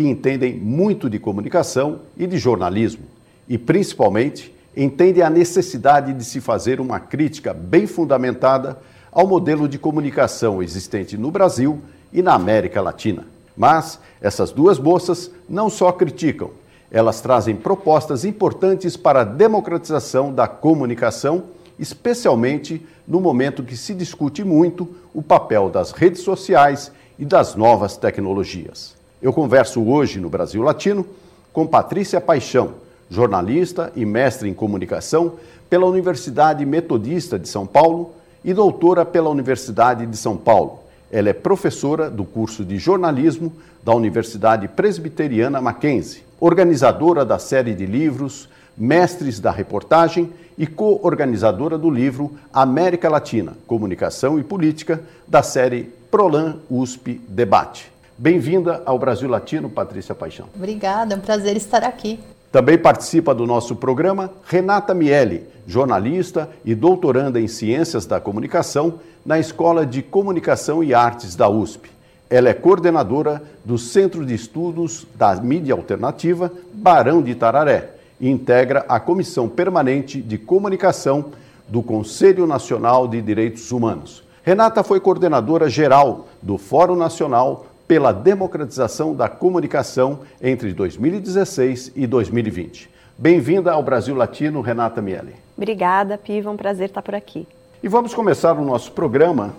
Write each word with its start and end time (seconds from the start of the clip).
que 0.00 0.08
entendem 0.08 0.54
muito 0.54 1.10
de 1.10 1.18
comunicação 1.18 2.00
e 2.16 2.26
de 2.26 2.38
jornalismo 2.38 3.02
e, 3.46 3.58
principalmente, 3.58 4.50
entendem 4.74 5.22
a 5.22 5.28
necessidade 5.28 6.14
de 6.14 6.24
se 6.24 6.40
fazer 6.40 6.80
uma 6.80 6.98
crítica 6.98 7.52
bem 7.52 7.86
fundamentada 7.86 8.78
ao 9.12 9.26
modelo 9.26 9.68
de 9.68 9.78
comunicação 9.78 10.62
existente 10.62 11.18
no 11.18 11.30
Brasil 11.30 11.82
e 12.10 12.22
na 12.22 12.32
América 12.32 12.80
Latina. 12.80 13.26
Mas 13.54 14.00
essas 14.22 14.50
duas 14.52 14.78
moças 14.78 15.30
não 15.46 15.68
só 15.68 15.92
criticam, 15.92 16.50
elas 16.90 17.20
trazem 17.20 17.54
propostas 17.54 18.24
importantes 18.24 18.96
para 18.96 19.20
a 19.20 19.24
democratização 19.24 20.32
da 20.32 20.48
comunicação, 20.48 21.42
especialmente 21.78 22.86
no 23.06 23.20
momento 23.20 23.62
que 23.62 23.76
se 23.76 23.94
discute 23.94 24.44
muito 24.44 24.88
o 25.12 25.20
papel 25.20 25.68
das 25.68 25.92
redes 25.92 26.22
sociais 26.22 26.90
e 27.18 27.26
das 27.26 27.54
novas 27.54 27.98
tecnologias. 27.98 28.98
Eu 29.22 29.34
converso 29.34 29.82
hoje 29.86 30.18
no 30.18 30.30
Brasil 30.30 30.62
Latino 30.62 31.04
com 31.52 31.66
Patrícia 31.66 32.18
Paixão, 32.22 32.72
jornalista 33.10 33.92
e 33.94 34.06
mestre 34.06 34.48
em 34.48 34.54
comunicação 34.54 35.34
pela 35.68 35.84
Universidade 35.84 36.64
Metodista 36.64 37.38
de 37.38 37.46
São 37.46 37.66
Paulo 37.66 38.12
e 38.42 38.54
doutora 38.54 39.04
pela 39.04 39.28
Universidade 39.28 40.06
de 40.06 40.16
São 40.16 40.38
Paulo. 40.38 40.80
Ela 41.12 41.28
é 41.28 41.32
professora 41.34 42.08
do 42.08 42.24
curso 42.24 42.64
de 42.64 42.78
jornalismo 42.78 43.52
da 43.84 43.94
Universidade 43.94 44.66
Presbiteriana 44.68 45.60
Mackenzie, 45.60 46.22
organizadora 46.40 47.22
da 47.22 47.38
série 47.38 47.74
de 47.74 47.84
livros 47.84 48.48
Mestres 48.74 49.38
da 49.38 49.50
Reportagem 49.50 50.32
e 50.56 50.66
co-organizadora 50.66 51.76
do 51.76 51.90
livro 51.90 52.32
América 52.50 53.10
Latina, 53.10 53.54
Comunicação 53.66 54.38
e 54.38 54.42
Política, 54.42 55.02
da 55.28 55.42
série 55.42 55.92
Prolan 56.10 56.56
USP 56.70 57.20
Debate. 57.28 57.99
Bem-vinda 58.22 58.82
ao 58.84 58.98
Brasil 58.98 59.30
Latino, 59.30 59.70
Patrícia 59.70 60.14
Paixão. 60.14 60.46
Obrigada, 60.54 61.14
é 61.14 61.16
um 61.16 61.22
prazer 61.22 61.56
estar 61.56 61.82
aqui. 61.82 62.20
Também 62.52 62.76
participa 62.76 63.34
do 63.34 63.46
nosso 63.46 63.74
programa 63.74 64.30
Renata 64.46 64.92
Miele, 64.92 65.48
jornalista 65.66 66.46
e 66.62 66.74
doutoranda 66.74 67.40
em 67.40 67.48
Ciências 67.48 68.04
da 68.04 68.20
Comunicação 68.20 69.00
na 69.24 69.38
Escola 69.38 69.86
de 69.86 70.02
Comunicação 70.02 70.84
e 70.84 70.92
Artes 70.92 71.34
da 71.34 71.48
USP. 71.48 71.90
Ela 72.28 72.50
é 72.50 72.52
coordenadora 72.52 73.42
do 73.64 73.78
Centro 73.78 74.26
de 74.26 74.34
Estudos 74.34 75.06
da 75.14 75.34
Mídia 75.36 75.72
Alternativa 75.72 76.52
Barão 76.74 77.22
de 77.22 77.34
Tararé 77.34 77.92
e 78.20 78.28
integra 78.28 78.84
a 78.86 79.00
Comissão 79.00 79.48
Permanente 79.48 80.20
de 80.20 80.36
Comunicação 80.36 81.32
do 81.66 81.82
Conselho 81.82 82.46
Nacional 82.46 83.08
de 83.08 83.22
Direitos 83.22 83.72
Humanos. 83.72 84.22
Renata 84.42 84.82
foi 84.82 85.00
coordenadora 85.00 85.70
geral 85.70 86.28
do 86.42 86.58
Fórum 86.58 86.96
Nacional 86.96 87.66
pela 87.90 88.12
Democratização 88.12 89.16
da 89.16 89.28
Comunicação 89.28 90.20
entre 90.40 90.72
2016 90.72 91.90
e 91.96 92.06
2020. 92.06 92.88
Bem-vinda 93.18 93.72
ao 93.72 93.82
Brasil 93.82 94.14
Latino, 94.14 94.60
Renata 94.60 95.02
Miele. 95.02 95.34
Obrigada, 95.56 96.16
Piva, 96.16 96.50
é 96.50 96.52
um 96.52 96.56
prazer 96.56 96.86
estar 96.86 97.02
por 97.02 97.16
aqui. 97.16 97.48
E 97.82 97.88
vamos 97.88 98.14
começar 98.14 98.52
o 98.52 98.64
nosso 98.64 98.92
programa 98.92 99.54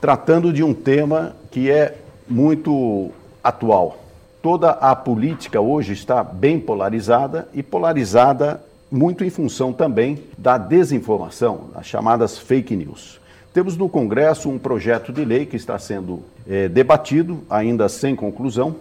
tratando 0.00 0.52
de 0.52 0.62
um 0.62 0.72
tema 0.72 1.34
que 1.50 1.68
é 1.68 1.96
muito 2.28 3.10
atual. 3.42 3.98
Toda 4.40 4.70
a 4.70 4.94
política 4.94 5.60
hoje 5.60 5.92
está 5.92 6.22
bem 6.22 6.60
polarizada 6.60 7.48
e 7.52 7.64
polarizada 7.64 8.62
muito 8.88 9.24
em 9.24 9.30
função 9.30 9.72
também 9.72 10.22
da 10.38 10.56
desinformação, 10.56 11.70
as 11.74 11.84
chamadas 11.84 12.38
fake 12.38 12.76
news. 12.76 13.20
Temos 13.52 13.76
no 13.76 13.88
Congresso 13.88 14.48
um 14.48 14.56
projeto 14.56 15.12
de 15.12 15.24
lei 15.24 15.44
que 15.46 15.56
está 15.56 15.76
sendo 15.80 16.22
é, 16.48 16.68
debatido, 16.68 17.42
ainda 17.50 17.88
sem 17.88 18.14
conclusão, 18.14 18.76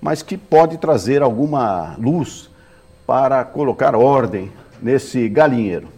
mas 0.00 0.22
que 0.22 0.36
pode 0.36 0.78
trazer 0.78 1.22
alguma 1.22 1.96
luz 1.98 2.50
para 3.06 3.44
colocar 3.44 3.94
ordem 3.94 4.50
nesse 4.82 5.28
galinheiro. 5.28 5.88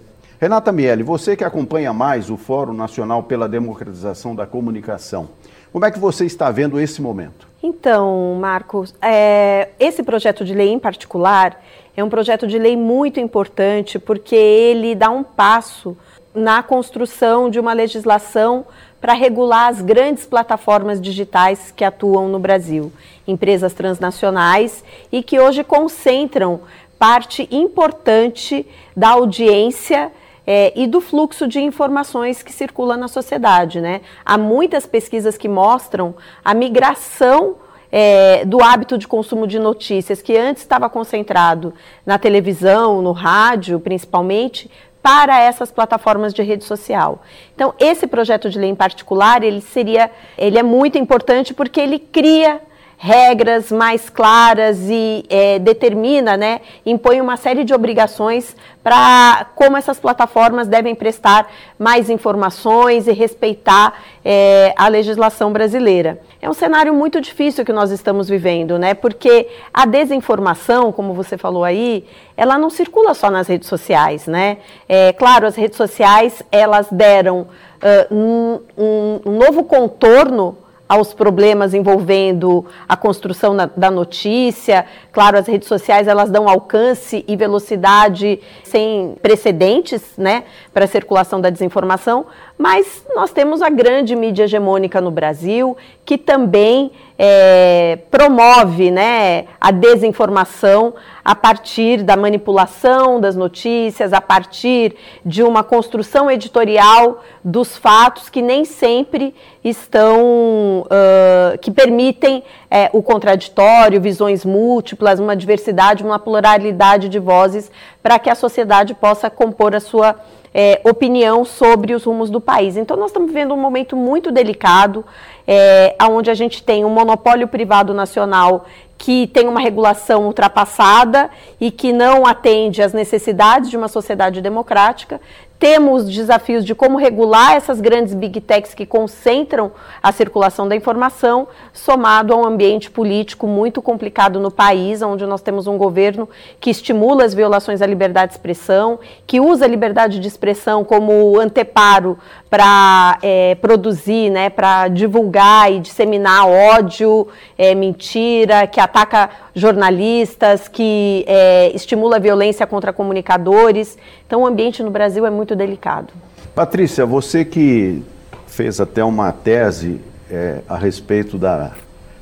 Renata 0.41 0.71
Miele, 0.71 1.03
você 1.03 1.35
que 1.35 1.45
acompanha 1.45 1.93
mais 1.93 2.31
o 2.31 2.37
Fórum 2.37 2.75
Nacional 2.75 3.23
pela 3.23 3.49
Democratização 3.49 4.35
da 4.35 4.47
Comunicação, 4.47 5.29
como 5.73 5.85
é 5.85 5.91
que 5.91 5.99
você 5.99 6.25
está 6.25 6.51
vendo 6.51 6.79
esse 6.79 7.01
momento? 7.03 7.49
Então, 7.63 8.37
Marcos, 8.41 8.95
é, 9.03 9.69
esse 9.81 10.03
projeto 10.03 10.45
de 10.45 10.55
lei 10.55 10.69
em 10.69 10.79
particular 10.79 11.61
é 11.97 12.05
um 12.05 12.09
projeto 12.09 12.47
de 12.47 12.59
lei 12.59 12.77
muito 12.77 13.19
importante 13.19 13.99
porque 13.99 14.37
ele 14.37 14.95
dá 14.95 15.11
um 15.11 15.23
passo 15.23 15.97
na 16.35 16.63
construção 16.63 17.49
de 17.49 17.59
uma 17.59 17.73
legislação 17.73 18.67
para 19.01 19.13
regular 19.13 19.69
as 19.69 19.81
grandes 19.81 20.27
plataformas 20.27 21.01
digitais 21.01 21.73
que 21.75 21.85
atuam 21.85 22.29
no 22.29 22.39
Brasil, 22.39 22.93
empresas 23.27 23.73
transnacionais 23.73 24.83
e 25.13 25.23
que 25.23 25.39
hoje 25.39 25.63
concentram 25.63 26.61
parte 26.99 27.47
importante 27.51 28.67
da 28.97 29.11
audiência 29.11 30.11
é, 30.47 30.73
e 30.77 30.87
do 30.87 31.01
fluxo 31.01 31.47
de 31.47 31.61
informações 31.61 32.43
que 32.43 32.53
circula 32.53 32.97
na 32.97 33.09
sociedade. 33.09 33.81
Né? 33.81 34.01
Há 34.25 34.39
muitas 34.39 34.87
pesquisas 34.87 35.37
que 35.37 35.49
mostram 35.49 36.15
a 36.45 36.55
migração 36.55 37.57
é, 37.91 38.45
do 38.45 38.63
hábito 38.63 38.99
de 38.99 39.07
consumo 39.07 39.47
de 39.47 39.59
notícias, 39.59 40.23
que 40.23 40.37
antes 40.37 40.63
estava 40.63 40.89
concentrado 40.89 41.73
na 42.05 42.19
televisão, 42.19 43.01
no 43.03 43.13
rádio, 43.13 43.81
principalmente, 43.81 44.71
para 45.07 45.39
essas 45.41 45.71
plataformas 45.71 46.35
de 46.35 46.43
rede 46.43 46.65
social. 46.65 47.23
Então, 47.55 47.73
esse 47.79 48.09
projeto 48.09 48.51
de 48.51 48.59
lei 48.59 48.71
em 48.71 48.75
particular, 48.75 49.45
ele 49.45 49.61
seria, 49.61 50.11
ele 50.37 50.59
é 50.59 50.65
muito 50.65 50.99
importante 50.99 51.55
porque 51.55 51.79
ele 51.81 52.01
cria 52.01 52.61
regras 52.99 53.71
mais 53.71 54.09
claras 54.09 54.79
e 54.89 55.25
é, 55.29 55.59
determina, 55.59 56.37
né, 56.37 56.61
impõe 56.85 57.21
uma 57.21 57.37
série 57.37 57.63
de 57.63 57.75
obrigações 57.75 58.57
para 58.83 59.47
como 59.55 59.77
essas 59.77 59.99
plataformas 59.99 60.67
devem 60.67 60.95
prestar 60.95 61.51
mais 61.79 62.09
informações 62.09 63.07
e 63.07 63.13
respeitar 63.13 64.01
é, 64.25 64.73
a 64.77 64.89
legislação 64.89 65.53
brasileira. 65.53 66.21
É 66.41 66.49
um 66.49 66.55
cenário 66.55 66.95
muito 66.95 67.21
difícil 67.21 67.65
que 67.65 67.73
nós 67.73 67.91
estamos 67.91 68.29
vivendo, 68.29 68.79
né, 68.79 68.95
porque 68.95 69.49
a 69.75 69.85
desinformação, 69.85 70.91
como 70.91 71.13
você 71.13 71.37
falou 71.37 71.65
aí, 71.65 72.05
ela 72.37 72.57
não 72.59 72.71
circula 72.71 73.13
só 73.13 73.31
nas 73.31 73.47
redes 73.47 73.69
sociais, 73.69 74.27
né? 74.27 74.59
É, 74.89 75.13
claro, 75.13 75.47
as 75.47 75.57
redes 75.57 75.77
sociais 75.77 76.43
elas 76.53 76.87
deram 76.91 77.41
uh, 77.41 78.15
um, 78.15 78.61
um, 78.77 79.21
um 79.25 79.39
novo 79.39 79.65
contorno 79.65 80.59
aos 80.89 81.13
problemas 81.13 81.75
envolvendo 81.75 82.65
a 82.89 82.97
construção 82.97 83.53
na, 83.53 83.67
da 83.67 83.91
notícia. 83.91 84.87
Claro, 85.13 85.39
as 85.39 85.47
redes 85.47 85.69
sociais 85.69 86.07
elas 86.07 86.31
dão 86.31 86.49
alcance 86.49 87.25
e 87.27 87.37
velocidade 87.37 88.41
sem 88.63 89.17
precedentes, 89.21 90.03
né, 90.17 90.45
para 90.73 90.85
a 90.85 90.89
circulação 90.89 91.41
da 91.41 91.51
desinformação. 91.51 92.27
Mas 92.57 93.05
nós 93.15 93.31
temos 93.33 93.63
a 93.63 93.69
grande 93.69 94.15
mídia 94.15 94.45
hegemônica 94.45 95.01
no 95.01 95.11
Brasil 95.11 95.77
que 96.05 96.17
também 96.17 96.93
é, 97.19 97.99
promove, 98.11 98.91
né, 98.91 99.47
a 99.61 99.71
desinformação 99.71 100.95
a 101.25 101.35
partir 101.35 102.03
da 102.03 102.17
manipulação 102.17 103.21
das 103.21 103.35
notícias, 103.35 104.13
a 104.13 104.21
partir 104.21 104.95
de 105.25 105.43
uma 105.43 105.65
construção 105.65 106.31
editorial 106.31 107.23
dos 107.43 107.77
fatos 107.77 108.29
que 108.29 108.41
nem 108.41 108.65
sempre 108.65 109.35
estão, 109.65 110.83
uh, 110.83 111.59
que 111.61 111.71
permitem 111.71 112.45
é, 112.71 112.91
o 112.93 113.03
contraditório, 113.03 114.01
visões 114.01 114.45
múltiplas, 114.45 115.19
uma 115.19 115.35
diversidade, 115.35 116.05
uma 116.05 116.19
pluralidade 116.19 117.09
de 117.09 117.19
vozes 117.19 117.71
para 118.03 118.19
que 118.19 118.31
a 118.31 118.35
sociedade 118.35 118.95
possa 118.95 119.29
compor 119.29 119.75
a 119.75 119.81
sua 119.81 120.15
é, 120.59 120.81
opinião 120.85 121.45
sobre 121.45 121.95
os 121.95 122.05
rumos 122.05 122.31
do 122.31 122.41
país. 122.41 122.79
Então, 122.79 122.97
nós 122.97 123.11
estamos 123.11 123.29
vivendo 123.29 123.53
um 123.53 123.61
momento 123.61 123.95
muito 123.95 124.33
delicado, 124.33 125.05
é, 125.47 125.95
onde 126.11 126.31
a 126.31 126.35
gente 126.35 126.63
tem 126.63 126.83
um 126.83 126.89
monopólio 126.89 127.47
privado 127.47 127.93
nacional 127.93 128.65
que 128.97 129.27
tem 129.27 129.47
uma 129.47 129.61
regulação 129.61 130.25
ultrapassada 130.25 131.29
e 131.61 131.71
que 131.71 131.93
não 131.93 132.27
atende 132.27 132.83
às 132.83 132.95
necessidades 132.95 133.69
de 133.69 133.77
uma 133.77 133.89
sociedade 133.89 134.41
democrática. 134.41 135.21
Temos 135.59 136.09
desafios 136.09 136.65
de 136.65 136.75
como 136.75 136.99
regular 136.99 137.57
essas 137.57 137.81
grandes 137.81 138.15
big 138.15 138.41
techs 138.41 138.75
que 138.75 138.85
concentram 138.85 139.73
a 140.03 140.13
circulação 140.13 140.69
da 140.69 140.77
informação, 140.77 141.49
somado 141.73 142.33
a 142.33 142.37
um 142.37 142.45
ambiente 142.45 142.91
político 142.91 143.47
muito 143.47 143.81
complicado 143.81 144.39
no 144.39 144.51
país, 144.51 145.01
onde 145.03 145.25
nós 145.25 145.41
temos 145.41 145.67
um 145.67 145.79
governo 145.79 146.29
que 146.61 146.71
estimula 146.71 147.25
as 147.25 147.35
violações 147.35 147.81
à 147.81 147.87
liberdade 147.87 148.33
de 148.33 148.37
expressão, 148.37 148.99
que 149.27 149.41
usa 149.41 149.65
a 149.65 149.69
liberdade 149.69 150.19
de 150.19 150.29
expressão 150.29 150.85
como 150.85 151.39
anteparo 151.39 152.19
para 152.49 153.19
é, 153.23 153.55
produzir, 153.57 154.31
né, 154.31 154.49
para 154.49 154.89
divulgar 154.89 155.73
e 155.73 155.81
disseminar 155.81 156.47
ódio, 156.47 157.27
é, 157.59 157.75
mentira, 157.75 158.67
que 158.67 158.79
ataca 158.79 159.31
jornalistas, 159.55 160.69
que 160.69 161.25
é, 161.27 161.75
estimula 161.75 162.21
violência 162.21 162.67
contra 162.67 162.93
comunicadores. 162.93 163.99
Então, 164.27 164.43
o 164.43 164.47
ambiente 164.47 164.83
no 164.83 164.91
Brasil 164.91 165.27
é 165.27 165.31
muito 165.31 165.57
delicado. 165.57 166.13
Patrícia, 166.55 167.05
você 167.05 167.45
que 167.45 168.03
fez 168.47 168.81
até 168.81 169.05
uma 169.05 169.33
tese 169.33 170.01
é, 170.31 170.61
a 170.69 170.77
respeito 170.77 171.37
da 171.37 171.73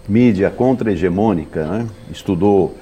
mídia 0.08 0.50
contra-hegemônica, 0.50 1.64
né? 1.64 1.86
estudou 2.10 2.74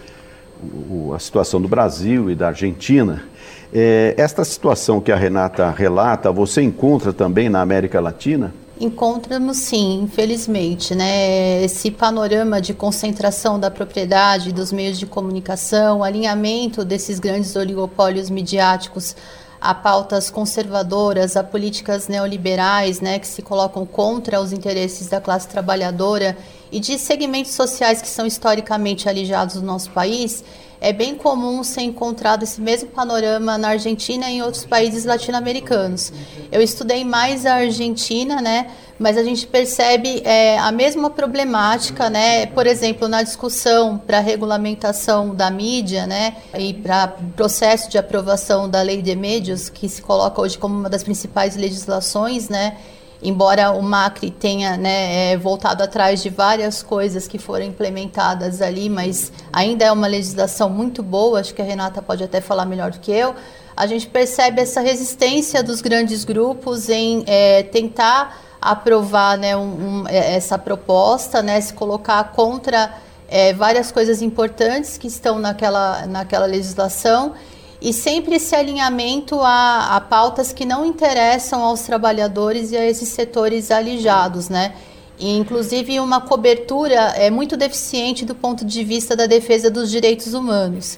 o, 0.62 1.12
a 1.14 1.18
situação 1.18 1.60
do 1.60 1.68
Brasil 1.68 2.30
e 2.30 2.34
da 2.34 2.48
Argentina. 2.48 3.24
É, 3.72 4.14
esta 4.18 4.44
situação 4.44 5.00
que 5.00 5.10
a 5.10 5.16
Renata 5.16 5.70
relata, 5.70 6.30
você 6.30 6.60
encontra 6.60 7.12
também 7.12 7.48
na 7.48 7.62
América 7.62 8.00
Latina? 8.00 8.52
Encontramos 8.78 9.58
sim, 9.58 10.02
infelizmente, 10.02 10.94
né? 10.94 11.62
Esse 11.62 11.90
panorama 11.90 12.60
de 12.60 12.74
concentração 12.74 13.58
da 13.58 13.70
propriedade 13.70 14.52
dos 14.52 14.72
meios 14.72 14.98
de 14.98 15.06
comunicação, 15.06 16.02
alinhamento 16.02 16.84
desses 16.84 17.18
grandes 17.18 17.54
oligopólios 17.56 18.28
midiáticos 18.28 19.14
a 19.62 19.72
pautas 19.72 20.28
conservadoras, 20.28 21.36
a 21.36 21.44
políticas 21.44 22.08
neoliberais, 22.08 23.00
né, 23.00 23.20
que 23.20 23.28
se 23.28 23.40
colocam 23.42 23.86
contra 23.86 24.40
os 24.40 24.52
interesses 24.52 25.06
da 25.06 25.20
classe 25.20 25.46
trabalhadora 25.46 26.36
e 26.72 26.80
de 26.80 26.98
segmentos 26.98 27.52
sociais 27.52 28.02
que 28.02 28.08
são 28.08 28.26
historicamente 28.26 29.08
alijados 29.08 29.54
do 29.54 29.62
nosso 29.62 29.90
país, 29.90 30.42
é 30.82 30.92
bem 30.92 31.14
comum 31.14 31.62
ser 31.62 31.82
encontrado 31.82 32.42
esse 32.42 32.60
mesmo 32.60 32.88
panorama 32.88 33.56
na 33.56 33.68
Argentina 33.68 34.28
e 34.28 34.38
em 34.38 34.42
outros 34.42 34.64
países 34.64 35.04
latino-americanos. 35.04 36.12
Eu 36.50 36.60
estudei 36.60 37.04
mais 37.04 37.46
a 37.46 37.54
Argentina, 37.54 38.40
né, 38.42 38.66
mas 38.98 39.16
a 39.16 39.22
gente 39.22 39.46
percebe 39.46 40.22
é, 40.24 40.58
a 40.58 40.72
mesma 40.72 41.08
problemática, 41.08 42.10
né, 42.10 42.46
por 42.46 42.66
exemplo, 42.66 43.06
na 43.06 43.22
discussão 43.22 43.96
para 43.96 44.18
regulamentação 44.18 45.32
da 45.32 45.52
mídia, 45.52 46.04
né, 46.04 46.34
e 46.58 46.74
para 46.74 47.14
processo 47.36 47.88
de 47.88 47.96
aprovação 47.96 48.68
da 48.68 48.82
lei 48.82 49.00
de 49.00 49.14
médios, 49.14 49.68
que 49.68 49.88
se 49.88 50.02
coloca 50.02 50.40
hoje 50.40 50.58
como 50.58 50.74
uma 50.74 50.90
das 50.90 51.04
principais 51.04 51.54
legislações, 51.54 52.48
né, 52.48 52.76
embora 53.22 53.70
o 53.70 53.82
Macri 53.82 54.30
tenha 54.30 54.76
né, 54.76 55.32
é, 55.32 55.36
voltado 55.36 55.82
atrás 55.82 56.22
de 56.22 56.28
várias 56.28 56.82
coisas 56.82 57.28
que 57.28 57.38
foram 57.38 57.64
implementadas 57.64 58.60
ali, 58.60 58.88
mas 58.88 59.32
ainda 59.52 59.84
é 59.84 59.92
uma 59.92 60.06
legislação 60.06 60.68
muito 60.68 61.02
boa, 61.02 61.40
acho 61.40 61.54
que 61.54 61.62
a 61.62 61.64
Renata 61.64 62.02
pode 62.02 62.24
até 62.24 62.40
falar 62.40 62.66
melhor 62.66 62.90
do 62.90 62.98
que 62.98 63.12
eu, 63.12 63.34
a 63.76 63.86
gente 63.86 64.06
percebe 64.06 64.60
essa 64.60 64.80
resistência 64.80 65.62
dos 65.62 65.80
grandes 65.80 66.24
grupos 66.24 66.88
em 66.88 67.22
é, 67.26 67.62
tentar 67.62 68.36
aprovar 68.60 69.38
né, 69.38 69.56
um, 69.56 70.02
um, 70.02 70.08
é, 70.08 70.34
essa 70.34 70.58
proposta, 70.58 71.42
né, 71.42 71.60
se 71.60 71.72
colocar 71.72 72.22
contra 72.32 72.94
é, 73.28 73.52
várias 73.52 73.90
coisas 73.90 74.20
importantes 74.20 74.98
que 74.98 75.06
estão 75.06 75.38
naquela, 75.38 76.06
naquela 76.06 76.46
legislação 76.46 77.34
e 77.82 77.92
sempre 77.92 78.36
esse 78.36 78.54
alinhamento 78.54 79.40
a, 79.40 79.96
a, 79.96 80.00
pautas 80.00 80.52
que 80.52 80.64
não 80.64 80.86
interessam 80.86 81.62
aos 81.62 81.80
trabalhadores 81.82 82.70
e 82.70 82.76
a 82.76 82.86
esses 82.86 83.08
setores 83.08 83.72
alijados, 83.72 84.48
né? 84.48 84.74
E, 85.18 85.36
inclusive 85.36 85.98
uma 85.98 86.20
cobertura 86.20 86.94
é 87.16 87.28
muito 87.28 87.56
deficiente 87.56 88.24
do 88.24 88.34
ponto 88.34 88.64
de 88.64 88.84
vista 88.84 89.16
da 89.16 89.26
defesa 89.26 89.68
dos 89.68 89.90
direitos 89.90 90.32
humanos. 90.32 90.96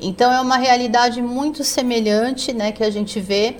Então 0.00 0.32
é 0.32 0.40
uma 0.40 0.56
realidade 0.56 1.22
muito 1.22 1.62
semelhante, 1.62 2.52
né, 2.52 2.72
que 2.72 2.82
a 2.82 2.90
gente 2.90 3.20
vê. 3.20 3.56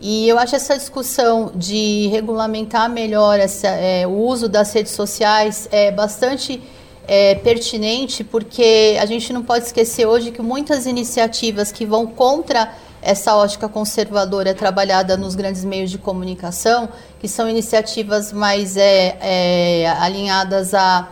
E 0.00 0.28
eu 0.28 0.38
acho 0.38 0.56
essa 0.56 0.76
discussão 0.76 1.52
de 1.54 2.08
regulamentar 2.08 2.90
melhor 2.90 3.38
essa, 3.38 3.68
é, 3.68 4.06
o 4.06 4.10
uso 4.10 4.48
das 4.48 4.72
redes 4.72 4.92
sociais 4.92 5.68
é 5.70 5.90
bastante 5.90 6.60
é, 7.06 7.36
pertinente, 7.36 8.24
porque 8.24 8.96
a 9.00 9.06
gente 9.06 9.32
não 9.32 9.42
pode 9.42 9.66
esquecer 9.66 10.06
hoje 10.06 10.30
que 10.30 10.42
muitas 10.42 10.86
iniciativas 10.86 11.70
que 11.70 11.86
vão 11.86 12.06
contra 12.06 12.72
essa 13.00 13.36
ótica 13.36 13.68
conservadora 13.68 14.52
trabalhada 14.52 15.16
nos 15.16 15.36
grandes 15.36 15.64
meios 15.64 15.90
de 15.90 15.98
comunicação, 15.98 16.88
que 17.20 17.28
são 17.28 17.48
iniciativas 17.48 18.32
mais 18.32 18.76
é, 18.76 19.16
é, 19.20 19.88
alinhadas 20.00 20.74
à, 20.74 21.08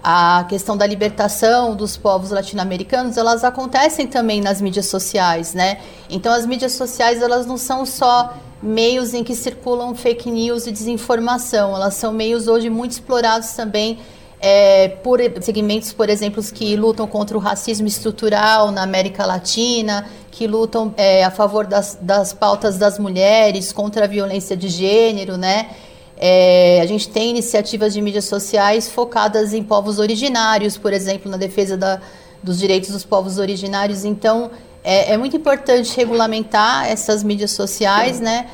à 0.00 0.46
questão 0.48 0.76
da 0.76 0.86
libertação 0.86 1.74
dos 1.74 1.96
povos 1.96 2.30
latino-americanos, 2.30 3.16
elas 3.16 3.42
acontecem 3.42 4.06
também 4.06 4.40
nas 4.40 4.60
mídias 4.60 4.86
sociais, 4.86 5.52
né? 5.52 5.80
Então 6.08 6.32
as 6.32 6.46
mídias 6.46 6.72
sociais 6.72 7.20
elas 7.20 7.44
não 7.44 7.56
são 7.56 7.84
só 7.84 8.34
meios 8.62 9.12
em 9.12 9.24
que 9.24 9.34
circulam 9.34 9.92
fake 9.96 10.30
news 10.30 10.68
e 10.68 10.70
desinformação, 10.70 11.74
elas 11.74 11.94
são 11.94 12.12
meios 12.12 12.46
hoje 12.46 12.70
muito 12.70 12.92
explorados 12.92 13.50
também 13.54 13.98
é, 14.42 14.88
por 14.88 15.20
segmentos, 15.40 15.92
por 15.92 16.10
exemplo, 16.10 16.42
que 16.42 16.74
lutam 16.74 17.06
contra 17.06 17.36
o 17.36 17.40
racismo 17.40 17.86
estrutural 17.86 18.72
na 18.72 18.82
América 18.82 19.24
Latina, 19.24 20.04
que 20.32 20.48
lutam 20.48 20.92
é, 20.96 21.22
a 21.22 21.30
favor 21.30 21.64
das, 21.64 21.96
das 22.02 22.32
pautas 22.32 22.76
das 22.76 22.98
mulheres, 22.98 23.72
contra 23.72 24.04
a 24.04 24.08
violência 24.08 24.56
de 24.56 24.68
gênero, 24.68 25.36
né? 25.36 25.70
É, 26.18 26.80
a 26.80 26.86
gente 26.86 27.08
tem 27.08 27.30
iniciativas 27.30 27.94
de 27.94 28.02
mídias 28.02 28.24
sociais 28.24 28.90
focadas 28.90 29.54
em 29.54 29.62
povos 29.62 30.00
originários, 30.00 30.76
por 30.76 30.92
exemplo, 30.92 31.30
na 31.30 31.36
defesa 31.36 31.76
da, 31.76 32.00
dos 32.42 32.58
direitos 32.58 32.90
dos 32.90 33.04
povos 33.04 33.38
originários. 33.38 34.04
Então, 34.04 34.50
é, 34.82 35.12
é 35.12 35.16
muito 35.16 35.36
importante 35.36 35.96
regulamentar 35.96 36.88
essas 36.88 37.22
mídias 37.22 37.52
sociais, 37.52 38.20
né? 38.20 38.48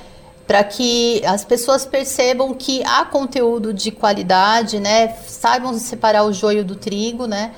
Para 0.48 0.64
que 0.64 1.20
as 1.26 1.44
pessoas 1.44 1.84
percebam 1.84 2.54
que 2.54 2.82
há 2.82 3.04
conteúdo 3.04 3.74
de 3.74 3.90
qualidade, 3.90 4.80
né? 4.80 5.14
Saibam 5.26 5.78
separar 5.78 6.24
o 6.24 6.32
joio 6.32 6.64
do 6.64 6.74
trigo, 6.74 7.26
né? 7.26 7.52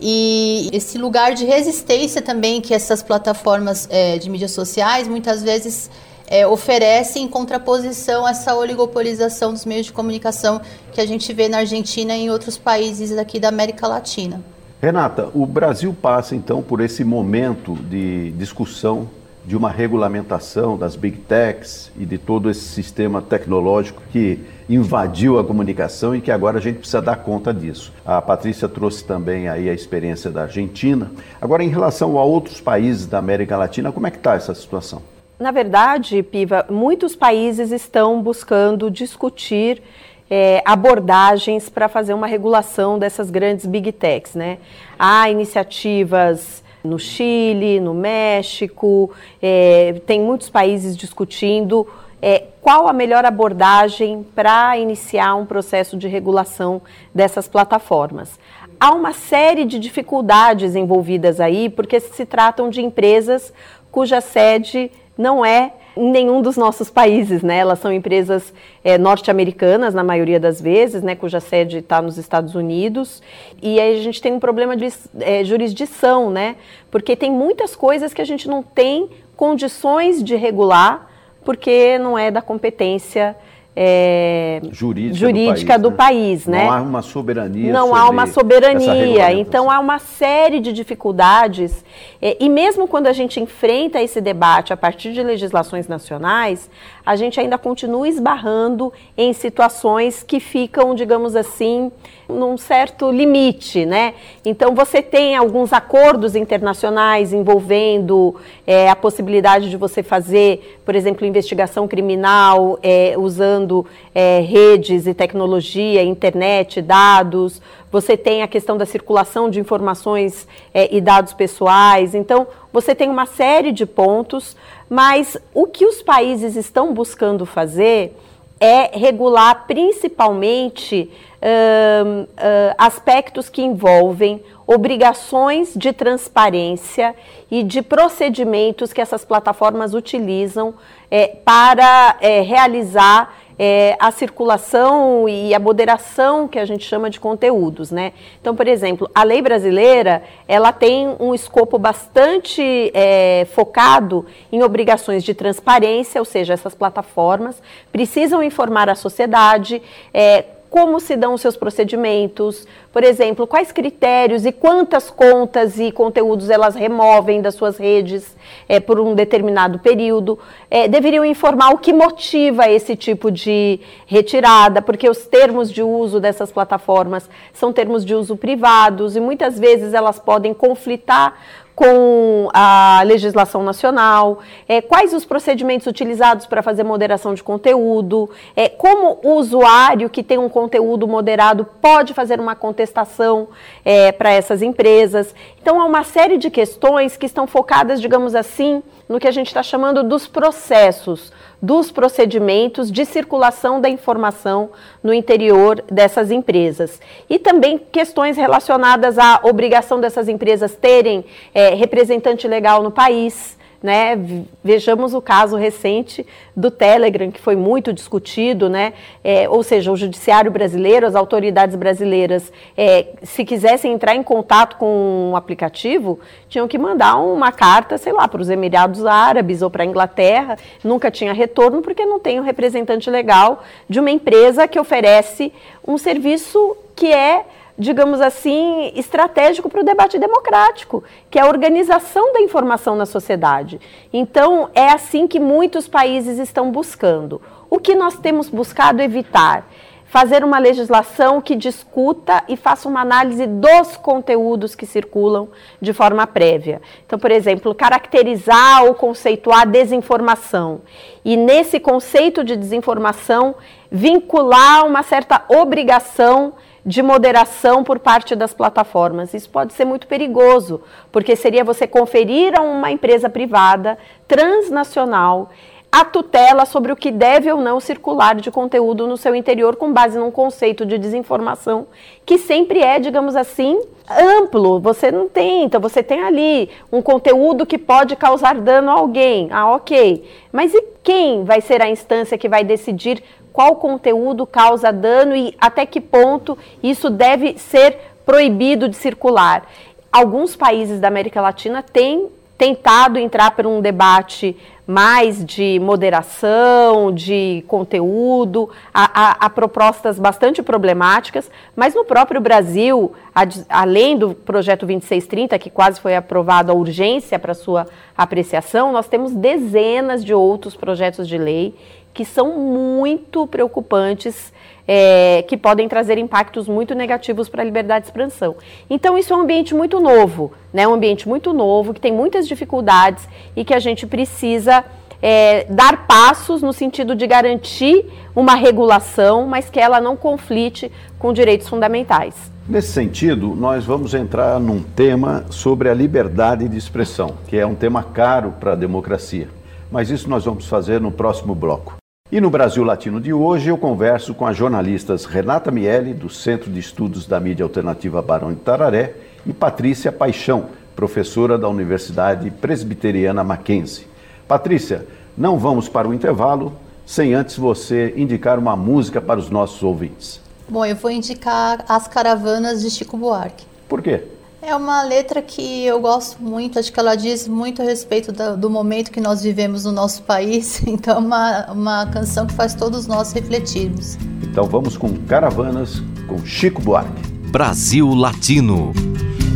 E 0.00 0.70
esse 0.72 0.96
lugar 0.96 1.34
de 1.34 1.44
resistência 1.44 2.22
também 2.22 2.60
que 2.60 2.72
essas 2.72 3.02
plataformas 3.02 3.88
é, 3.90 4.16
de 4.16 4.30
mídias 4.30 4.52
sociais 4.52 5.08
muitas 5.08 5.42
vezes 5.42 5.90
é, 6.28 6.46
oferecem 6.46 7.24
em 7.24 7.28
contraposição 7.28 8.24
a 8.24 8.30
essa 8.30 8.54
oligopolização 8.54 9.52
dos 9.52 9.64
meios 9.64 9.86
de 9.86 9.92
comunicação 9.92 10.60
que 10.92 11.00
a 11.00 11.06
gente 11.06 11.32
vê 11.32 11.48
na 11.48 11.58
Argentina 11.58 12.16
e 12.16 12.26
em 12.26 12.30
outros 12.30 12.56
países 12.56 13.10
aqui 13.18 13.40
da 13.40 13.48
América 13.48 13.88
Latina. 13.88 14.40
Renata, 14.80 15.28
o 15.34 15.44
Brasil 15.44 15.94
passa 16.00 16.36
então 16.36 16.62
por 16.62 16.80
esse 16.80 17.02
momento 17.02 17.74
de 17.74 18.30
discussão 18.30 19.10
de 19.44 19.56
uma 19.56 19.70
regulamentação 19.70 20.76
das 20.76 20.96
big 20.96 21.18
techs 21.18 21.90
e 21.98 22.04
de 22.04 22.18
todo 22.18 22.50
esse 22.50 22.60
sistema 22.60 23.22
tecnológico 23.22 24.02
que 24.12 24.38
invadiu 24.68 25.38
a 25.38 25.44
comunicação 25.44 26.14
e 26.14 26.20
que 26.20 26.30
agora 26.30 26.58
a 26.58 26.60
gente 26.60 26.78
precisa 26.78 27.00
dar 27.00 27.16
conta 27.16 27.52
disso. 27.52 27.92
A 28.04 28.20
Patrícia 28.20 28.68
trouxe 28.68 29.04
também 29.04 29.48
aí 29.48 29.68
a 29.68 29.72
experiência 29.72 30.30
da 30.30 30.42
Argentina. 30.42 31.10
Agora, 31.40 31.64
em 31.64 31.68
relação 31.68 32.18
a 32.18 32.24
outros 32.24 32.60
países 32.60 33.06
da 33.06 33.18
América 33.18 33.56
Latina, 33.56 33.90
como 33.90 34.06
é 34.06 34.10
que 34.10 34.18
está 34.18 34.34
essa 34.34 34.54
situação? 34.54 35.02
Na 35.38 35.50
verdade, 35.50 36.22
Piva, 36.22 36.66
muitos 36.68 37.16
países 37.16 37.72
estão 37.72 38.22
buscando 38.22 38.90
discutir 38.90 39.82
é, 40.30 40.62
abordagens 40.64 41.68
para 41.68 41.88
fazer 41.88 42.14
uma 42.14 42.26
regulação 42.26 42.98
dessas 42.98 43.30
grandes 43.30 43.66
big 43.66 43.90
techs, 43.90 44.34
né? 44.34 44.58
Há 44.98 45.28
iniciativas 45.28 46.62
no 46.82 46.98
Chile, 46.98 47.80
no 47.80 47.94
México, 47.94 49.10
é, 49.42 50.00
tem 50.06 50.20
muitos 50.20 50.48
países 50.48 50.96
discutindo 50.96 51.86
é, 52.22 52.44
qual 52.60 52.86
a 52.88 52.92
melhor 52.92 53.24
abordagem 53.24 54.26
para 54.34 54.76
iniciar 54.78 55.34
um 55.34 55.46
processo 55.46 55.96
de 55.96 56.08
regulação 56.08 56.82
dessas 57.14 57.48
plataformas. 57.48 58.38
Há 58.78 58.92
uma 58.92 59.12
série 59.12 59.64
de 59.64 59.78
dificuldades 59.78 60.74
envolvidas 60.74 61.40
aí, 61.40 61.68
porque 61.68 62.00
se 62.00 62.24
tratam 62.24 62.70
de 62.70 62.80
empresas 62.80 63.52
cuja 63.90 64.20
sede 64.20 64.90
não 65.18 65.44
é 65.44 65.72
em 65.96 66.10
nenhum 66.10 66.40
dos 66.40 66.56
nossos 66.56 66.88
países, 66.88 67.42
né? 67.42 67.58
Elas 67.58 67.78
são 67.78 67.92
empresas 67.92 68.52
é, 68.84 68.96
norte-americanas, 68.96 69.94
na 69.94 70.04
maioria 70.04 70.38
das 70.38 70.60
vezes, 70.60 71.02
né? 71.02 71.14
Cuja 71.14 71.40
sede 71.40 71.78
está 71.78 72.00
nos 72.00 72.18
Estados 72.18 72.54
Unidos. 72.54 73.22
E 73.62 73.78
aí 73.80 73.98
a 73.98 74.02
gente 74.02 74.20
tem 74.20 74.32
um 74.32 74.40
problema 74.40 74.76
de 74.76 74.88
é, 75.20 75.44
jurisdição, 75.44 76.30
né? 76.30 76.56
Porque 76.90 77.16
tem 77.16 77.30
muitas 77.30 77.74
coisas 77.74 78.14
que 78.14 78.22
a 78.22 78.24
gente 78.24 78.48
não 78.48 78.62
tem 78.62 79.08
condições 79.36 80.22
de 80.22 80.36
regular, 80.36 81.10
porque 81.44 81.98
não 81.98 82.18
é 82.18 82.30
da 82.30 82.42
competência 82.42 83.36
é, 83.82 84.60
jurídica, 84.72 85.14
jurídica, 85.16 85.78
do 85.78 85.90
país, 85.90 86.44
do 86.44 86.44
país 86.44 86.46
né? 86.46 86.64
Não 86.64 86.72
há 86.72 86.82
uma 86.82 87.00
soberania. 87.00 87.72
Não 87.72 87.94
há 87.94 88.10
uma 88.10 88.26
soberania. 88.26 89.32
Então 89.32 89.70
há 89.70 89.80
uma 89.80 89.98
série 89.98 90.60
de 90.60 90.70
dificuldades 90.70 91.82
é, 92.20 92.36
e 92.38 92.50
mesmo 92.50 92.86
quando 92.86 93.06
a 93.06 93.14
gente 93.14 93.40
enfrenta 93.40 94.02
esse 94.02 94.20
debate 94.20 94.70
a 94.70 94.76
partir 94.76 95.14
de 95.14 95.22
legislações 95.22 95.88
nacionais, 95.88 96.68
a 97.06 97.16
gente 97.16 97.40
ainda 97.40 97.56
continua 97.56 98.06
esbarrando 98.06 98.92
em 99.16 99.32
situações 99.32 100.22
que 100.22 100.40
ficam, 100.40 100.94
digamos 100.94 101.34
assim, 101.34 101.90
num 102.30 102.56
certo 102.56 103.10
limite, 103.10 103.84
né? 103.84 104.14
Então 104.44 104.74
você 104.74 105.02
tem 105.02 105.36
alguns 105.36 105.72
acordos 105.72 106.34
internacionais 106.34 107.32
envolvendo 107.32 108.36
é, 108.66 108.88
a 108.88 108.96
possibilidade 108.96 109.68
de 109.68 109.76
você 109.76 110.02
fazer, 110.02 110.80
por 110.84 110.94
exemplo, 110.94 111.26
investigação 111.26 111.86
criminal 111.86 112.78
é, 112.82 113.14
usando 113.18 113.84
é, 114.14 114.40
redes 114.40 115.06
e 115.06 115.14
tecnologia, 115.14 116.02
internet, 116.02 116.80
dados. 116.80 117.60
Você 117.92 118.16
tem 118.16 118.42
a 118.42 118.48
questão 118.48 118.76
da 118.76 118.86
circulação 118.86 119.50
de 119.50 119.58
informações 119.60 120.46
é, 120.72 120.94
e 120.94 121.00
dados 121.00 121.32
pessoais. 121.32 122.14
Então 122.14 122.46
você 122.72 122.94
tem 122.94 123.10
uma 123.10 123.26
série 123.26 123.72
de 123.72 123.84
pontos, 123.84 124.56
mas 124.88 125.36
o 125.52 125.66
que 125.66 125.84
os 125.84 126.02
países 126.02 126.56
estão 126.56 126.94
buscando 126.94 127.44
fazer 127.44 128.16
é 128.60 128.96
regular 128.96 129.64
principalmente 129.66 131.10
uh, 131.42 132.74
aspectos 132.76 133.48
que 133.48 133.62
envolvem 133.62 134.42
obrigações 134.66 135.72
de 135.74 135.92
transparência 135.92 137.14
e 137.50 137.62
de 137.62 137.82
procedimentos 137.82 138.92
que 138.92 139.00
essas 139.00 139.24
plataformas 139.24 139.94
utilizam 139.94 140.74
é, 141.10 141.26
para 141.26 142.16
é, 142.20 142.40
realizar 142.40 143.34
é, 143.58 143.94
a 143.98 144.10
circulação 144.10 145.28
e 145.28 145.52
a 145.52 145.58
moderação 145.58 146.48
que 146.48 146.58
a 146.58 146.64
gente 146.64 146.82
chama 146.86 147.10
de 147.10 147.20
conteúdos, 147.20 147.90
né? 147.90 148.12
Então, 148.40 148.56
por 148.56 148.66
exemplo, 148.66 149.10
a 149.14 149.22
lei 149.22 149.42
brasileira 149.42 150.22
ela 150.48 150.72
tem 150.72 151.14
um 151.18 151.34
escopo 151.34 151.78
bastante 151.78 152.90
é, 152.94 153.46
focado 153.52 154.24
em 154.50 154.62
obrigações 154.62 155.22
de 155.22 155.34
transparência, 155.34 156.20
ou 156.20 156.24
seja, 156.24 156.54
essas 156.54 156.74
plataformas 156.74 157.60
precisam 157.92 158.42
informar 158.42 158.88
a 158.88 158.94
sociedade. 158.94 159.82
É, 160.14 160.44
como 160.70 161.00
se 161.00 161.16
dão 161.16 161.34
os 161.34 161.40
seus 161.40 161.56
procedimentos, 161.56 162.64
por 162.92 163.02
exemplo, 163.02 163.46
quais 163.46 163.72
critérios 163.72 164.46
e 164.46 164.52
quantas 164.52 165.10
contas 165.10 165.80
e 165.80 165.90
conteúdos 165.90 166.48
elas 166.48 166.76
removem 166.76 167.42
das 167.42 167.56
suas 167.56 167.76
redes 167.76 168.36
é, 168.68 168.78
por 168.78 169.00
um 169.00 169.14
determinado 169.14 169.80
período. 169.80 170.38
É, 170.70 170.86
deveriam 170.86 171.24
informar 171.24 171.70
o 171.70 171.78
que 171.78 171.92
motiva 171.92 172.70
esse 172.70 172.94
tipo 172.94 173.32
de 173.32 173.80
retirada, 174.06 174.80
porque 174.80 175.10
os 175.10 175.26
termos 175.26 175.72
de 175.72 175.82
uso 175.82 176.20
dessas 176.20 176.52
plataformas 176.52 177.28
são 177.52 177.72
termos 177.72 178.04
de 178.04 178.14
uso 178.14 178.36
privados 178.36 179.16
e 179.16 179.20
muitas 179.20 179.58
vezes 179.58 179.92
elas 179.92 180.20
podem 180.20 180.54
conflitar 180.54 181.36
com 181.80 182.50
a 182.52 183.00
legislação 183.06 183.62
nacional, 183.62 184.40
é, 184.68 184.82
quais 184.82 185.14
os 185.14 185.24
procedimentos 185.24 185.86
utilizados 185.86 186.44
para 186.44 186.62
fazer 186.62 186.84
moderação 186.84 187.32
de 187.32 187.42
conteúdo, 187.42 188.28
é, 188.54 188.68
como 188.68 189.18
o 189.22 189.36
usuário 189.36 190.10
que 190.10 190.22
tem 190.22 190.36
um 190.36 190.50
conteúdo 190.50 191.08
moderado 191.08 191.66
pode 191.80 192.12
fazer 192.12 192.38
uma 192.38 192.54
contestação 192.54 193.48
é, 193.82 194.12
para 194.12 194.30
essas 194.30 194.60
empresas. 194.60 195.34
Então, 195.62 195.80
há 195.80 195.86
uma 195.86 196.04
série 196.04 196.36
de 196.36 196.50
questões 196.50 197.16
que 197.16 197.24
estão 197.24 197.46
focadas, 197.46 197.98
digamos 197.98 198.34
assim, 198.34 198.82
no 199.08 199.18
que 199.18 199.26
a 199.26 199.32
gente 199.32 199.46
está 199.46 199.62
chamando 199.62 200.02
dos 200.02 200.28
processos 200.28 201.32
dos 201.62 201.90
procedimentos 201.92 202.90
de 202.90 203.04
circulação 203.04 203.80
da 203.80 203.88
informação 203.88 204.70
no 205.02 205.12
interior 205.12 205.84
dessas 205.90 206.30
empresas. 206.30 207.00
E 207.28 207.38
também 207.38 207.78
questões 207.78 208.36
relacionadas 208.36 209.18
à 209.18 209.40
obrigação 209.42 210.00
dessas 210.00 210.28
empresas 210.28 210.74
terem 210.74 211.24
é, 211.54 211.74
representante 211.74 212.48
legal 212.48 212.82
no 212.82 212.90
país. 212.90 213.58
Né? 213.82 214.44
Vejamos 214.62 215.14
o 215.14 215.22
caso 215.22 215.56
recente 215.56 216.26
do 216.54 216.70
Telegram, 216.70 217.30
que 217.30 217.40
foi 217.40 217.56
muito 217.56 217.94
discutido, 217.94 218.68
né? 218.68 218.92
É, 219.24 219.48
ou 219.48 219.62
seja, 219.62 219.90
o 219.90 219.96
judiciário 219.96 220.50
brasileiro, 220.50 221.06
as 221.06 221.14
autoridades 221.14 221.74
brasileiras, 221.76 222.52
é, 222.76 223.06
se 223.22 223.42
quisessem 223.42 223.92
entrar 223.92 224.14
em 224.14 224.22
contato 224.22 224.76
com 224.76 225.30
um 225.30 225.36
aplicativo, 225.36 226.20
tinham 226.46 226.68
que 226.68 226.76
mandar 226.76 227.16
uma 227.16 227.50
carta, 227.50 227.96
sei 227.96 228.12
lá, 228.12 228.28
para 228.28 228.42
os 228.42 228.50
Emirados 228.50 229.06
Árabes 229.06 229.62
ou 229.62 229.70
para 229.70 229.82
a 229.82 229.86
Inglaterra. 229.86 230.58
Nunca 230.84 231.10
tinha 231.10 231.32
retorno, 231.32 231.80
porque 231.80 232.04
não 232.04 232.20
tem 232.20 232.38
um 232.38 232.42
representante 232.44 233.08
legal 233.08 233.64
de 233.88 233.98
uma 233.98 234.10
empresa 234.10 234.68
que 234.68 234.78
oferece 234.78 235.52
um 235.86 235.96
serviço 235.96 236.76
que 236.94 237.10
é 237.10 237.46
digamos 237.80 238.20
assim, 238.20 238.92
estratégico 238.94 239.70
para 239.70 239.80
o 239.80 239.84
debate 239.84 240.18
democrático, 240.18 241.02
que 241.30 241.38
é 241.38 241.42
a 241.42 241.48
organização 241.48 242.30
da 242.34 242.40
informação 242.42 242.94
na 242.94 243.06
sociedade. 243.06 243.80
Então, 244.12 244.68
é 244.74 244.90
assim 244.90 245.26
que 245.26 245.40
muitos 245.40 245.88
países 245.88 246.38
estão 246.38 246.70
buscando. 246.70 247.40
O 247.70 247.78
que 247.78 247.94
nós 247.94 248.18
temos 248.18 248.50
buscado 248.50 249.00
evitar? 249.00 249.66
Fazer 250.04 250.44
uma 250.44 250.58
legislação 250.58 251.40
que 251.40 251.56
discuta 251.56 252.44
e 252.48 252.56
faça 252.56 252.86
uma 252.86 253.00
análise 253.00 253.46
dos 253.46 253.96
conteúdos 253.96 254.74
que 254.74 254.84
circulam 254.84 255.48
de 255.80 255.94
forma 255.94 256.26
prévia. 256.26 256.82
Então, 257.06 257.18
por 257.18 257.30
exemplo, 257.30 257.74
caracterizar 257.74 258.84
ou 258.84 258.94
conceituar 258.94 259.66
desinformação. 259.66 260.82
E 261.24 261.34
nesse 261.34 261.80
conceito 261.80 262.44
de 262.44 262.56
desinformação, 262.56 263.54
vincular 263.90 264.84
uma 264.84 265.02
certa 265.02 265.44
obrigação 265.48 266.52
de 266.84 267.02
moderação 267.02 267.84
por 267.84 267.98
parte 267.98 268.34
das 268.34 268.54
plataformas. 268.54 269.34
Isso 269.34 269.48
pode 269.50 269.72
ser 269.72 269.84
muito 269.84 270.06
perigoso, 270.06 270.82
porque 271.12 271.36
seria 271.36 271.64
você 271.64 271.86
conferir 271.86 272.58
a 272.58 272.62
uma 272.62 272.90
empresa 272.90 273.28
privada 273.28 273.98
transnacional 274.26 275.50
a 275.92 276.04
tutela 276.04 276.64
sobre 276.66 276.92
o 276.92 276.96
que 276.96 277.10
deve 277.10 277.50
ou 277.50 277.60
não 277.60 277.80
circular 277.80 278.36
de 278.36 278.50
conteúdo 278.50 279.08
no 279.08 279.16
seu 279.16 279.34
interior 279.34 279.74
com 279.74 279.92
base 279.92 280.16
num 280.16 280.30
conceito 280.30 280.86
de 280.86 280.96
desinformação 280.96 281.88
que 282.24 282.38
sempre 282.38 282.80
é, 282.80 283.00
digamos 283.00 283.34
assim, 283.34 283.80
amplo. 284.08 284.78
Você 284.78 285.10
não 285.10 285.28
tem, 285.28 285.64
então 285.64 285.80
você 285.80 286.00
tem 286.00 286.22
ali 286.22 286.70
um 286.92 287.02
conteúdo 287.02 287.66
que 287.66 287.76
pode 287.76 288.14
causar 288.14 288.54
dano 288.54 288.88
a 288.88 288.94
alguém. 288.94 289.48
Ah, 289.50 289.74
ok. 289.74 290.24
Mas 290.52 290.72
e 290.72 290.80
quem 291.02 291.42
vai 291.42 291.60
ser 291.60 291.82
a 291.82 291.90
instância 291.90 292.38
que 292.38 292.48
vai 292.48 292.62
decidir 292.62 293.20
qual 293.52 293.76
conteúdo 293.76 294.46
causa 294.46 294.92
dano 294.92 295.34
e 295.34 295.54
até 295.60 295.84
que 295.86 296.00
ponto 296.00 296.56
isso 296.82 297.10
deve 297.10 297.58
ser 297.58 297.98
proibido 298.24 298.88
de 298.88 298.96
circular. 298.96 299.64
Alguns 300.12 300.56
países 300.56 301.00
da 301.00 301.08
América 301.08 301.40
Latina 301.40 301.82
têm 301.82 302.28
tentado 302.60 303.18
entrar 303.18 303.52
por 303.52 303.66
um 303.66 303.80
debate 303.80 304.54
mais 304.86 305.42
de 305.44 305.78
moderação, 305.80 307.10
de 307.10 307.64
conteúdo, 307.68 308.68
a, 308.92 309.04
a, 309.04 309.46
a, 309.46 309.48
propostas 309.48 310.18
bastante 310.18 310.62
problemáticas, 310.62 311.48
mas 311.76 311.94
no 311.94 312.04
próprio 312.04 312.40
Brasil, 312.40 313.12
a, 313.34 313.42
além 313.68 314.18
do 314.18 314.34
projeto 314.34 314.80
2630, 314.80 315.58
que 315.60 315.70
quase 315.70 316.00
foi 316.00 316.16
aprovado 316.16 316.72
a 316.72 316.74
urgência 316.74 317.38
para 317.38 317.54
sua 317.54 317.86
apreciação, 318.16 318.92
nós 318.92 319.06
temos 319.08 319.32
dezenas 319.32 320.24
de 320.24 320.34
outros 320.34 320.74
projetos 320.74 321.28
de 321.28 321.38
lei 321.38 321.74
que 322.12 322.24
são 322.24 322.58
muito 322.58 323.46
preocupantes, 323.46 324.52
é, 324.86 325.44
que 325.46 325.56
podem 325.56 325.88
trazer 325.88 326.18
impactos 326.18 326.66
muito 326.66 326.94
negativos 326.94 327.48
para 327.48 327.62
a 327.62 327.64
liberdade 327.64 328.04
de 328.04 328.10
expansão. 328.10 328.56
Então, 328.88 329.16
isso 329.16 329.32
é 329.32 329.36
um 329.36 329.40
ambiente 329.40 329.74
muito 329.74 330.00
novo, 330.00 330.52
né? 330.72 330.86
um 330.88 330.94
ambiente 330.94 331.28
muito 331.28 331.52
novo, 331.52 331.94
que 331.94 332.00
tem 332.00 332.12
muitas 332.12 332.48
dificuldades 332.48 333.28
e 333.54 333.64
que 333.64 333.72
a 333.72 333.78
gente 333.78 334.06
precisa 334.06 334.84
é, 335.22 335.64
dar 335.64 336.06
passos 336.06 336.62
no 336.62 336.72
sentido 336.72 337.14
de 337.14 337.26
garantir 337.26 338.06
uma 338.34 338.54
regulação, 338.54 339.46
mas 339.46 339.68
que 339.68 339.78
ela 339.78 340.00
não 340.00 340.16
conflite 340.16 340.90
com 341.18 341.32
direitos 341.32 341.68
fundamentais. 341.68 342.50
Nesse 342.68 342.92
sentido, 342.92 343.54
nós 343.54 343.84
vamos 343.84 344.14
entrar 344.14 344.60
num 344.60 344.82
tema 344.82 345.44
sobre 345.50 345.88
a 345.88 345.94
liberdade 345.94 346.68
de 346.68 346.76
expressão, 346.76 347.34
que 347.48 347.56
é 347.56 347.66
um 347.66 347.74
tema 347.74 348.02
caro 348.02 348.54
para 348.58 348.72
a 348.72 348.76
democracia. 348.76 349.48
Mas 349.90 350.08
isso 350.08 350.30
nós 350.30 350.44
vamos 350.44 350.66
fazer 350.66 351.00
no 351.00 351.10
próximo 351.10 351.54
bloco. 351.54 351.99
E 352.32 352.40
no 352.40 352.48
Brasil 352.48 352.84
Latino 352.84 353.20
de 353.20 353.32
hoje 353.32 353.70
eu 353.70 353.76
converso 353.76 354.32
com 354.34 354.46
as 354.46 354.56
jornalistas 354.56 355.24
Renata 355.24 355.68
Miele, 355.68 356.14
do 356.14 356.30
Centro 356.30 356.70
de 356.70 356.78
Estudos 356.78 357.26
da 357.26 357.40
Mídia 357.40 357.64
Alternativa 357.64 358.22
Barão 358.22 358.52
de 358.52 358.60
Tararé, 358.60 359.14
e 359.44 359.52
Patrícia 359.52 360.12
Paixão, 360.12 360.66
professora 360.94 361.58
da 361.58 361.68
Universidade 361.68 362.48
Presbiteriana 362.48 363.42
Mackenzie. 363.42 364.06
Patrícia, 364.46 365.08
não 365.36 365.58
vamos 365.58 365.88
para 365.88 366.06
o 366.06 366.14
intervalo 366.14 366.72
sem 367.04 367.34
antes 367.34 367.56
você 367.56 368.14
indicar 368.16 368.60
uma 368.60 368.76
música 368.76 369.20
para 369.20 369.40
os 369.40 369.50
nossos 369.50 369.82
ouvintes. 369.82 370.40
Bom, 370.68 370.86
eu 370.86 370.94
vou 370.94 371.10
indicar 371.10 371.84
As 371.88 372.06
Caravanas 372.06 372.80
de 372.80 372.90
Chico 372.90 373.16
Buarque. 373.16 373.66
Por 373.88 374.00
quê? 374.00 374.22
É 374.62 374.76
uma 374.76 375.02
letra 375.02 375.40
que 375.40 375.86
eu 375.86 375.98
gosto 376.00 376.42
muito, 376.42 376.78
acho 376.78 376.92
que 376.92 377.00
ela 377.00 377.14
diz 377.14 377.48
muito 377.48 377.80
a 377.80 377.84
respeito 377.84 378.30
do, 378.30 378.58
do 378.58 378.68
momento 378.68 379.10
que 379.10 379.20
nós 379.20 379.42
vivemos 379.42 379.86
no 379.86 379.92
nosso 379.92 380.22
país, 380.22 380.82
então 380.86 381.16
é 381.16 381.18
uma, 381.18 381.72
uma 381.72 382.06
canção 382.06 382.46
que 382.46 382.52
faz 382.52 382.74
todos 382.74 383.06
nós 383.06 383.32
refletirmos. 383.32 384.18
Então 384.42 384.66
vamos 384.66 384.98
com 384.98 385.16
Caravanas, 385.26 386.02
com 386.26 386.44
Chico 386.44 386.82
Buarque. 386.82 387.22
Brasil 387.50 388.14
Latino. 388.14 388.92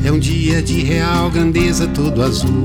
É 0.05 0.11
um 0.11 0.19
dia 0.19 0.63
de 0.63 0.83
real 0.83 1.31
grandeza 1.31 1.87
todo 1.87 2.23
azul. 2.23 2.65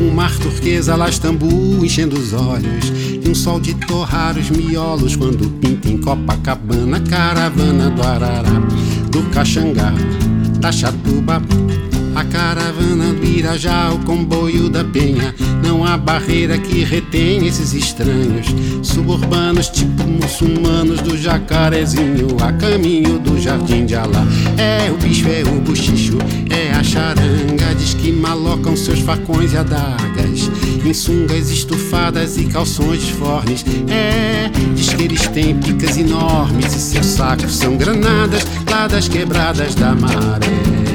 Um 0.00 0.12
mar 0.14 0.36
turquesa 0.38 0.94
lá 0.96 1.08
Istambul 1.08 1.84
enchendo 1.84 2.16
os 2.16 2.32
olhos. 2.32 2.92
E 3.24 3.28
um 3.28 3.34
sol 3.34 3.58
de 3.58 3.74
torrar 3.74 4.36
os 4.36 4.48
miolos 4.50 5.16
quando 5.16 5.50
pinta 5.58 5.88
em 5.88 5.98
Copacabana. 6.00 7.00
Caravana 7.00 7.90
do 7.90 8.02
Arará, 8.02 8.60
do 9.10 9.28
Caxangá, 9.30 9.92
da 10.58 10.72
Chatuba 10.72 11.42
a 12.18 12.24
caravana 12.24 13.12
do 13.12 13.24
Irajá, 13.24 13.92
o 13.92 13.98
comboio 14.00 14.68
da 14.68 14.82
Penha. 14.82 15.32
Não 15.62 15.84
há 15.84 15.96
barreira 15.96 16.58
que 16.58 16.82
retém 16.82 17.46
esses 17.46 17.72
estranhos. 17.72 18.48
Suburbanos, 18.82 19.68
tipo 19.68 20.02
muçulmanos 20.02 21.00
do 21.00 21.16
jacarezinho, 21.16 22.36
a 22.42 22.52
caminho 22.52 23.20
do 23.20 23.40
jardim 23.40 23.86
de 23.86 23.94
Alá. 23.94 24.26
É 24.56 24.90
o 24.90 24.96
bicho, 24.96 25.28
é 25.28 25.42
o 25.42 25.60
buchicho, 25.60 26.18
é 26.50 26.67
a 26.78 26.82
charanga. 26.82 27.74
Diz 27.76 27.94
que 27.94 28.12
malocam 28.12 28.76
seus 28.76 29.00
facões 29.00 29.52
e 29.52 29.56
adagas. 29.56 30.50
Em 30.84 30.94
sungas 30.94 31.50
estufadas 31.50 32.36
e 32.36 32.44
calções 32.44 33.08
fornes. 33.10 33.64
É, 33.88 34.50
diz 34.74 34.88
que 34.94 35.02
eles 35.02 35.26
têm 35.28 35.56
picas 35.56 35.96
enormes 35.96 36.74
e 36.74 36.80
seus 36.80 37.06
sacos 37.06 37.56
são 37.56 37.76
granadas 37.76 38.46
lá 38.70 38.86
das 38.86 39.08
quebradas 39.08 39.74
da 39.74 39.94
maré 39.94 40.88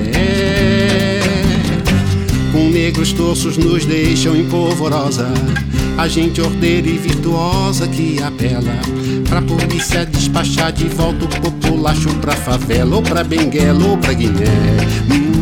com 2.54 2.70
negros 2.70 3.12
torços 3.12 3.58
nos 3.58 3.84
deixam 3.84 4.36
em 4.36 4.46
polvorosa. 4.46 5.28
A 5.98 6.08
gente 6.08 6.40
ordeira 6.40 6.88
e 6.88 6.98
virtuosa 6.98 7.88
que 7.88 8.22
apela 8.22 8.74
pra 9.28 9.42
polícia 9.42 10.06
despachar 10.06 10.72
de 10.72 10.88
volta 10.88 11.26
o 11.26 11.28
populacho 11.28 12.14
pra 12.16 12.34
favela, 12.34 12.96
ou 12.96 13.02
pra 13.02 13.24
Benguela, 13.24 13.84
ou 13.88 13.98
pra 13.98 14.14
Guiné. 14.14 14.46
Hum, 15.12 15.33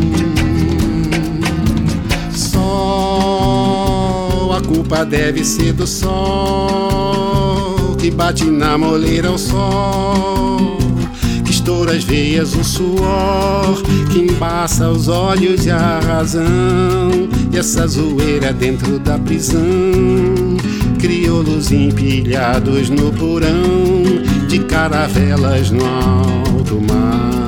sol, 2.52 4.52
a 4.52 4.60
culpa 4.60 5.04
deve 5.04 5.44
ser 5.44 5.72
do 5.72 5.86
sol 5.86 7.96
que 7.98 8.10
bate 8.10 8.44
na 8.44 8.76
moleira 8.76 9.30
o 9.30 9.38
sol 9.38 10.82
estoura 11.62 11.92
as 11.92 12.02
veias 12.02 12.54
o 12.54 12.64
suor 12.64 13.82
que 14.10 14.18
embaça 14.18 14.88
os 14.88 15.06
olhos 15.06 15.64
e 15.64 15.70
a 15.70 16.00
razão. 16.00 16.48
E 17.52 17.58
essa 17.58 17.86
zoeira 17.86 18.52
dentro 18.52 18.98
da 18.98 19.18
prisão, 19.18 19.62
crioulos 20.98 21.70
empilhados 21.70 22.90
no 22.90 23.12
porão 23.12 24.02
de 24.48 24.58
caravelas 24.60 25.70
no 25.70 25.84
alto 25.84 26.80
mar. 26.80 27.41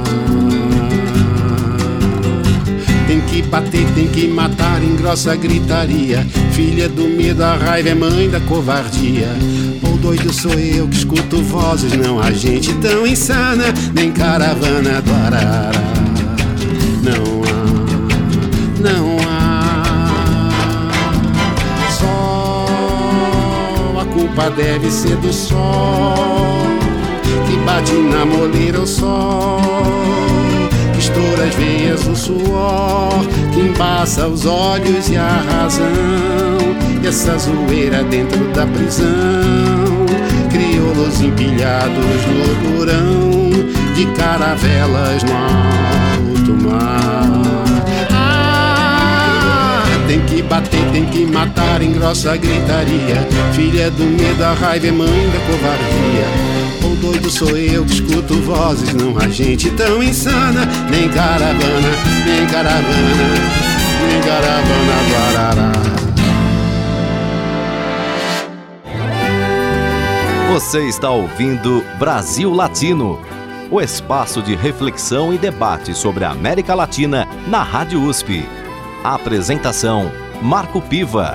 Que 3.35 3.43
bater, 3.43 3.87
tem 3.95 4.07
que 4.09 4.29
matar 4.29 4.83
em 4.83 4.95
grossa 4.97 5.35
gritaria. 5.35 6.27
Filha 6.53 6.89
do 6.89 7.09
medo, 7.09 7.43
a 7.43 7.57
raiva 7.57 7.89
é 7.89 7.95
mãe 7.95 8.31
da 8.31 8.41
covardia 8.41 9.29
doido 10.05 10.31
sou 10.35 10.53
eu 10.53 10.87
que 10.87 10.97
escuto 10.97 11.43
vozes, 11.43 11.95
não 11.95 12.21
há 12.21 12.31
gente 12.31 12.75
tão 12.75 13.07
insana, 13.07 13.73
nem 13.95 14.13
caravana 14.13 15.01
do 15.01 15.11
Arara. 15.15 15.73
Não 17.03 17.43
há, 17.43 17.65
não 18.83 19.17
há. 19.27 20.51
Só 21.99 22.67
a 23.99 24.05
culpa 24.13 24.51
deve 24.51 24.91
ser 24.91 25.17
do 25.17 25.33
sol 25.33 26.67
que 27.47 27.57
bate 27.65 27.95
na 27.95 28.27
moleira 28.27 28.83
o 28.83 28.87
sol. 28.87 30.34
Que 31.05 31.11
estoura 31.11 31.45
as 31.45 31.55
veias 31.57 32.07
o 32.07 32.17
suor, 32.17 33.27
que 33.53 33.61
embaça 33.61 34.27
os 34.27 34.47
olhos 34.47 35.11
e 35.11 35.17
a 35.19 35.45
razão. 35.51 35.85
E 37.03 37.07
essa 37.07 37.37
zoeira 37.37 38.03
dentro 38.05 38.43
da 38.55 38.67
prisão 38.67 39.05
crioulos 40.51 41.21
empilhados 41.21 41.95
no 42.27 42.79
porão 42.79 43.51
de 43.95 44.07
caravelas 44.17 45.23
no 45.25 45.35
alto 45.35 46.65
mar. 46.65 47.04
Bater, 50.45 50.85
tem 50.93 51.05
que 51.07 51.27
matar 51.27 51.83
em 51.83 51.93
grossa 51.93 52.37
gritaria. 52.37 53.27
Filha 53.53 53.91
do 53.91 54.05
medo, 54.05 54.45
a 54.45 54.53
raiva 54.53 54.87
é 54.87 54.91
mãe 54.91 55.31
da 55.31 55.41
covardia. 55.41 56.55
O 56.85 56.97
doido 56.97 57.31
sou 57.31 57.57
eu 57.57 57.85
que 57.85 57.95
escuto 57.95 58.35
vozes, 58.43 58.93
não 58.95 59.17
há 59.19 59.29
gente 59.29 59.71
tão 59.71 60.03
insana. 60.03 60.67
Nem 60.91 61.09
caravana, 61.09 61.89
nem 62.25 62.47
caravana, 62.47 62.85
nem 64.09 64.21
caravana 64.21 64.95
do 65.09 65.39
Arará. 65.39 65.73
Você 70.53 70.87
está 70.87 71.11
ouvindo 71.11 71.85
Brasil 71.99 72.53
Latino, 72.53 73.19
o 73.73 73.81
espaço 73.81 74.41
de 74.41 74.55
reflexão 74.55 75.35
e 75.35 75.39
debate 75.39 75.93
sobre 75.95 76.25
a 76.25 76.31
América 76.31 76.77
Latina 76.77 77.27
na 77.49 77.63
Rádio 77.63 78.01
USP. 78.01 78.47
A 79.03 79.17
apresentação: 79.17 80.13
Marco 80.45 80.79
Piva. 80.79 81.33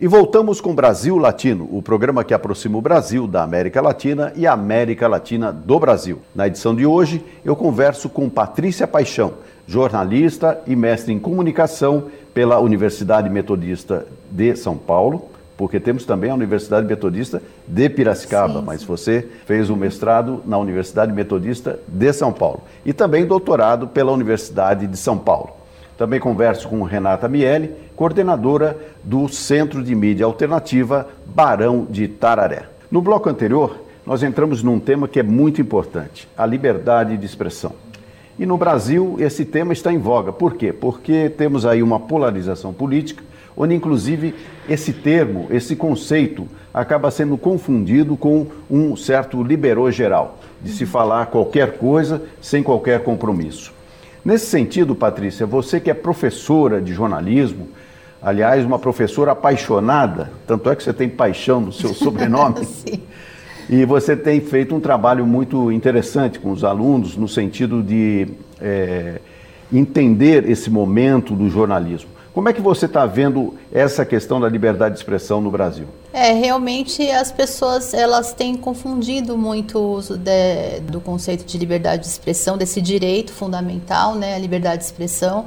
E 0.00 0.06
voltamos 0.06 0.62
com 0.62 0.74
Brasil 0.74 1.18
Latino, 1.18 1.68
o 1.70 1.82
programa 1.82 2.24
que 2.24 2.32
aproxima 2.32 2.78
o 2.78 2.80
Brasil 2.80 3.26
da 3.26 3.42
América 3.42 3.82
Latina 3.82 4.32
e 4.34 4.46
a 4.46 4.54
América 4.54 5.06
Latina 5.06 5.52
do 5.52 5.78
Brasil. 5.78 6.20
Na 6.34 6.46
edição 6.46 6.74
de 6.74 6.86
hoje, 6.86 7.22
eu 7.44 7.54
converso 7.54 8.08
com 8.08 8.30
Patrícia 8.30 8.86
Paixão, 8.86 9.34
jornalista 9.66 10.58
e 10.66 10.74
mestre 10.74 11.12
em 11.12 11.18
comunicação 11.18 12.04
pela 12.32 12.58
Universidade 12.60 13.28
Metodista 13.28 14.06
de 14.30 14.56
São 14.56 14.74
Paulo 14.74 15.28
porque 15.58 15.80
temos 15.80 16.04
também 16.04 16.30
a 16.30 16.34
Universidade 16.34 16.86
Metodista 16.86 17.42
de 17.66 17.90
Piracicaba, 17.90 18.60
sim, 18.60 18.64
mas 18.64 18.84
você 18.84 19.28
fez 19.44 19.68
o 19.68 19.74
mestrado 19.74 20.40
na 20.46 20.56
Universidade 20.56 21.12
Metodista 21.12 21.80
de 21.88 22.12
São 22.12 22.32
Paulo 22.32 22.62
e 22.86 22.92
também 22.92 23.26
doutorado 23.26 23.88
pela 23.88 24.12
Universidade 24.12 24.86
de 24.86 24.96
São 24.96 25.18
Paulo. 25.18 25.57
Também 25.98 26.20
converso 26.20 26.68
com 26.68 26.80
Renata 26.84 27.28
Miele, 27.28 27.72
coordenadora 27.96 28.78
do 29.02 29.28
Centro 29.28 29.82
de 29.82 29.96
Mídia 29.96 30.24
Alternativa 30.24 31.08
Barão 31.26 31.88
de 31.90 32.06
Tararé. 32.06 32.66
No 32.88 33.02
bloco 33.02 33.28
anterior, 33.28 33.80
nós 34.06 34.22
entramos 34.22 34.62
num 34.62 34.78
tema 34.78 35.08
que 35.08 35.18
é 35.18 35.24
muito 35.24 35.60
importante, 35.60 36.28
a 36.38 36.46
liberdade 36.46 37.16
de 37.16 37.26
expressão. 37.26 37.72
E 38.38 38.46
no 38.46 38.56
Brasil, 38.56 39.16
esse 39.18 39.44
tema 39.44 39.72
está 39.72 39.92
em 39.92 39.98
voga. 39.98 40.32
Por 40.32 40.54
quê? 40.54 40.72
Porque 40.72 41.28
temos 41.28 41.66
aí 41.66 41.82
uma 41.82 41.98
polarização 41.98 42.72
política 42.72 43.24
onde 43.56 43.74
inclusive 43.74 44.36
esse 44.68 44.92
termo, 44.92 45.48
esse 45.50 45.74
conceito, 45.74 46.46
acaba 46.72 47.10
sendo 47.10 47.36
confundido 47.36 48.16
com 48.16 48.46
um 48.70 48.94
certo 48.94 49.42
liberou 49.42 49.90
geral, 49.90 50.38
de 50.62 50.70
se 50.70 50.86
falar 50.86 51.26
qualquer 51.26 51.76
coisa 51.76 52.22
sem 52.40 52.62
qualquer 52.62 53.02
compromisso. 53.02 53.76
Nesse 54.24 54.46
sentido, 54.46 54.94
Patrícia, 54.94 55.46
você 55.46 55.80
que 55.80 55.90
é 55.90 55.94
professora 55.94 56.80
de 56.80 56.92
jornalismo, 56.92 57.68
aliás, 58.22 58.64
uma 58.64 58.78
professora 58.78 59.32
apaixonada, 59.32 60.30
tanto 60.46 60.70
é 60.70 60.76
que 60.76 60.82
você 60.82 60.92
tem 60.92 61.08
paixão 61.08 61.60
no 61.60 61.72
seu 61.72 61.92
sobrenome. 61.94 62.64
Sim. 62.64 63.02
E 63.70 63.84
você 63.84 64.16
tem 64.16 64.40
feito 64.40 64.74
um 64.74 64.80
trabalho 64.80 65.26
muito 65.26 65.70
interessante 65.70 66.38
com 66.38 66.50
os 66.50 66.64
alunos, 66.64 67.16
no 67.16 67.28
sentido 67.28 67.82
de 67.82 68.28
é, 68.60 69.20
entender 69.72 70.48
esse 70.48 70.70
momento 70.70 71.34
do 71.34 71.50
jornalismo. 71.50 72.17
Como 72.38 72.48
é 72.48 72.52
que 72.52 72.60
você 72.60 72.86
está 72.86 73.04
vendo 73.04 73.58
essa 73.72 74.06
questão 74.06 74.38
da 74.38 74.48
liberdade 74.48 74.94
de 74.94 75.00
expressão 75.00 75.40
no 75.40 75.50
Brasil? 75.50 75.86
É, 76.12 76.30
realmente 76.34 77.10
as 77.10 77.32
pessoas 77.32 77.92
elas 77.92 78.32
têm 78.32 78.54
confundido 78.54 79.36
muito 79.36 79.76
o 79.76 79.94
uso 79.94 80.16
de, 80.16 80.78
do 80.82 81.00
conceito 81.00 81.44
de 81.44 81.58
liberdade 81.58 82.02
de 82.02 82.08
expressão, 82.08 82.56
desse 82.56 82.80
direito 82.80 83.32
fundamental, 83.32 84.14
né, 84.14 84.36
a 84.36 84.38
liberdade 84.38 84.78
de 84.78 84.84
expressão. 84.84 85.46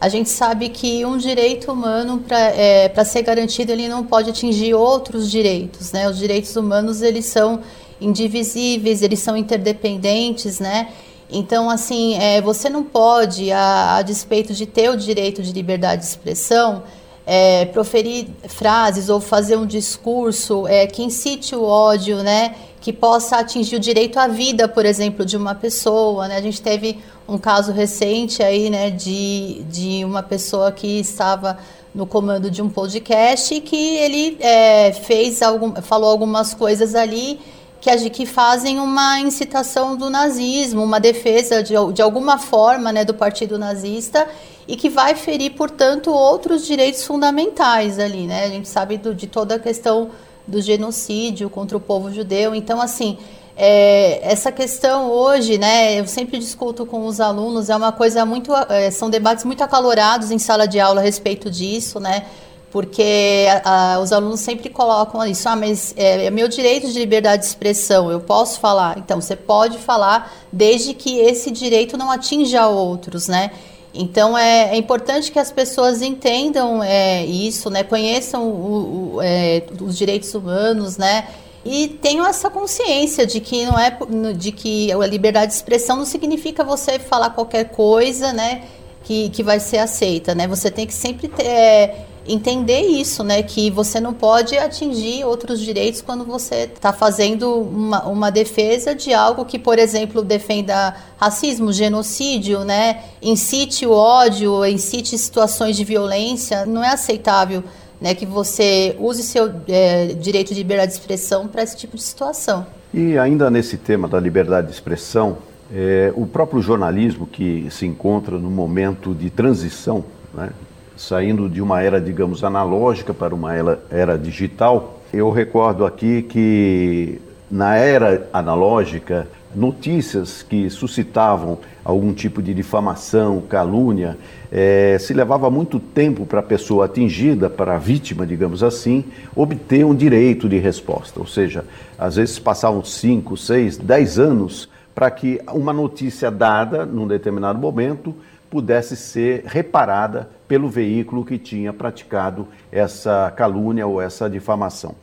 A 0.00 0.08
gente 0.08 0.30
sabe 0.30 0.68
que 0.70 1.04
um 1.04 1.16
direito 1.16 1.70
humano, 1.70 2.18
para 2.18 2.40
é, 2.40 3.04
ser 3.04 3.22
garantido, 3.22 3.70
ele 3.70 3.86
não 3.86 4.04
pode 4.04 4.30
atingir 4.30 4.74
outros 4.74 5.30
direitos. 5.30 5.92
Né? 5.92 6.08
Os 6.08 6.18
direitos 6.18 6.56
humanos, 6.56 7.02
eles 7.02 7.26
são 7.26 7.60
indivisíveis, 8.00 9.00
eles 9.00 9.20
são 9.20 9.36
interdependentes, 9.36 10.58
né? 10.58 10.88
Então, 11.32 11.70
assim, 11.70 12.14
é, 12.16 12.40
você 12.40 12.68
não 12.68 12.84
pode, 12.84 13.50
a, 13.50 13.96
a, 13.96 14.02
despeito 14.02 14.52
de 14.52 14.66
ter 14.66 14.90
o 14.90 14.96
direito 14.96 15.42
de 15.42 15.52
liberdade 15.52 16.02
de 16.02 16.08
expressão, 16.08 16.82
é, 17.26 17.64
proferir 17.66 18.28
frases 18.48 19.08
ou 19.08 19.20
fazer 19.20 19.56
um 19.56 19.66
discurso 19.66 20.66
é, 20.66 20.86
que 20.86 21.02
incite 21.02 21.54
o 21.54 21.64
ódio, 21.64 22.22
né? 22.22 22.54
que 22.82 22.92
possa 22.92 23.36
atingir 23.36 23.76
o 23.76 23.80
direito 23.80 24.18
à 24.18 24.26
vida, 24.26 24.66
por 24.66 24.84
exemplo, 24.84 25.24
de 25.24 25.36
uma 25.36 25.54
pessoa. 25.54 26.26
Né? 26.26 26.36
A 26.36 26.42
gente 26.42 26.60
teve 26.60 26.98
um 27.28 27.38
caso 27.38 27.72
recente 27.72 28.42
aí, 28.42 28.68
né, 28.68 28.90
de, 28.90 29.62
de 29.70 30.04
uma 30.04 30.22
pessoa 30.22 30.72
que 30.72 30.98
estava 30.98 31.56
no 31.94 32.06
comando 32.06 32.50
de 32.50 32.60
um 32.60 32.68
podcast 32.68 33.54
e 33.54 33.60
que 33.60 33.96
ele 33.98 34.36
é, 34.40 34.92
fez 34.92 35.42
algum, 35.42 35.72
falou 35.80 36.10
algumas 36.10 36.54
coisas 36.54 36.96
ali 36.96 37.38
que, 37.82 38.10
que 38.10 38.24
fazem 38.24 38.78
uma 38.78 39.18
incitação 39.18 39.96
do 39.96 40.08
nazismo, 40.08 40.84
uma 40.84 41.00
defesa 41.00 41.64
de, 41.64 41.74
de 41.92 42.00
alguma 42.00 42.38
forma 42.38 42.92
né, 42.92 43.04
do 43.04 43.12
partido 43.12 43.58
nazista 43.58 44.28
e 44.68 44.76
que 44.76 44.88
vai 44.88 45.16
ferir, 45.16 45.54
portanto, 45.54 46.12
outros 46.12 46.64
direitos 46.64 47.04
fundamentais 47.04 47.98
ali. 47.98 48.28
Né? 48.28 48.44
A 48.44 48.48
gente 48.48 48.68
sabe 48.68 48.98
do, 48.98 49.12
de 49.12 49.26
toda 49.26 49.56
a 49.56 49.58
questão 49.58 50.10
do 50.46 50.62
genocídio 50.62 51.50
contra 51.50 51.76
o 51.76 51.80
povo 51.80 52.12
judeu. 52.12 52.54
Então, 52.54 52.80
assim, 52.80 53.18
é, 53.56 54.20
essa 54.30 54.52
questão 54.52 55.10
hoje, 55.10 55.58
né, 55.58 55.98
eu 55.98 56.06
sempre 56.06 56.38
discuto 56.38 56.86
com 56.86 57.04
os 57.04 57.20
alunos, 57.20 57.68
é 57.68 57.74
uma 57.74 57.90
coisa 57.90 58.24
muito, 58.24 58.52
é, 58.68 58.92
são 58.92 59.10
debates 59.10 59.44
muito 59.44 59.64
acalorados 59.64 60.30
em 60.30 60.38
sala 60.38 60.68
de 60.68 60.78
aula 60.78 61.00
a 61.00 61.04
respeito 61.04 61.50
disso, 61.50 61.98
né, 61.98 62.26
porque 62.72 63.46
a, 63.64 63.96
a, 63.96 64.00
os 64.00 64.12
alunos 64.12 64.40
sempre 64.40 64.70
colocam 64.70 65.24
isso, 65.26 65.46
ah, 65.46 65.54
mas 65.54 65.92
é, 65.94 66.24
é, 66.24 66.30
meu 66.30 66.48
direito 66.48 66.90
de 66.90 66.98
liberdade 66.98 67.42
de 67.42 67.48
expressão, 67.48 68.10
eu 68.10 68.18
posso 68.18 68.58
falar. 68.58 68.96
Então, 68.96 69.20
você 69.20 69.36
pode 69.36 69.76
falar 69.76 70.32
desde 70.50 70.94
que 70.94 71.18
esse 71.18 71.50
direito 71.50 71.98
não 71.98 72.10
atinja 72.10 72.66
outros, 72.66 73.28
né? 73.28 73.50
Então 73.94 74.38
é, 74.38 74.70
é, 74.70 74.76
importante 74.78 75.30
que 75.30 75.38
as 75.38 75.52
pessoas 75.52 76.00
entendam 76.00 76.82
é, 76.82 77.26
isso, 77.26 77.68
né? 77.68 77.82
Conheçam 77.84 78.48
o, 78.48 79.16
o, 79.16 79.22
é, 79.22 79.64
os 79.80 79.98
direitos 79.98 80.34
humanos, 80.34 80.96
né? 80.96 81.28
E 81.62 81.88
tenham 81.88 82.26
essa 82.26 82.48
consciência 82.48 83.26
de 83.26 83.38
que 83.38 83.66
não 83.66 83.78
é 83.78 83.94
de 84.34 84.50
que 84.50 84.90
a 84.90 85.06
liberdade 85.06 85.48
de 85.48 85.56
expressão 85.56 85.96
não 85.96 86.06
significa 86.06 86.64
você 86.64 86.98
falar 86.98 87.30
qualquer 87.30 87.64
coisa, 87.68 88.32
né? 88.32 88.62
Que, 89.04 89.28
que 89.28 89.42
vai 89.42 89.60
ser 89.60 89.78
aceita, 89.78 90.34
né? 90.34 90.48
Você 90.48 90.70
tem 90.70 90.86
que 90.86 90.94
sempre 90.94 91.28
ter, 91.28 91.44
é, 91.44 92.06
entender 92.26 92.80
isso, 92.80 93.22
né? 93.24 93.42
Que 93.42 93.70
você 93.70 94.00
não 94.00 94.12
pode 94.12 94.56
atingir 94.56 95.24
outros 95.24 95.60
direitos 95.60 96.00
quando 96.00 96.24
você 96.24 96.70
está 96.72 96.92
fazendo 96.92 97.60
uma, 97.60 98.04
uma 98.04 98.30
defesa 98.30 98.94
de 98.94 99.12
algo 99.12 99.44
que, 99.44 99.58
por 99.58 99.78
exemplo, 99.78 100.22
defenda 100.22 100.94
racismo, 101.16 101.72
genocídio, 101.72 102.64
né? 102.64 103.02
Incite 103.20 103.86
o 103.86 103.92
ódio, 103.92 104.64
incite 104.66 105.16
situações 105.18 105.76
de 105.76 105.84
violência. 105.84 106.66
Não 106.66 106.82
é 106.82 106.88
aceitável. 106.88 107.62
Né, 108.00 108.16
que 108.16 108.26
você 108.26 108.96
use 108.98 109.22
seu 109.22 109.48
é, 109.68 110.06
direito 110.06 110.48
de 110.48 110.58
liberdade 110.58 110.90
de 110.90 110.98
expressão 110.98 111.46
para 111.46 111.62
esse 111.62 111.76
tipo 111.76 111.96
de 111.96 112.02
situação. 112.02 112.66
E 112.92 113.16
ainda 113.16 113.48
nesse 113.48 113.76
tema 113.76 114.08
da 114.08 114.18
liberdade 114.18 114.66
de 114.66 114.72
expressão, 114.72 115.38
é, 115.72 116.12
o 116.16 116.26
próprio 116.26 116.60
jornalismo 116.60 117.26
que 117.26 117.66
se 117.70 117.86
encontra 117.86 118.38
no 118.38 118.50
momento 118.50 119.14
de 119.14 119.30
transição, 119.30 120.04
né, 120.34 120.50
saindo 120.96 121.48
de 121.48 121.60
uma 121.60 121.82
era, 121.82 122.00
digamos, 122.00 122.44
analógica 122.44 123.12
para 123.12 123.34
uma 123.34 123.52
era, 123.90 124.18
digital. 124.18 125.00
Eu 125.12 125.30
recordo 125.30 125.84
aqui 125.84 126.22
que 126.22 127.20
na 127.50 127.76
era 127.76 128.28
analógica, 128.32 129.28
notícias 129.54 130.42
que 130.42 130.70
suscitavam 130.70 131.58
algum 131.84 132.12
tipo 132.12 132.42
de 132.42 132.54
difamação, 132.54 133.42
calúnia, 133.42 134.16
é, 134.50 134.96
se 134.98 135.12
levava 135.12 135.50
muito 135.50 135.78
tempo 135.78 136.24
para 136.24 136.40
a 136.40 136.42
pessoa 136.42 136.84
atingida, 136.84 137.50
para 137.50 137.74
a 137.74 137.78
vítima, 137.78 138.26
digamos 138.26 138.62
assim, 138.62 139.04
obter 139.34 139.84
um 139.84 139.94
direito 139.94 140.48
de 140.48 140.58
resposta. 140.58 141.20
Ou 141.20 141.26
seja, 141.26 141.64
às 141.98 142.16
vezes 142.16 142.38
passavam 142.38 142.84
5, 142.84 143.36
6, 143.36 143.78
10 143.78 144.18
anos 144.18 144.68
para 144.94 145.10
que 145.10 145.40
uma 145.52 145.72
notícia 145.72 146.30
dada 146.30 146.84
num 146.84 147.06
determinado 147.06 147.58
momento 147.58 148.14
pudesse 148.52 148.98
ser 148.98 149.44
reparada 149.46 150.28
pelo 150.46 150.68
veículo 150.68 151.24
que 151.24 151.38
tinha 151.38 151.72
praticado 151.72 152.46
essa 152.70 153.32
calúnia 153.34 153.86
ou 153.86 153.98
essa 153.98 154.28
difamação. 154.28 154.94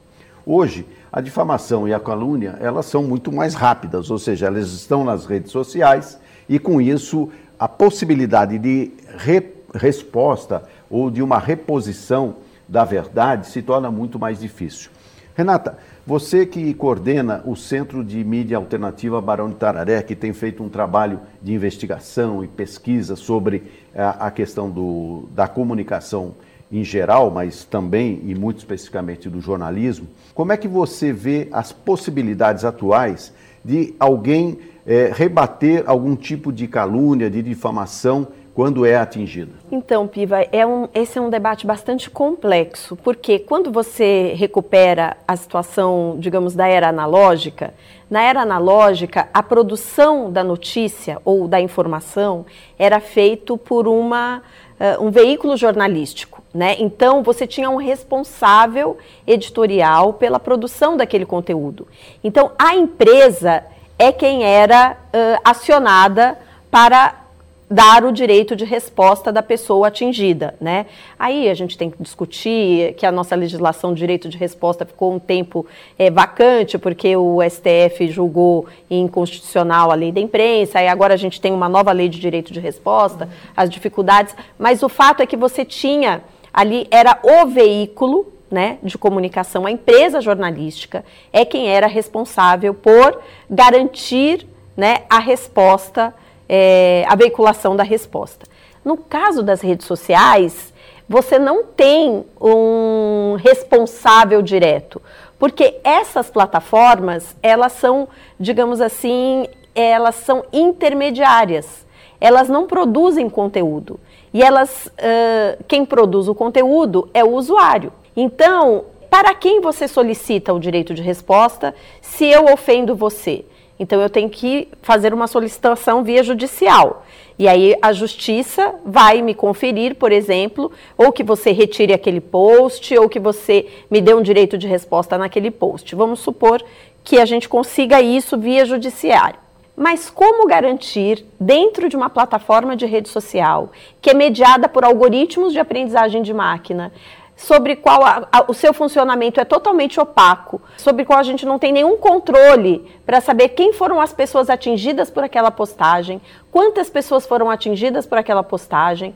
Hoje, 0.46 0.86
a 1.12 1.20
difamação 1.20 1.88
e 1.88 1.94
a 1.94 2.00
calúnia, 2.00 2.60
elas 2.62 2.86
são 2.86 3.02
muito 3.02 3.32
mais 3.32 3.56
rápidas, 3.56 4.12
ou 4.12 4.20
seja, 4.20 4.46
elas 4.46 4.68
estão 4.68 5.04
nas 5.04 5.26
redes 5.26 5.52
sociais 5.52 6.20
e 6.48 6.60
com 6.60 6.80
isso 6.80 7.28
a 7.58 7.68
possibilidade 7.68 8.60
de 8.60 8.92
re 9.18 9.42
resposta 9.74 10.64
ou 10.88 11.10
de 11.10 11.24
uma 11.24 11.40
reposição 11.40 12.36
da 12.68 12.86
verdade 12.86 13.48
se 13.48 13.64
torna 13.64 13.90
muito 13.90 14.20
mais 14.20 14.40
difícil. 14.40 14.92
Renata, 15.36 15.80
você 16.10 16.44
que 16.44 16.74
coordena 16.74 17.44
o 17.46 17.56
Centro 17.56 18.04
de 18.04 18.24
Mídia 18.24 18.58
Alternativa 18.58 19.22
Barão 19.22 19.48
de 19.48 19.58
Tararé, 19.58 20.02
que 20.02 20.16
tem 20.16 20.34
feito 20.34 20.64
um 20.64 20.68
trabalho 20.68 21.20
de 21.40 21.54
investigação 21.54 22.44
e 22.44 22.48
pesquisa 22.48 23.16
sobre 23.16 23.62
a, 23.94 24.02
eh, 24.02 24.16
a 24.22 24.32
questão 24.32 24.72
do, 24.72 25.30
da 25.36 25.48
comunicação 25.48 26.34
em 26.72 26.84
geral, 26.84 27.30
mas 27.30 27.64
também 27.64 28.24
e 28.26 28.34
muito 28.34 28.58
especificamente 28.58 29.30
do 29.30 29.40
jornalismo, 29.40 30.08
como 30.34 30.52
é 30.52 30.58
que 30.58 30.68
você 30.68 31.14
vê 31.14 31.48
as 31.52 31.72
possibilidades 31.72 32.66
atuais 32.66 33.32
de 33.64 33.94
alguém 34.00 34.58
é, 34.88 35.12
rebater 35.14 35.84
algum 35.86 36.16
tipo 36.16 36.52
de 36.52 36.68
calúnia, 36.68 37.30
de 37.30 37.44
difamação 37.44 38.30
quando 38.60 38.86
é 38.86 38.98
atingida? 38.98 39.54
Então, 39.72 40.06
Piva, 40.06 40.42
é 40.52 40.66
um, 40.66 40.90
esse 40.94 41.18
é 41.18 41.22
um 41.22 41.30
debate 41.30 41.66
bastante 41.66 42.10
complexo, 42.10 42.98
porque 42.98 43.40
quando 43.40 43.72
você 43.72 44.34
recupera 44.36 45.16
a 45.26 45.34
situação, 45.38 46.18
digamos, 46.20 46.56
da 46.56 46.68
era 46.68 46.90
analógica, 46.90 47.74
na 48.12 48.22
era 48.22 48.42
analógica, 48.42 49.30
a 49.34 49.42
produção 49.42 50.30
da 50.30 50.44
notícia 50.44 51.22
ou 51.24 51.48
da 51.48 51.62
informação 51.62 52.46
era 52.78 53.00
feito 53.00 53.58
por 53.58 53.88
uma, 53.88 54.42
uh, 54.78 55.06
um 55.06 55.10
veículo 55.10 55.56
jornalístico. 55.56 56.44
Né? 56.54 56.76
Então, 56.80 57.24
você 57.24 57.48
tinha 57.48 57.70
um 57.70 57.78
responsável 57.78 58.98
editorial 59.26 60.12
pela 60.12 60.38
produção 60.38 60.98
daquele 60.98 61.26
conteúdo. 61.26 61.88
Então, 62.22 62.52
a 62.60 62.76
empresa 62.76 63.64
é 63.98 64.12
quem 64.12 64.44
era 64.44 64.98
uh, 65.14 65.40
acionada 65.46 66.38
para 66.70 67.29
dar 67.70 68.04
o 68.04 68.12
direito 68.12 68.56
de 68.56 68.66
resposta 68.66 69.32
da 69.32 69.44
pessoa 69.44 69.90
atingida, 69.90 70.56
né? 70.60 70.88
Aí 71.20 71.48
a 71.48 71.54
gente 71.54 71.78
tem 71.78 71.92
que 71.92 72.02
discutir 72.02 72.96
que 72.96 73.06
a 73.06 73.12
nossa 73.12 73.36
legislação 73.36 73.94
de 73.94 74.00
direito 74.00 74.28
de 74.28 74.38
resposta 74.38 74.86
ficou 74.86 75.14
um 75.14 75.20
tempo 75.20 75.66
é, 75.98 76.10
vacante 76.10 76.80
porque 76.80 77.16
o 77.16 77.38
STF 77.48 78.08
julgou 78.10 78.66
inconstitucional 78.90 79.92
a 79.92 79.96
lei 79.96 80.12
da 80.12 80.20
imprensa, 80.20 80.82
e 80.82 80.88
agora 80.88 81.14
a 81.14 81.18
gente 81.18 81.40
tem 81.40 81.54
uma 81.54 81.70
nova 81.70 81.92
lei 81.92 82.10
de 82.10 82.20
direito 82.20 82.52
de 82.52 82.60
resposta, 82.60 83.30
as 83.56 83.70
dificuldades, 83.70 84.36
mas 84.58 84.82
o 84.82 84.90
fato 84.90 85.22
é 85.22 85.28
que 85.28 85.38
você 85.38 85.64
tinha 85.64 86.24
ali 86.52 86.88
era 86.90 87.20
o 87.22 87.46
veículo 87.46 88.34
né, 88.50 88.80
de 88.82 88.98
comunicação, 88.98 89.68
a 89.68 89.72
empresa 89.72 90.20
jornalística 90.20 91.06
é 91.32 91.46
quem 91.46 91.68
era 91.68 91.86
responsável 91.86 92.74
por 92.74 93.22
garantir 93.48 94.48
né, 94.76 95.04
a 95.08 95.20
resposta 95.20 96.12
é, 96.50 97.06
a 97.08 97.16
veiculação 97.16 97.76
da 97.76 97.84
resposta. 97.84 98.48
No 98.84 98.98
caso 98.98 99.44
das 99.44 99.62
redes 99.62 99.86
sociais, 99.86 100.74
você 101.08 101.38
não 101.38 101.64
tem 101.64 102.26
um 102.42 103.36
responsável 103.40 104.42
direto, 104.42 105.02
porque 105.38 105.80
essas 105.84 106.30
plataformas, 106.30 107.36
elas 107.42 107.74
são, 107.74 108.08
digamos 108.40 108.82
assim, 108.82 109.48
elas 109.74 110.16
são 110.16 110.44
intermediárias. 110.52 111.88
Elas 112.20 112.50
não 112.50 112.68
produzem 112.68 113.30
conteúdo. 113.30 114.00
E 114.34 114.44
elas, 114.44 114.88
uh, 114.88 115.64
quem 115.68 115.86
produz 115.86 116.28
o 116.28 116.36
conteúdo 116.36 117.10
é 117.14 117.24
o 117.24 117.32
usuário. 117.32 117.94
Então, 118.16 118.86
para 119.10 119.34
quem 119.34 119.62
você 119.62 119.88
solicita 119.88 120.54
o 120.54 120.60
direito 120.60 120.94
de 120.94 121.02
resposta 121.02 121.74
se 122.02 122.26
eu 122.26 122.46
ofendo 122.54 122.96
você? 122.96 123.46
Então 123.80 124.02
eu 124.02 124.10
tenho 124.10 124.30
que 124.30 124.68
fazer 124.82 125.14
uma 125.14 125.26
solicitação 125.26 126.04
via 126.04 126.22
judicial. 126.22 127.06
E 127.38 127.48
aí 127.48 127.74
a 127.82 127.94
justiça 127.94 128.76
vai 128.86 129.22
me 129.22 129.34
conferir, 129.34 129.96
por 129.96 130.12
exemplo, 130.12 130.70
ou 130.98 131.14
que 131.14 131.24
você 131.24 131.52
retire 131.52 131.94
aquele 131.94 132.20
post, 132.20 132.98
ou 132.98 133.08
que 133.08 133.20
você 133.20 133.66
me 133.90 134.02
dê 134.02 134.14
um 134.14 134.22
direito 134.22 134.58
de 134.58 134.68
resposta 134.68 135.18
naquele 135.18 135.50
post. 135.50 135.96
Vamos 135.96 136.20
supor 136.20 136.62
que 137.02 137.18
a 137.18 137.26
gente 137.26 137.48
consiga 137.48 138.02
isso 138.02 138.38
via 138.38 138.66
judiciário. 138.66 139.40
Mas 139.74 140.10
como 140.10 140.46
garantir, 140.46 141.26
dentro 141.40 141.88
de 141.88 141.96
uma 141.96 142.10
plataforma 142.10 142.76
de 142.76 142.86
rede 142.86 143.08
social, 143.08 143.72
que 144.02 144.10
é 144.10 144.14
mediada 144.14 144.68
por 144.68 144.84
algoritmos 144.84 145.54
de 145.54 145.60
aprendizagem 145.60 146.22
de 146.22 146.34
máquina, 146.34 146.92
sobre 147.40 147.78
qual 147.78 148.04
a, 148.04 148.28
a, 148.30 148.52
o 148.52 148.54
seu 148.54 148.74
funcionamento 148.74 149.40
é 149.40 149.46
totalmente 149.46 149.98
opaco, 149.98 150.62
sobre 150.78 151.06
qual 151.06 151.18
a 151.18 151.24
gente 151.24 151.46
não 151.46 151.58
tem 151.58 151.72
nenhum 151.72 151.96
controle 151.96 152.86
para 153.06 153.22
saber 153.22 153.50
quem 153.50 153.72
foram 153.72 154.02
as 154.02 154.12
pessoas 154.12 154.50
atingidas 154.50 155.10
por 155.10 155.24
aquela 155.24 155.50
postagem, 155.50 156.22
quantas 156.52 156.90
pessoas 156.90 157.26
foram 157.26 157.50
atingidas 157.50 158.06
por 158.06 158.18
aquela 158.18 158.44
postagem, 158.44 159.16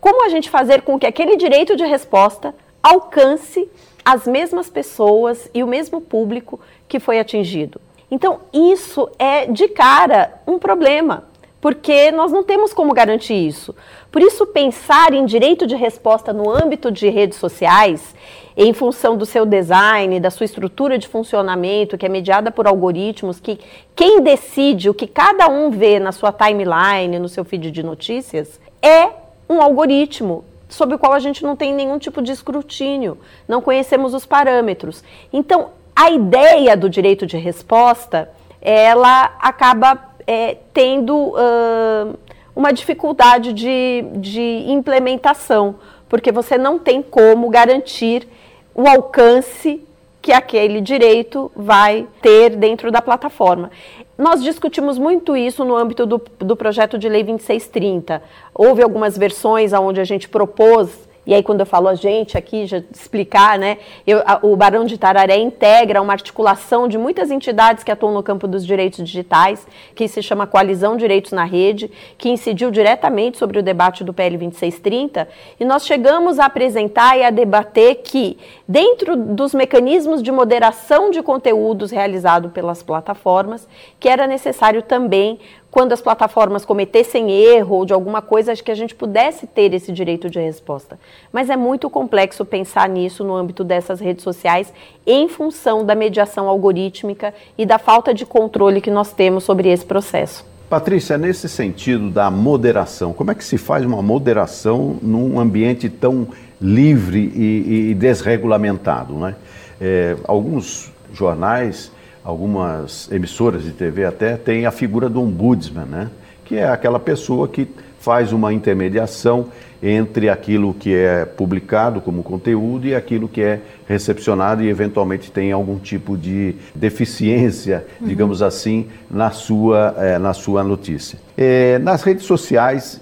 como 0.00 0.24
a 0.24 0.28
gente 0.28 0.48
fazer 0.48 0.82
com 0.82 0.96
que 0.98 1.06
aquele 1.06 1.36
direito 1.36 1.74
de 1.74 1.84
resposta 1.84 2.54
alcance 2.80 3.68
as 4.04 4.24
mesmas 4.24 4.70
pessoas 4.70 5.50
e 5.52 5.64
o 5.64 5.66
mesmo 5.66 6.00
público 6.00 6.60
que 6.86 7.00
foi 7.00 7.18
atingido. 7.18 7.80
Então, 8.08 8.42
isso 8.52 9.10
é 9.18 9.46
de 9.46 9.66
cara 9.66 10.40
um 10.46 10.60
problema, 10.60 11.24
porque 11.60 12.12
nós 12.12 12.30
não 12.30 12.44
temos 12.44 12.72
como 12.72 12.94
garantir 12.94 13.34
isso. 13.34 13.74
Por 14.14 14.22
isso, 14.22 14.46
pensar 14.46 15.12
em 15.12 15.26
direito 15.26 15.66
de 15.66 15.74
resposta 15.74 16.32
no 16.32 16.48
âmbito 16.48 16.88
de 16.88 17.08
redes 17.08 17.36
sociais, 17.36 18.14
em 18.56 18.72
função 18.72 19.16
do 19.16 19.26
seu 19.26 19.44
design, 19.44 20.20
da 20.20 20.30
sua 20.30 20.44
estrutura 20.44 20.96
de 20.96 21.08
funcionamento, 21.08 21.98
que 21.98 22.06
é 22.06 22.08
mediada 22.08 22.52
por 22.52 22.68
algoritmos, 22.68 23.40
que 23.40 23.58
quem 23.96 24.22
decide 24.22 24.88
o 24.88 24.94
que 24.94 25.08
cada 25.08 25.48
um 25.48 25.68
vê 25.68 25.98
na 25.98 26.12
sua 26.12 26.30
timeline, 26.30 27.18
no 27.18 27.28
seu 27.28 27.44
feed 27.44 27.72
de 27.72 27.82
notícias, 27.82 28.60
é 28.80 29.10
um 29.50 29.60
algoritmo 29.60 30.44
sobre 30.68 30.94
o 30.94 30.98
qual 31.00 31.12
a 31.12 31.18
gente 31.18 31.42
não 31.42 31.56
tem 31.56 31.74
nenhum 31.74 31.98
tipo 31.98 32.22
de 32.22 32.30
escrutínio, 32.30 33.18
não 33.48 33.60
conhecemos 33.60 34.14
os 34.14 34.24
parâmetros. 34.24 35.02
Então, 35.32 35.70
a 35.96 36.08
ideia 36.12 36.76
do 36.76 36.88
direito 36.88 37.26
de 37.26 37.36
resposta, 37.36 38.30
ela 38.62 39.36
acaba 39.40 40.14
é, 40.24 40.56
tendo 40.72 41.16
uh, 41.16 42.16
uma 42.54 42.72
dificuldade 42.72 43.52
de, 43.52 44.04
de 44.16 44.64
implementação, 44.68 45.76
porque 46.08 46.30
você 46.30 46.56
não 46.56 46.78
tem 46.78 47.02
como 47.02 47.48
garantir 47.48 48.28
o 48.74 48.86
alcance 48.88 49.82
que 50.22 50.32
aquele 50.32 50.80
direito 50.80 51.52
vai 51.54 52.06
ter 52.22 52.56
dentro 52.56 52.90
da 52.90 53.02
plataforma. 53.02 53.70
Nós 54.16 54.42
discutimos 54.42 54.96
muito 54.96 55.36
isso 55.36 55.64
no 55.64 55.76
âmbito 55.76 56.06
do, 56.06 56.22
do 56.38 56.56
projeto 56.56 56.96
de 56.96 57.08
lei 57.08 57.22
2630. 57.22 58.22
Houve 58.54 58.82
algumas 58.82 59.18
versões 59.18 59.72
onde 59.72 60.00
a 60.00 60.04
gente 60.04 60.28
propôs 60.28 61.08
e 61.26 61.32
aí, 61.32 61.42
quando 61.42 61.60
eu 61.60 61.66
falo 61.66 61.88
a 61.88 61.94
gente 61.94 62.36
aqui, 62.36 62.66
já 62.66 62.82
explicar, 62.92 63.58
né? 63.58 63.78
Eu, 64.06 64.22
a, 64.26 64.40
o 64.42 64.54
Barão 64.54 64.84
de 64.84 64.98
Tararé 64.98 65.38
integra 65.38 66.02
uma 66.02 66.12
articulação 66.12 66.86
de 66.86 66.98
muitas 66.98 67.30
entidades 67.30 67.82
que 67.82 67.90
atuam 67.90 68.12
no 68.12 68.22
campo 68.22 68.46
dos 68.46 68.66
direitos 68.66 69.02
digitais, 69.02 69.66
que 69.94 70.06
se 70.06 70.22
chama 70.22 70.46
Coalizão 70.46 70.98
Direitos 70.98 71.32
na 71.32 71.44
Rede, 71.44 71.90
que 72.18 72.28
incidiu 72.28 72.70
diretamente 72.70 73.38
sobre 73.38 73.58
o 73.58 73.62
debate 73.62 74.04
do 74.04 74.12
PL 74.12 74.36
2630. 74.36 75.26
E 75.58 75.64
nós 75.64 75.86
chegamos 75.86 76.38
a 76.38 76.44
apresentar 76.44 77.18
e 77.18 77.24
a 77.24 77.30
debater 77.30 78.02
que, 78.04 78.36
dentro 78.68 79.16
dos 79.16 79.54
mecanismos 79.54 80.22
de 80.22 80.30
moderação 80.30 81.10
de 81.10 81.22
conteúdos 81.22 81.90
realizado 81.90 82.50
pelas 82.50 82.82
plataformas, 82.82 83.66
que 83.98 84.10
era 84.10 84.26
necessário 84.26 84.82
também 84.82 85.38
quando 85.74 85.92
as 85.92 86.00
plataformas 86.00 86.64
cometessem 86.64 87.32
erro 87.32 87.78
ou 87.78 87.84
de 87.84 87.92
alguma 87.92 88.22
coisa, 88.22 88.54
que 88.54 88.70
a 88.70 88.76
gente 88.76 88.94
pudesse 88.94 89.44
ter 89.44 89.74
esse 89.74 89.90
direito 89.90 90.30
de 90.30 90.38
resposta. 90.38 90.96
Mas 91.32 91.50
é 91.50 91.56
muito 91.56 91.90
complexo 91.90 92.44
pensar 92.44 92.88
nisso 92.88 93.24
no 93.24 93.34
âmbito 93.34 93.64
dessas 93.64 93.98
redes 93.98 94.22
sociais, 94.22 94.72
em 95.04 95.28
função 95.28 95.84
da 95.84 95.96
mediação 95.96 96.48
algorítmica 96.48 97.34
e 97.58 97.66
da 97.66 97.76
falta 97.76 98.14
de 98.14 98.24
controle 98.24 98.80
que 98.80 98.88
nós 98.88 99.12
temos 99.12 99.42
sobre 99.42 99.68
esse 99.68 99.84
processo. 99.84 100.46
Patrícia, 100.70 101.18
nesse 101.18 101.48
sentido 101.48 102.08
da 102.08 102.30
moderação, 102.30 103.12
como 103.12 103.32
é 103.32 103.34
que 103.34 103.44
se 103.44 103.58
faz 103.58 103.84
uma 103.84 104.00
moderação 104.00 104.96
num 105.02 105.40
ambiente 105.40 105.88
tão 105.88 106.28
livre 106.60 107.32
e, 107.34 107.90
e 107.90 107.94
desregulamentado? 107.94 109.14
Né? 109.14 109.34
É, 109.80 110.16
alguns 110.22 110.92
jornais 111.12 111.90
algumas 112.24 113.10
emissoras 113.12 113.62
de 113.62 113.72
TV 113.72 114.04
até 114.04 114.36
têm 114.36 114.64
a 114.64 114.70
figura 114.70 115.08
do 115.08 115.20
ombudsman, 115.20 115.84
né? 115.84 116.10
que 116.44 116.56
é 116.56 116.68
aquela 116.68 116.98
pessoa 116.98 117.46
que 117.46 117.68
faz 117.98 118.32
uma 118.32 118.52
intermediação 118.52 119.46
entre 119.82 120.28
aquilo 120.28 120.72
que 120.72 120.94
é 120.94 121.24
publicado 121.24 122.00
como 122.00 122.22
conteúdo 122.22 122.86
e 122.86 122.94
aquilo 122.94 123.28
que 123.28 123.42
é 123.42 123.60
recepcionado 123.86 124.62
e 124.62 124.68
eventualmente 124.68 125.30
tem 125.30 125.52
algum 125.52 125.78
tipo 125.78 126.16
de 126.16 126.54
deficiência, 126.74 127.86
uhum. 128.00 128.08
digamos 128.08 128.40
assim, 128.40 128.86
na 129.10 129.30
sua, 129.30 129.94
é, 129.98 130.18
na 130.18 130.32
sua 130.32 130.64
notícia. 130.64 131.18
É, 131.36 131.78
nas 131.78 132.02
redes 132.02 132.24
sociais, 132.24 133.00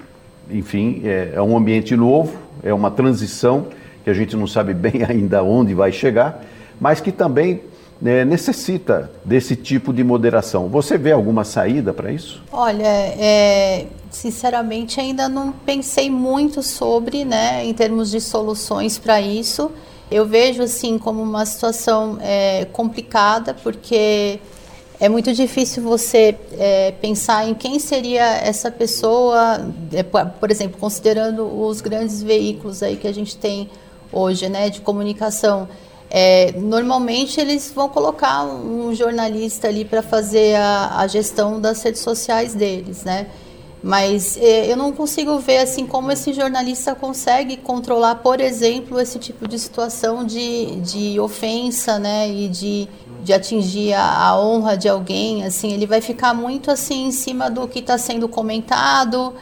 enfim, 0.50 1.02
é, 1.04 1.32
é 1.34 1.42
um 1.42 1.56
ambiente 1.56 1.94
novo, 1.96 2.36
é 2.62 2.74
uma 2.74 2.90
transição 2.90 3.66
que 4.02 4.10
a 4.10 4.14
gente 4.14 4.36
não 4.36 4.46
sabe 4.46 4.74
bem 4.74 5.02
ainda 5.08 5.42
onde 5.42 5.74
vai 5.74 5.92
chegar, 5.92 6.42
mas 6.80 7.00
que 7.00 7.12
também 7.12 7.60
é, 8.04 8.24
necessita 8.24 9.10
desse 9.24 9.54
tipo 9.54 9.92
de 9.92 10.02
moderação. 10.02 10.68
Você 10.68 10.98
vê 10.98 11.12
alguma 11.12 11.44
saída 11.44 11.92
para 11.92 12.10
isso? 12.10 12.42
Olha, 12.52 12.86
é, 12.86 13.86
sinceramente 14.10 15.00
ainda 15.00 15.28
não 15.28 15.52
pensei 15.52 16.10
muito 16.10 16.62
sobre, 16.62 17.24
né, 17.24 17.64
em 17.64 17.72
termos 17.72 18.10
de 18.10 18.20
soluções 18.20 18.98
para 18.98 19.20
isso. 19.20 19.70
Eu 20.10 20.26
vejo 20.26 20.62
assim 20.62 20.98
como 20.98 21.22
uma 21.22 21.46
situação 21.46 22.18
é, 22.20 22.66
complicada 22.66 23.54
porque 23.54 24.40
é 25.00 25.08
muito 25.08 25.32
difícil 25.32 25.82
você 25.82 26.36
é, 26.58 26.92
pensar 26.92 27.48
em 27.48 27.54
quem 27.54 27.78
seria 27.78 28.36
essa 28.36 28.70
pessoa, 28.70 29.66
é, 29.92 30.02
por 30.02 30.50
exemplo, 30.50 30.78
considerando 30.78 31.44
os 31.44 31.80
grandes 31.80 32.22
veículos 32.22 32.82
aí 32.82 32.96
que 32.96 33.08
a 33.08 33.12
gente 33.12 33.36
tem 33.36 33.70
hoje, 34.12 34.48
né, 34.48 34.68
de 34.68 34.80
comunicação. 34.80 35.68
É, 36.14 36.52
normalmente 36.58 37.40
eles 37.40 37.72
vão 37.74 37.88
colocar 37.88 38.44
um 38.44 38.94
jornalista 38.94 39.68
ali 39.68 39.82
para 39.82 40.02
fazer 40.02 40.56
a, 40.56 40.98
a, 40.98 41.06
gestão 41.06 41.58
das 41.58 41.82
redes 41.82 42.02
sociais 42.02 42.54
deles, 42.54 43.02
né? 43.02 43.28
Mas 43.82 44.36
é, 44.36 44.70
eu 44.70 44.76
não 44.76 44.92
consigo 44.92 45.38
ver 45.38 45.56
assim 45.56 45.86
como 45.86 46.12
esse 46.12 46.34
jornalista 46.34 46.94
consegue 46.94 47.56
controlar, 47.56 48.16
por 48.16 48.42
exemplo, 48.42 49.00
esse 49.00 49.18
tipo 49.18 49.48
de 49.48 49.58
situação 49.58 50.22
de, 50.22 50.76
de 50.82 51.18
ofensa, 51.18 51.98
né? 51.98 52.28
E 52.28 52.46
de, 52.46 52.86
de 53.24 53.32
atingir 53.32 53.94
a, 53.94 54.28
a 54.28 54.38
honra 54.38 54.76
de 54.76 54.90
alguém, 54.90 55.46
assim, 55.46 55.72
ele 55.72 55.86
vai 55.86 56.02
ficar 56.02 56.34
muito 56.34 56.70
assim 56.70 57.06
em 57.06 57.10
cima 57.10 57.48
do 57.50 57.66
que 57.66 57.78
está 57.78 57.96
sendo 57.96 58.28
comentado 58.28 59.32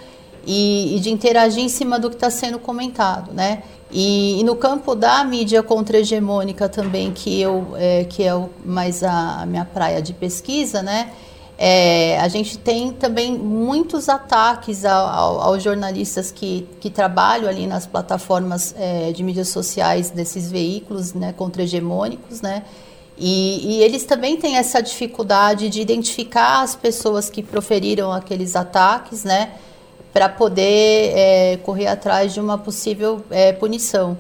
e, 0.47 0.97
e 0.97 1.01
de 1.01 1.11
interagir 1.11 1.65
em 1.65 1.69
cima 1.69 1.99
do 1.99 2.09
que 2.11 2.15
está 2.15 2.31
sendo 2.31 2.61
comentado, 2.61 3.33
né? 3.33 3.65
E, 3.93 4.41
e, 4.41 4.45
no 4.45 4.55
campo 4.55 4.95
da 4.95 5.25
mídia 5.25 5.63
contra-hegemônica 5.63 6.69
também, 6.69 7.13
que, 7.13 7.41
eu, 7.41 7.75
é, 7.77 8.05
que 8.05 8.23
é 8.23 8.35
o, 8.35 8.49
mais 8.65 9.03
a, 9.03 9.43
a, 9.43 9.47
minha 9.47 9.65
praia 9.65 10.01
de 10.01 10.13
pesquisa, 10.13 10.83
né? 10.83 11.11
É, 11.59 12.19
a 12.21 12.29
gente 12.29 12.57
tem 12.57 12.91
também 12.91 13.37
muitos 13.37 14.09
ataques 14.09 14.85
ao, 14.85 15.07
ao, 15.07 15.41
aos 15.41 15.63
jornalistas 15.63 16.33
que, 16.33 16.67
que 16.81 16.89
trabalham 16.89 17.49
ali 17.49 17.67
nas 17.67 17.87
plataformas 17.87 18.75
é, 18.79 19.13
de 19.13 19.23
mídias 19.23 19.49
sociais 19.49 20.09
desses 20.09 20.51
veículos 20.51 21.13
né, 21.13 21.35
contra-hegemônicos, 21.37 22.41
né? 22.41 22.63
E, 23.19 23.77
e, 23.77 23.83
eles 23.83 24.05
também 24.05 24.39
têm 24.39 24.57
essa 24.57 24.81
dificuldade 24.81 25.69
de 25.69 25.83
identificar 25.83 26.63
as 26.63 26.75
pessoas 26.75 27.29
que 27.29 27.43
proferiram 27.43 28.11
aqueles 28.11 28.57
ataques, 28.57 29.25
né? 29.25 29.51
Para 30.13 30.29
poder 30.29 31.13
é, 31.15 31.57
correr 31.63 31.87
atrás 31.87 32.33
de 32.35 32.41
uma 32.41 32.59
possível 32.59 33.25
é, 33.31 33.53
punição. 33.53 34.19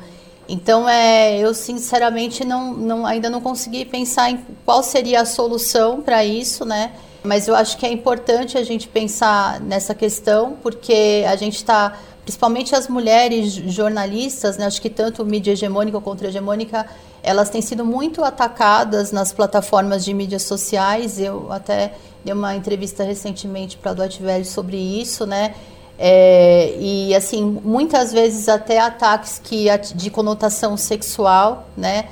Então, 0.48 0.88
é, 0.88 1.38
eu 1.38 1.54
sinceramente 1.54 2.44
não, 2.44 2.74
não, 2.74 3.06
ainda 3.06 3.30
não 3.30 3.40
consegui 3.40 3.84
pensar 3.84 4.30
em 4.30 4.44
qual 4.64 4.82
seria 4.82 5.20
a 5.20 5.24
solução 5.24 6.02
para 6.02 6.24
isso, 6.24 6.64
né? 6.64 6.92
Mas 7.22 7.46
eu 7.46 7.54
acho 7.54 7.76
que 7.76 7.86
é 7.86 7.92
importante 7.92 8.58
a 8.58 8.64
gente 8.64 8.88
pensar 8.88 9.60
nessa 9.60 9.94
questão, 9.94 10.56
porque 10.60 11.24
a 11.28 11.36
gente 11.36 11.56
está, 11.56 11.96
principalmente 12.24 12.74
as 12.74 12.88
mulheres 12.88 13.52
jornalistas, 13.52 14.56
né? 14.56 14.66
Acho 14.66 14.82
que 14.82 14.90
tanto 14.90 15.24
mídia 15.24 15.52
hegemônica 15.52 16.00
quanto 16.00 16.24
hegemônica, 16.24 16.84
elas 17.22 17.48
têm 17.50 17.62
sido 17.62 17.84
muito 17.84 18.24
atacadas 18.24 19.12
nas 19.12 19.32
plataformas 19.32 20.04
de 20.04 20.12
mídias 20.12 20.42
sociais. 20.42 21.20
Eu 21.20 21.52
até 21.52 21.92
dei 22.24 22.34
uma 22.34 22.56
entrevista 22.56 23.04
recentemente 23.04 23.76
para 23.76 23.92
a 23.92 23.94
Deutsche 23.94 24.22
Welle 24.22 24.44
sobre 24.44 24.76
isso, 24.76 25.26
né? 25.26 25.54
É, 26.02 26.76
e 26.80 27.14
assim, 27.14 27.60
muitas 27.62 28.10
vezes 28.10 28.48
até 28.48 28.78
ataques 28.78 29.38
que 29.38 29.66
de 29.94 30.08
conotação 30.08 30.74
sexual, 30.74 31.68
né? 31.76 32.06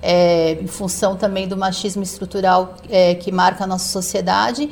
É, 0.00 0.52
em 0.62 0.66
função 0.66 1.14
também 1.14 1.46
do 1.46 1.54
machismo 1.56 2.02
estrutural 2.02 2.74
é, 2.88 3.14
que 3.14 3.30
marca 3.30 3.64
a 3.64 3.66
nossa 3.66 3.86
sociedade. 3.88 4.70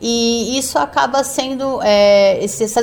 E 0.00 0.58
isso 0.58 0.78
acaba 0.78 1.22
sendo, 1.22 1.82
é, 1.82 2.42
esses, 2.42 2.74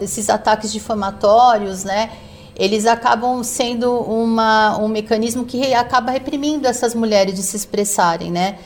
esses 0.00 0.30
ataques 0.30 0.72
difamatórios, 0.72 1.84
né? 1.84 2.10
Eles 2.54 2.86
acabam 2.86 3.42
sendo 3.42 3.92
uma, 3.92 4.78
um 4.78 4.88
mecanismo 4.88 5.44
que 5.44 5.74
acaba 5.74 6.10
reprimindo 6.10 6.66
essas 6.66 6.94
mulheres 6.94 7.34
de 7.34 7.42
se 7.42 7.54
expressarem, 7.54 8.30
né? 8.30 8.56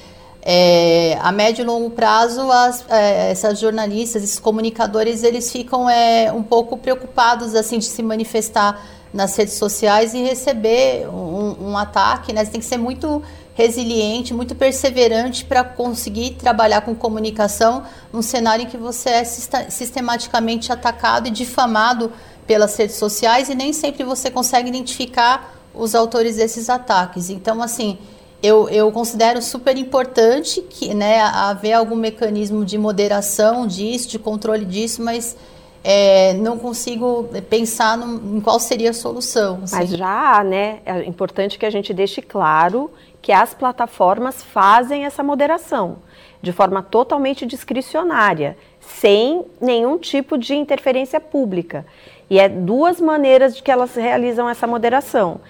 É, 0.43 1.19
a 1.21 1.31
médio 1.31 1.63
e 1.63 1.67
longo 1.67 1.91
prazo, 1.91 2.51
as, 2.51 2.85
é, 2.89 3.31
essas 3.31 3.59
jornalistas, 3.59 4.23
esses 4.23 4.39
comunicadores, 4.39 5.23
eles 5.23 5.53
ficam 5.53 5.89
é, 5.89 6.33
um 6.33 6.43
pouco 6.43 6.79
preocupados 6.79 7.55
assim 7.55 7.79
de 7.79 7.85
se 7.85 8.03
manifestar 8.03 8.83
nas 9.13 9.37
redes 9.37 9.55
sociais 9.55 10.15
e 10.15 10.23
receber 10.23 11.07
um, 11.09 11.71
um 11.71 11.77
ataque. 11.77 12.33
Né? 12.33 12.45
Você 12.45 12.53
tem 12.53 12.61
que 12.61 12.67
ser 12.67 12.79
muito 12.79 13.23
resiliente, 13.55 14.33
muito 14.33 14.55
perseverante 14.55 15.45
para 15.45 15.63
conseguir 15.63 16.31
trabalhar 16.31 16.81
com 16.81 16.95
comunicação 16.95 17.83
num 18.13 18.23
cenário 18.23 18.65
em 18.65 18.67
que 18.67 18.79
você 18.79 19.11
é 19.11 19.25
sistematicamente 19.25 20.73
atacado 20.73 21.29
e 21.29 21.31
difamado 21.31 22.11
pelas 22.47 22.75
redes 22.77 22.97
sociais 22.97 23.51
e 23.51 23.55
nem 23.55 23.73
sempre 23.73 24.05
você 24.05 24.31
consegue 24.31 24.69
identificar 24.69 25.55
os 25.75 25.95
autores 25.95 26.37
desses 26.37 26.71
ataques. 26.71 27.29
Então, 27.29 27.63
assim, 27.63 27.99
eu, 28.43 28.69
eu 28.69 28.91
considero 28.91 29.43
super 29.43 29.77
importante 29.77 30.63
que 30.63 30.95
né, 30.95 31.21
haver 31.21 31.75
algum 31.75 31.97
mecanismo 31.97 32.65
de 32.65 32.79
moderação 32.79 33.67
disso, 33.67 34.09
de 34.09 34.19
controle 34.19 34.65
disso, 34.65 35.03
mas 35.03 35.37
é, 35.85 36.35
não 36.35 36.59
consigo 36.59 37.29
pensar 37.49 37.99
no, 37.99 38.37
em 38.37 38.41
qual 38.41 38.59
seria 38.59 38.91
a 38.91 38.95
solução. 38.95 39.61
Assim. 39.63 39.77
Mas 39.77 39.91
já 39.91 40.39
há, 40.39 40.45
né? 40.45 40.81
É 40.87 41.05
importante 41.05 41.59
que 41.59 41.67
a 41.67 41.71
gente 41.71 41.93
deixe 41.93 42.23
claro 42.23 42.91
que 43.21 43.33
as 43.33 43.53
plataformas 43.53 44.43
fazem 44.43 45.05
essa 45.05 45.23
moderação 45.23 45.99
de 46.43 46.53
forma 46.53 46.83
totalmente 46.83 47.45
discricionária, 47.45 48.57
sem 48.81 49.45
nenhum 49.61 49.99
tipo 49.99 50.39
de 50.39 50.55
interferência 50.55 51.21
pública. 51.21 51.85
E 52.31 52.39
é 52.39 52.49
duas 52.49 53.01
maneiras 53.01 53.57
de 53.57 53.63
que 53.63 53.71
elas 53.71 53.95
realizam 53.95 54.49
essa 54.49 54.67
moderação. 54.67 55.41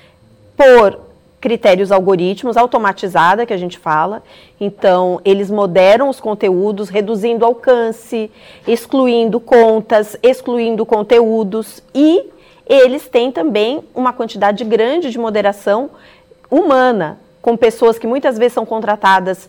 Por 0.56 1.09
critérios 1.40 1.90
algoritmos, 1.90 2.56
automatizada, 2.56 3.46
que 3.46 3.52
a 3.52 3.56
gente 3.56 3.78
fala. 3.78 4.22
Então, 4.60 5.20
eles 5.24 5.50
moderam 5.50 6.08
os 6.08 6.20
conteúdos, 6.20 6.88
reduzindo 6.88 7.44
alcance, 7.44 8.30
excluindo 8.66 9.40
contas, 9.40 10.16
excluindo 10.22 10.84
conteúdos 10.84 11.82
e 11.94 12.26
eles 12.66 13.08
têm 13.08 13.32
também 13.32 13.82
uma 13.94 14.12
quantidade 14.12 14.62
grande 14.64 15.10
de 15.10 15.18
moderação 15.18 15.90
humana, 16.50 17.18
com 17.42 17.56
pessoas 17.56 17.98
que 17.98 18.06
muitas 18.06 18.38
vezes 18.38 18.52
são 18.52 18.66
contratadas 18.66 19.48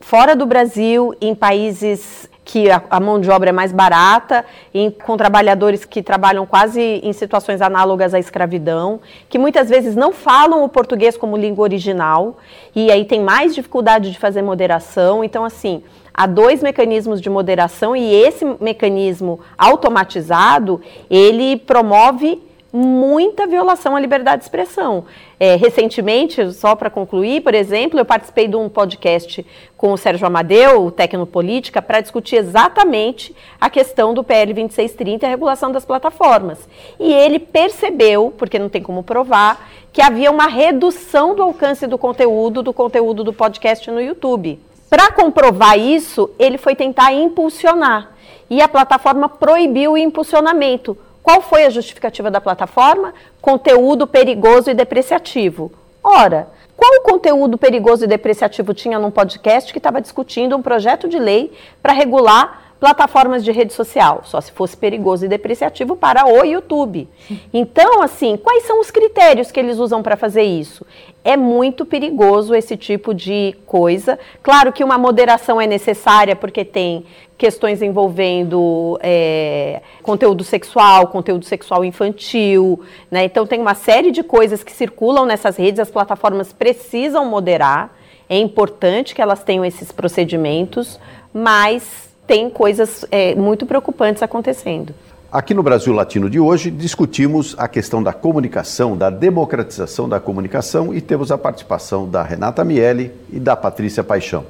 fora 0.00 0.34
do 0.34 0.44
Brasil, 0.44 1.14
em 1.20 1.34
países 1.34 2.28
que 2.48 2.70
a, 2.70 2.82
a, 2.88 2.98
mão 2.98 3.20
de 3.20 3.30
obra 3.30 3.50
é 3.50 3.52
mais 3.52 3.72
barata, 3.72 4.42
em, 4.72 4.90
com 4.90 5.18
trabalhadores 5.18 5.84
que 5.84 6.02
trabalham 6.02 6.46
quase 6.46 6.80
em 6.80 7.12
situações 7.12 7.60
análogas 7.60 8.14
à 8.14 8.18
escravidão, 8.18 9.00
que 9.28 9.38
muitas 9.38 9.68
vezes 9.68 9.94
não 9.94 10.14
falam 10.14 10.64
o 10.64 10.68
português 10.68 11.14
como 11.14 11.36
língua 11.36 11.64
original, 11.64 12.38
e 12.74 12.90
aí 12.90 13.04
tem 13.04 13.20
mais 13.20 13.54
dificuldade 13.54 14.10
de 14.10 14.18
fazer 14.18 14.40
moderação. 14.40 15.22
Então, 15.22 15.44
assim, 15.44 15.82
há 16.14 16.26
dois 16.26 16.62
mecanismos 16.62 17.20
de 17.20 17.28
moderação, 17.28 17.94
e 17.94 18.14
esse 18.14 18.46
mecanismo 18.58 19.40
automatizado, 19.58 20.80
ele 21.10 21.58
promove 21.58 22.47
muita 22.72 23.46
violação 23.46 23.96
à 23.96 24.00
liberdade 24.00 24.38
de 24.38 24.44
expressão. 24.44 25.04
É, 25.40 25.56
recentemente, 25.56 26.52
só 26.52 26.74
para 26.74 26.90
concluir, 26.90 27.42
por 27.42 27.54
exemplo, 27.54 27.98
eu 27.98 28.04
participei 28.04 28.46
de 28.46 28.56
um 28.56 28.68
podcast 28.68 29.44
com 29.76 29.92
o 29.92 29.96
Sérgio 29.96 30.26
Amadeu, 30.26 30.84
o 30.86 30.90
Tecnopolítica, 30.90 31.80
para 31.80 32.00
discutir 32.00 32.36
exatamente 32.36 33.34
a 33.60 33.70
questão 33.70 34.12
do 34.12 34.22
PL 34.22 34.52
2630 34.52 35.24
e 35.24 35.26
a 35.26 35.30
regulação 35.30 35.72
das 35.72 35.84
plataformas. 35.84 36.58
E 36.98 37.12
ele 37.12 37.38
percebeu, 37.38 38.34
porque 38.36 38.58
não 38.58 38.68
tem 38.68 38.82
como 38.82 39.02
provar, 39.02 39.70
que 39.92 40.02
havia 40.02 40.30
uma 40.30 40.46
redução 40.46 41.34
do 41.34 41.42
alcance 41.42 41.86
do 41.86 41.96
conteúdo, 41.96 42.62
do 42.62 42.72
conteúdo 42.72 43.24
do 43.24 43.32
podcast 43.32 43.90
no 43.90 44.00
YouTube. 44.00 44.60
Para 44.90 45.12
comprovar 45.12 45.78
isso, 45.78 46.30
ele 46.38 46.58
foi 46.58 46.74
tentar 46.74 47.12
impulsionar. 47.12 48.12
E 48.50 48.62
a 48.62 48.68
plataforma 48.68 49.28
proibiu 49.28 49.92
o 49.92 49.98
impulsionamento 49.98 50.96
qual 51.22 51.42
foi 51.42 51.64
a 51.64 51.70
justificativa 51.70 52.30
da 52.30 52.40
plataforma? 52.40 53.12
Conteúdo 53.40 54.06
perigoso 54.06 54.70
e 54.70 54.74
depreciativo. 54.74 55.72
Ora, 56.02 56.48
qual 56.76 57.02
conteúdo 57.02 57.58
perigoso 57.58 58.04
e 58.04 58.06
depreciativo 58.06 58.72
tinha 58.72 58.98
num 58.98 59.10
podcast 59.10 59.72
que 59.72 59.78
estava 59.78 60.00
discutindo 60.00 60.56
um 60.56 60.62
projeto 60.62 61.08
de 61.08 61.18
lei 61.18 61.52
para 61.82 61.92
regular 61.92 62.67
plataformas 62.80 63.44
de 63.44 63.50
rede 63.50 63.72
social, 63.72 64.22
só 64.24 64.40
se 64.40 64.52
fosse 64.52 64.76
perigoso 64.76 65.24
e 65.24 65.28
depreciativo 65.28 65.96
para 65.96 66.26
o 66.26 66.44
YouTube. 66.44 67.08
Então, 67.52 68.02
assim, 68.02 68.36
quais 68.36 68.64
são 68.64 68.80
os 68.80 68.90
critérios 68.90 69.50
que 69.50 69.58
eles 69.58 69.78
usam 69.78 70.02
para 70.02 70.16
fazer 70.16 70.42
isso? 70.42 70.86
É 71.24 71.36
muito 71.36 71.84
perigoso 71.84 72.54
esse 72.54 72.76
tipo 72.76 73.12
de 73.12 73.56
coisa. 73.66 74.18
Claro 74.42 74.72
que 74.72 74.84
uma 74.84 74.96
moderação 74.96 75.60
é 75.60 75.66
necessária 75.66 76.36
porque 76.36 76.64
tem 76.64 77.04
questões 77.36 77.82
envolvendo 77.82 78.98
é, 79.02 79.80
conteúdo 80.02 80.42
sexual, 80.42 81.08
conteúdo 81.08 81.44
sexual 81.44 81.84
infantil, 81.84 82.80
né? 83.10 83.24
Então 83.24 83.46
tem 83.46 83.60
uma 83.60 83.74
série 83.74 84.10
de 84.10 84.22
coisas 84.22 84.64
que 84.64 84.72
circulam 84.72 85.26
nessas 85.26 85.56
redes, 85.56 85.80
as 85.80 85.90
plataformas 85.90 86.52
precisam 86.52 87.24
moderar. 87.26 87.96
É 88.28 88.38
importante 88.38 89.14
que 89.14 89.22
elas 89.22 89.42
tenham 89.42 89.64
esses 89.64 89.90
procedimentos, 89.90 90.98
mas 91.32 92.07
tem 92.28 92.50
coisas 92.50 93.06
é, 93.10 93.34
muito 93.34 93.64
preocupantes 93.64 94.22
acontecendo. 94.22 94.94
Aqui 95.32 95.54
no 95.54 95.62
Brasil 95.62 95.92
Latino 95.94 96.28
de 96.28 96.38
hoje, 96.38 96.70
discutimos 96.70 97.54
a 97.58 97.66
questão 97.66 98.02
da 98.02 98.12
comunicação, 98.12 98.96
da 98.96 99.10
democratização 99.10 100.08
da 100.08 100.20
comunicação 100.20 100.94
e 100.94 101.00
temos 101.00 101.32
a 101.32 101.38
participação 101.38 102.08
da 102.08 102.22
Renata 102.22 102.62
Miele 102.64 103.12
e 103.32 103.40
da 103.40 103.56
Patrícia 103.56 104.04
Paixão. 104.04 104.44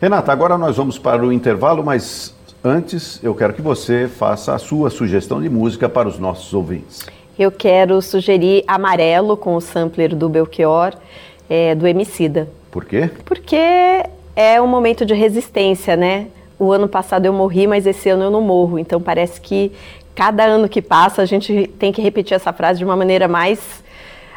Renata, 0.00 0.32
agora 0.32 0.56
nós 0.56 0.76
vamos 0.76 0.98
para 0.98 1.24
o 1.24 1.32
intervalo, 1.32 1.84
mas 1.84 2.34
antes 2.62 3.22
eu 3.22 3.34
quero 3.34 3.52
que 3.52 3.62
você 3.62 4.08
faça 4.08 4.54
a 4.54 4.58
sua 4.58 4.90
sugestão 4.90 5.42
de 5.42 5.48
música 5.48 5.88
para 5.88 6.08
os 6.08 6.18
nossos 6.18 6.52
ouvintes. 6.54 7.04
Eu 7.38 7.50
quero 7.50 8.00
sugerir 8.00 8.62
Amarelo 8.66 9.36
com 9.36 9.56
o 9.56 9.60
sampler 9.60 10.14
do 10.14 10.28
Belchior, 10.28 10.94
é, 11.48 11.74
do 11.74 11.86
Emicida. 11.86 12.48
Por 12.70 12.84
quê? 12.84 13.10
Porque 13.24 13.56
é 14.36 14.60
um 14.60 14.66
momento 14.66 15.04
de 15.04 15.14
resistência, 15.14 15.96
né? 15.96 16.28
O 16.64 16.72
ano 16.72 16.88
passado 16.88 17.26
eu 17.26 17.32
morri, 17.32 17.66
mas 17.66 17.86
esse 17.86 18.08
ano 18.08 18.24
eu 18.24 18.30
não 18.30 18.40
morro. 18.40 18.78
Então 18.78 19.00
parece 19.00 19.40
que 19.40 19.70
cada 20.14 20.44
ano 20.44 20.68
que 20.68 20.80
passa 20.80 21.22
a 21.22 21.26
gente 21.26 21.68
tem 21.78 21.92
que 21.92 22.00
repetir 22.00 22.34
essa 22.34 22.52
frase 22.52 22.78
de 22.78 22.84
uma 22.84 22.96
maneira 22.96 23.28
mais 23.28 23.82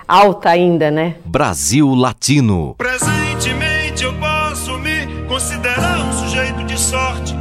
alta 0.08 0.50
ainda, 0.50 0.90
né? 0.90 1.16
Brasil 1.26 1.94
Latino. 1.94 2.76
Presentemente 2.78 4.04
eu 4.04 4.14
posso 4.14 4.78
me 4.80 5.26
considerar 5.28 6.00
um 6.00 6.14
sujeito 6.14 6.64
de 6.64 6.80
sorte, 6.80 7.36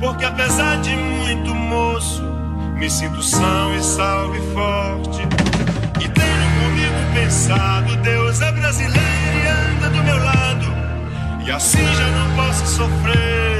porque 0.00 0.24
apesar 0.24 0.80
de 0.80 0.96
muito 0.96 1.54
moço, 1.54 2.22
me 2.74 2.88
sinto 2.90 3.22
são 3.22 3.76
e 3.76 3.82
salve 3.82 4.40
forte. 4.52 5.20
E 6.02 6.08
tenho 6.08 6.50
comigo 6.62 7.14
pensado, 7.14 7.96
Deus 7.96 8.40
é 8.40 8.52
brasileiro 8.52 9.00
e 9.44 9.76
anda 9.76 9.90
do 9.90 10.02
meu 10.02 10.16
lado, 10.16 10.66
e 11.46 11.50
assim 11.50 11.84
já 11.84 12.10
não 12.10 12.36
posso 12.36 12.66
sofrer 12.66 13.59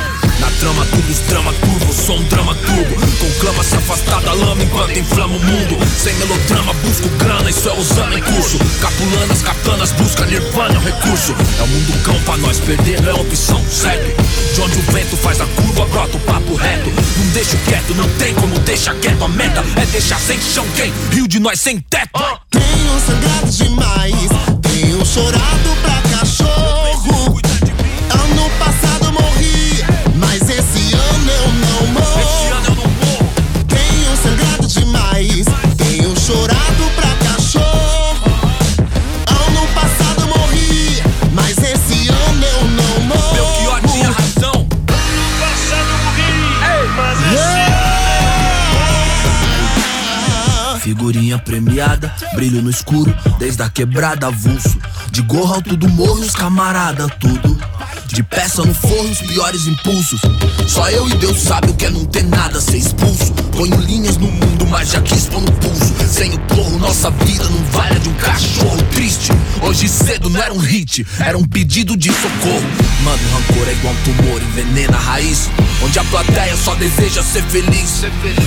Na 0.41 0.49
trama, 0.59 0.83
tudo 0.87 1.11
os 1.11 1.19
drama 1.19 1.53
turbo, 1.53 1.93
sou 1.93 2.17
um 2.17 2.23
drama 2.23 2.55
turbo. 2.55 2.95
Conclama 3.19 3.63
se 3.63 3.75
afastar 3.75 4.21
da 4.21 4.33
lama 4.33 4.63
enquanto 4.63 4.97
inflama 4.97 5.35
o 5.35 5.39
mundo. 5.39 5.77
Sem 5.97 6.15
melodrama, 6.15 6.73
busco 6.73 7.07
grana, 7.19 7.47
isso 7.47 7.69
é 7.69 7.73
usando 7.77 8.17
em 8.17 8.21
curso. 8.23 8.57
Capulanas, 8.81 9.43
katanas, 9.43 9.91
busca 9.91 10.25
nirvana, 10.25 10.73
é 10.73 10.79
um 10.79 10.81
recurso. 10.81 11.35
É 11.59 11.61
o 11.61 11.67
mundo 11.67 12.03
cão 12.03 12.19
pra 12.21 12.37
nós, 12.37 12.59
perder 12.59 12.99
não 13.03 13.11
é 13.11 13.13
opção, 13.21 13.63
certo? 13.69 14.19
De 14.55 14.61
onde 14.61 14.79
o 14.79 14.81
vento 14.91 15.15
faz 15.17 15.39
a 15.39 15.45
curva, 15.45 15.85
brota 15.85 16.17
o 16.17 16.19
papo 16.21 16.55
reto. 16.55 16.89
Não 16.89 17.27
deixo 17.33 17.55
quieto, 17.67 17.93
não 17.93 18.09
tem 18.17 18.33
como 18.33 18.57
deixar 18.61 18.95
quieto. 18.95 19.23
A 19.23 19.27
meta 19.27 19.63
é 19.79 19.85
deixar 19.85 20.19
sem 20.19 20.41
chão 20.41 20.65
quem? 20.75 20.91
Rio 21.11 21.27
de 21.27 21.39
nós 21.39 21.61
sem 21.61 21.79
teto. 21.79 22.19
Tenho 22.49 22.99
sangrado 23.05 23.51
demais, 23.51 24.29
tenho 24.63 25.05
chorado 25.05 25.77
pra 25.83 26.17
cachorro. 26.17 26.60
Brilho 52.41 52.63
no 52.63 52.71
escuro, 52.71 53.15
desde 53.37 53.61
a 53.61 53.69
quebrada 53.69 54.25
avulso. 54.25 54.79
De 55.11 55.21
gorro 55.21 55.53
alto 55.53 55.77
do 55.77 55.87
morro, 55.87 56.21
os 56.21 56.35
camarada, 56.35 57.07
tudo. 57.07 57.55
Peça 58.23 58.63
no 58.63 58.73
forno, 58.73 59.11
os 59.11 59.21
piores 59.21 59.67
impulsos. 59.67 60.21
Só 60.67 60.89
eu 60.89 61.07
e 61.09 61.13
Deus 61.15 61.39
sabe 61.41 61.71
o 61.71 61.73
que 61.73 61.85
é 61.85 61.89
não 61.89 62.05
ter 62.05 62.23
nada, 62.23 62.59
ser 62.61 62.77
expulso. 62.77 63.33
Ponho 63.55 63.75
linhas 63.81 64.17
no 64.17 64.27
mundo, 64.27 64.65
mas 64.67 64.91
já 64.91 65.01
quis 65.01 65.25
pôr 65.25 65.41
no 65.41 65.51
pulso. 65.53 65.93
Sem 66.09 66.33
o 66.33 66.39
porro, 66.39 66.77
nossa 66.79 67.09
vida 67.11 67.43
não 67.45 67.63
vale 67.71 67.95
a 67.95 67.99
de 67.99 68.09
um 68.09 68.13
cachorro 68.15 68.81
triste. 68.91 69.31
Hoje 69.61 69.87
cedo 69.87 70.29
não 70.29 70.41
era 70.41 70.53
um 70.53 70.59
hit, 70.59 71.05
era 71.19 71.37
um 71.37 71.43
pedido 71.43 71.95
de 71.97 72.11
socorro. 72.11 72.65
Mano, 73.03 73.21
rancor 73.33 73.67
é 73.67 73.71
igual 73.73 73.93
um 73.93 74.03
tumor, 74.03 74.41
envenena 74.41 74.97
a 74.97 74.99
raiz. 74.99 75.49
Onde 75.83 75.97
a 75.97 76.03
plateia 76.05 76.55
só 76.57 76.75
deseja 76.75 77.23
ser 77.23 77.43
feliz. 77.43 78.01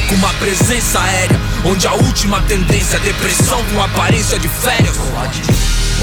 Com 0.08 0.14
uma 0.16 0.32
presença 0.34 1.00
aérea, 1.00 1.40
onde 1.64 1.86
a 1.86 1.94
última 1.94 2.40
tendência 2.42 2.96
é 2.96 3.00
depressão 3.00 3.62
com 3.72 3.82
aparência 3.82 4.38
de 4.38 4.48
férias. 4.48 4.96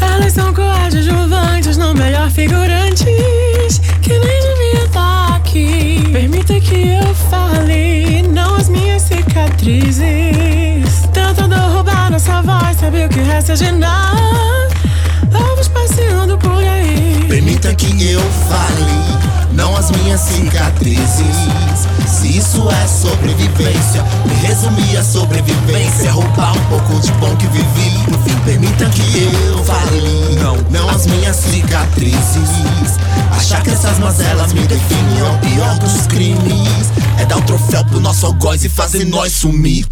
Elas 0.00 0.32
são 0.32 0.54
coadjuvantes, 0.54 1.76
não 1.76 1.92
melhor 1.92 2.30
figurantes. 2.30 3.80
Que 4.00 4.10
nem 4.10 4.20
devia 4.20 4.84
estar 4.84 5.34
aqui. 5.34 6.08
Permita 6.12 6.60
que 6.60 6.90
eu 6.90 7.14
fale, 7.28 8.22
não 8.22 8.54
as 8.54 8.68
minhas 8.68 9.02
cicatrizes. 9.02 10.04
Tentando 11.12 11.56
roubar 11.56 12.12
nossa 12.12 12.42
voz, 12.42 12.76
sabe 12.78 13.04
o 13.04 13.08
que 13.08 13.22
resta 13.22 13.56
de 13.56 13.72
nada? 13.72 14.68
Ovos 15.34 15.66
passeando 15.66 16.38
por 16.38 16.62
aí. 16.62 17.26
Permita 17.28 17.74
que 17.74 18.12
eu 18.12 18.20
fale, 18.48 19.50
não 19.52 19.76
as 19.76 19.90
minhas 19.90 20.20
cicatrizes. 20.20 21.34
Isso 22.34 22.68
é 22.68 22.88
sobrevivência, 22.88 24.02
me 24.26 24.34
resumir 24.44 24.96
a 24.96 25.04
sobrevivência, 25.04 26.10
roubar 26.10 26.52
um 26.58 26.64
pouco 26.64 27.00
de 27.00 27.12
bom 27.12 27.36
que 27.36 27.46
vivi. 27.46 27.96
No 28.10 28.18
fim, 28.24 28.36
permita 28.40 28.90
que 28.90 29.22
eu 29.22 29.64
fale, 29.64 30.34
não, 30.42 30.56
não 30.68 30.90
as 30.90 31.06
minhas 31.06 31.36
cicatrizes. 31.36 32.98
Achar 33.30 33.62
que 33.62 33.70
essas 33.70 34.00
mazelas 34.00 34.52
me 34.52 34.66
definem 34.66 35.20
é 35.20 35.22
o 35.22 35.38
pior 35.38 35.78
dos 35.78 36.08
crimes. 36.08 36.90
É 37.20 37.24
dar 37.24 37.38
o 37.38 37.42
troféu 37.42 37.84
pro 37.84 38.00
nosso 38.00 38.26
algoz 38.26 38.64
e 38.64 38.68
fazer 38.68 39.04
nós 39.04 39.32
sumir. 39.32 39.86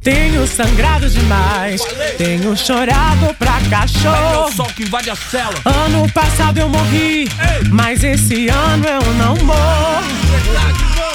Tenho 0.00 0.46
sangrado 0.46 1.10
demais, 1.10 1.80
tenho 2.16 2.56
chorado 2.56 3.34
pra 3.40 3.60
cachorro. 3.68 4.52
sol 4.54 4.66
que 4.66 4.84
invade 4.84 5.10
a 5.10 5.16
cela. 5.16 5.54
Ano 5.64 6.08
passado 6.12 6.58
eu 6.58 6.68
morri, 6.68 7.28
mas 7.72 8.04
esse 8.04 8.48
ano 8.48 8.86
eu 8.86 9.14
não 9.14 9.34
morro. 9.44 11.01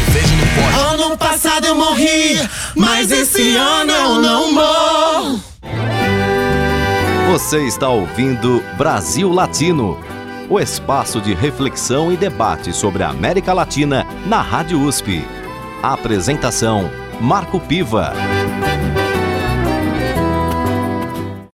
Te 0.00 0.10
vejo 0.12 0.34
no 0.36 0.46
pódio. 0.46 1.04
Ano 1.04 1.18
passado 1.18 1.66
eu 1.66 1.74
morri, 1.74 2.40
mas 2.74 3.10
esse 3.10 3.54
ano 3.56 3.92
eu 3.92 4.14
não 4.22 4.52
morro. 4.52 5.40
Você 7.30 7.66
está 7.66 7.88
ouvindo 7.88 8.62
Brasil 8.78 9.30
Latino, 9.30 9.98
o 10.48 10.58
espaço 10.58 11.20
de 11.20 11.34
reflexão 11.34 12.10
e 12.10 12.16
debate 12.16 12.72
sobre 12.72 13.02
a 13.02 13.10
América 13.10 13.52
Latina 13.52 14.06
na 14.26 14.40
Rádio 14.40 14.80
USP. 14.80 15.22
A 15.82 15.92
apresentação: 15.92 16.90
Marco 17.20 17.60
Piva. 17.60 18.12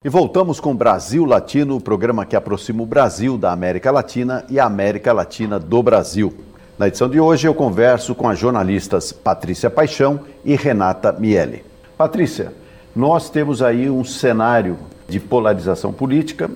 E 0.03 0.09
voltamos 0.09 0.59
com 0.59 0.75
Brasil 0.75 1.23
Latino, 1.23 1.77
o 1.77 1.81
programa 1.81 2.25
que 2.25 2.35
aproxima 2.35 2.83
o 2.83 2.85
Brasil 2.85 3.37
da 3.37 3.53
América 3.53 3.89
Latina 3.89 4.43
e 4.49 4.59
a 4.59 4.65
América 4.65 5.13
Latina 5.13 5.57
do 5.57 5.81
Brasil. 5.81 6.33
Na 6.75 6.87
edição 6.87 7.07
de 7.07 7.19
hoje 7.19 7.47
eu 7.47 7.53
converso 7.53 8.15
com 8.15 8.27
as 8.27 8.39
jornalistas 8.39 9.11
Patrícia 9.11 9.69
Paixão 9.69 10.21
e 10.43 10.55
Renata 10.55 11.11
Miele. 11.11 11.63
Patrícia, 11.95 12.51
nós 12.95 13.29
temos 13.29 13.61
aí 13.61 13.91
um 13.91 14.03
cenário 14.03 14.79
de 15.07 15.19
polarização 15.19 15.93
política 15.93 16.49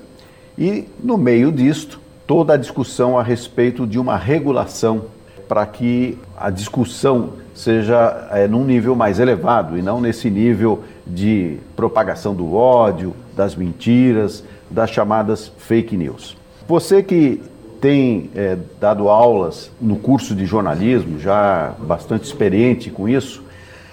e, 0.58 0.86
no 1.04 1.20
meio 1.20 1.52
disto, 1.52 2.00
toda 2.26 2.56
a 2.56 2.58
discussão 2.58 3.18
a 3.18 3.22
respeito 3.22 3.86
de 3.86 4.00
uma 4.00 4.18
regulação 4.18 5.06
para 5.48 5.64
que 5.68 6.18
a 6.36 6.50
discussão 6.50 7.34
seja 7.54 8.28
é, 8.32 8.48
num 8.48 8.66
nível 8.66 8.96
mais 8.96 9.20
elevado 9.20 9.78
e 9.78 9.84
não 9.84 10.02
nesse 10.02 10.32
nível 10.32 10.84
de 11.06 11.58
propagação 11.76 12.34
do 12.34 12.56
ódio, 12.56 13.16
das 13.36 13.56
mentiras, 13.56 14.44
das 14.68 14.90
chamadas 14.90 15.52
fake 15.60 15.96
news. 15.96 16.36
Você 16.68 17.04
que 17.04 17.40
tem 17.82 18.30
é, 18.36 18.58
dado 18.80 19.10
aulas 19.10 19.72
no 19.80 19.98
curso 19.98 20.36
de 20.36 20.46
jornalismo, 20.46 21.20
já 21.20 21.74
bastante 21.80 22.26
experiente 22.26 22.90
com 22.90 23.08
isso, 23.08 23.44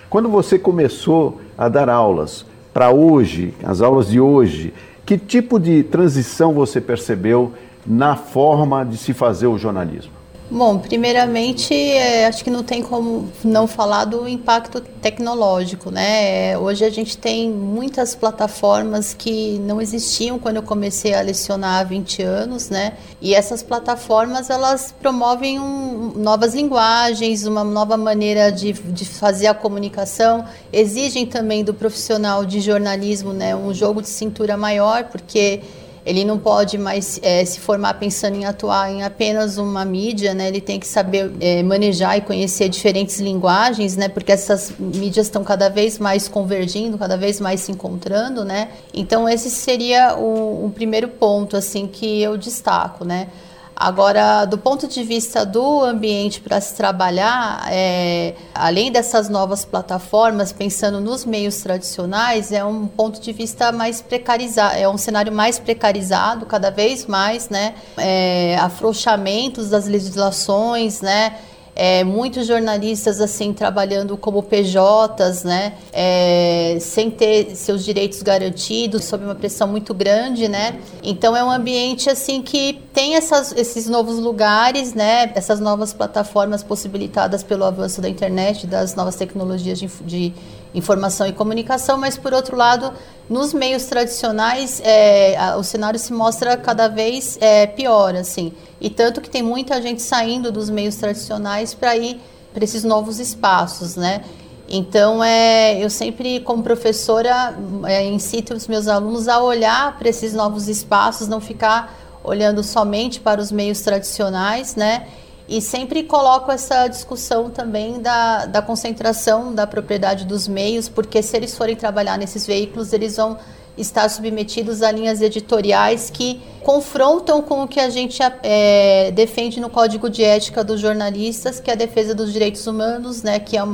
quando 0.08 0.28
você 0.28 0.58
começou 0.58 1.40
a 1.56 1.68
dar 1.68 1.88
aulas 1.88 2.46
para 2.72 2.90
hoje, 2.90 3.54
as 3.62 3.80
aulas 3.80 4.08
de 4.08 4.20
hoje, 4.20 4.72
que 5.04 5.18
tipo 5.18 5.58
de 5.58 5.82
transição 5.82 6.52
você 6.52 6.80
percebeu 6.80 7.52
na 7.86 8.16
forma 8.16 8.84
de 8.84 8.96
se 8.96 9.12
fazer 9.12 9.46
o 9.46 9.58
jornalismo? 9.58 10.23
Bom, 10.50 10.78
primeiramente, 10.78 11.72
é, 11.74 12.26
acho 12.26 12.44
que 12.44 12.50
não 12.50 12.62
tem 12.62 12.82
como 12.82 13.32
não 13.42 13.66
falar 13.66 14.04
do 14.04 14.28
impacto 14.28 14.78
tecnológico, 14.78 15.90
né? 15.90 16.50
É, 16.52 16.58
Hoje 16.58 16.84
a 16.84 16.90
gente 16.90 17.16
tem 17.16 17.50
muitas 17.50 18.14
plataformas 18.14 19.14
que 19.14 19.58
não 19.60 19.80
existiam 19.80 20.38
quando 20.38 20.56
eu 20.56 20.62
comecei 20.62 21.14
a 21.14 21.22
lecionar 21.22 21.80
há 21.80 21.84
20 21.84 22.22
anos, 22.22 22.68
né? 22.68 22.92
E 23.22 23.34
essas 23.34 23.62
plataformas, 23.62 24.50
elas 24.50 24.94
promovem 25.00 25.58
um- 25.58 26.12
novas 26.16 26.54
linguagens, 26.54 27.46
uma 27.46 27.64
nova 27.64 27.96
maneira 27.96 28.52
de, 28.52 28.74
de 28.74 29.04
fazer 29.06 29.46
a 29.46 29.54
comunicação, 29.54 30.44
exigem 30.70 31.24
também 31.24 31.64
do 31.64 31.72
profissional 31.72 32.44
de 32.44 32.60
jornalismo, 32.60 33.32
né? 33.32 33.56
Um 33.56 33.72
jogo 33.72 34.02
de 34.02 34.08
cintura 34.08 34.56
maior, 34.58 35.04
porque 35.04 35.62
ele 36.04 36.24
não 36.24 36.38
pode 36.38 36.76
mais 36.76 37.18
eh, 37.22 37.44
se 37.44 37.58
formar 37.60 37.94
pensando 37.94 38.36
em 38.36 38.44
atuar 38.44 38.90
em 38.90 39.02
apenas 39.02 39.56
uma 39.56 39.84
mídia, 39.84 40.34
né? 40.34 40.48
Ele 40.48 40.60
tem 40.60 40.78
que 40.78 40.86
saber 40.86 41.32
eh, 41.40 41.62
manejar 41.62 42.18
e 42.18 42.20
conhecer 42.20 42.68
diferentes 42.68 43.20
linguagens, 43.20 43.96
né? 43.96 44.08
Porque 44.08 44.30
essas 44.30 44.72
mídias 44.78 45.26
estão 45.26 45.42
cada 45.42 45.70
vez 45.70 45.98
mais 45.98 46.28
convergindo, 46.28 46.98
cada 46.98 47.16
vez 47.16 47.40
mais 47.40 47.60
se 47.60 47.72
encontrando, 47.72 48.44
né? 48.44 48.68
Então 48.92 49.28
esse 49.28 49.50
seria 49.50 50.14
o, 50.16 50.66
o 50.66 50.70
primeiro 50.70 51.08
ponto, 51.08 51.56
assim, 51.56 51.86
que 51.86 52.20
eu 52.22 52.36
destaco, 52.36 53.04
né? 53.04 53.28
Agora, 53.76 54.44
do 54.44 54.56
ponto 54.56 54.86
de 54.86 55.02
vista 55.02 55.44
do 55.44 55.82
ambiente 55.82 56.40
para 56.40 56.60
se 56.60 56.74
trabalhar, 56.74 57.66
é, 57.70 58.34
além 58.54 58.92
dessas 58.92 59.28
novas 59.28 59.64
plataformas, 59.64 60.52
pensando 60.52 61.00
nos 61.00 61.24
meios 61.24 61.56
tradicionais, 61.60 62.52
é 62.52 62.64
um 62.64 62.86
ponto 62.86 63.20
de 63.20 63.32
vista 63.32 63.72
mais 63.72 64.00
precarizado, 64.00 64.76
é 64.76 64.88
um 64.88 64.96
cenário 64.96 65.32
mais 65.32 65.58
precarizado, 65.58 66.46
cada 66.46 66.70
vez 66.70 67.06
mais, 67.06 67.48
né? 67.48 67.74
É, 67.96 68.56
afrouxamentos 68.60 69.70
das 69.70 69.86
legislações, 69.86 71.00
né? 71.00 71.34
É, 71.76 72.04
muitos 72.04 72.46
jornalistas 72.46 73.20
assim 73.20 73.52
trabalhando 73.52 74.16
como 74.16 74.42
PJs, 74.42 75.44
né, 75.44 75.74
é, 75.92 76.78
sem 76.80 77.10
ter 77.10 77.54
seus 77.56 77.84
direitos 77.84 78.22
garantidos, 78.22 79.04
sob 79.04 79.24
uma 79.24 79.34
pressão 79.34 79.66
muito 79.66 79.92
grande, 79.92 80.48
né. 80.48 80.78
Então 81.02 81.36
é 81.36 81.42
um 81.42 81.50
ambiente 81.50 82.08
assim 82.08 82.42
que 82.42 82.80
tem 82.92 83.16
essas, 83.16 83.52
esses 83.52 83.88
novos 83.88 84.18
lugares, 84.18 84.94
né, 84.94 85.32
essas 85.34 85.60
novas 85.60 85.92
plataformas 85.92 86.62
possibilitadas 86.62 87.42
pelo 87.42 87.64
avanço 87.64 88.00
da 88.00 88.08
internet, 88.08 88.66
das 88.66 88.94
novas 88.94 89.16
tecnologias 89.16 89.78
de, 89.78 89.88
de 90.04 90.32
informação 90.74 91.26
e 91.26 91.32
comunicação, 91.32 91.96
mas 91.96 92.18
por 92.18 92.34
outro 92.34 92.56
lado, 92.56 92.92
nos 93.28 93.54
meios 93.54 93.84
tradicionais, 93.84 94.80
é, 94.84 95.36
a, 95.36 95.56
o 95.56 95.62
cenário 95.62 95.98
se 95.98 96.12
mostra 96.12 96.56
cada 96.56 96.88
vez 96.88 97.38
é, 97.40 97.66
pior, 97.66 98.14
assim. 98.16 98.52
E 98.80 98.90
tanto 98.90 99.20
que 99.20 99.30
tem 99.30 99.42
muita 99.42 99.80
gente 99.80 100.02
saindo 100.02 100.50
dos 100.50 100.68
meios 100.68 100.96
tradicionais 100.96 101.72
para 101.72 101.96
ir 101.96 102.20
para 102.52 102.64
esses 102.64 102.84
novos 102.84 103.18
espaços, 103.18 103.96
né? 103.96 104.22
Então, 104.68 105.22
é, 105.22 105.82
eu 105.82 105.90
sempre, 105.90 106.40
como 106.40 106.62
professora, 106.62 107.54
é, 107.84 108.04
incito 108.06 108.54
os 108.54 108.66
meus 108.66 108.88
alunos 108.88 109.28
a 109.28 109.42
olhar 109.42 109.98
para 109.98 110.08
esses 110.08 110.32
novos 110.32 110.68
espaços, 110.68 111.28
não 111.28 111.40
ficar 111.40 111.94
olhando 112.24 112.62
somente 112.62 113.20
para 113.20 113.40
os 113.40 113.52
meios 113.52 113.80
tradicionais, 113.80 114.74
né? 114.74 115.06
E 115.46 115.60
sempre 115.60 116.02
coloco 116.04 116.50
essa 116.50 116.88
discussão 116.88 117.50
também 117.50 118.00
da, 118.00 118.46
da 118.46 118.62
concentração 118.62 119.54
da 119.54 119.66
propriedade 119.66 120.24
dos 120.24 120.48
meios, 120.48 120.88
porque 120.88 121.22
se 121.22 121.36
eles 121.36 121.54
forem 121.54 121.76
trabalhar 121.76 122.16
nesses 122.16 122.46
veículos, 122.46 122.92
eles 122.92 123.16
vão 123.16 123.36
estar 123.76 124.08
submetidos 124.08 124.82
a 124.82 124.90
linhas 124.90 125.20
editoriais 125.20 126.08
que 126.08 126.40
confrontam 126.62 127.42
com 127.42 127.64
o 127.64 127.68
que 127.68 127.80
a 127.80 127.90
gente 127.90 128.20
é, 128.42 129.10
defende 129.10 129.60
no 129.60 129.68
Código 129.68 130.08
de 130.08 130.22
Ética 130.22 130.62
dos 130.64 130.80
Jornalistas, 130.80 131.60
que 131.60 131.70
é 131.70 131.74
a 131.74 131.76
defesa 131.76 132.14
dos 132.14 132.32
direitos 132.32 132.66
humanos, 132.66 133.22
né, 133.22 133.38
que, 133.38 133.58
é, 133.58 133.66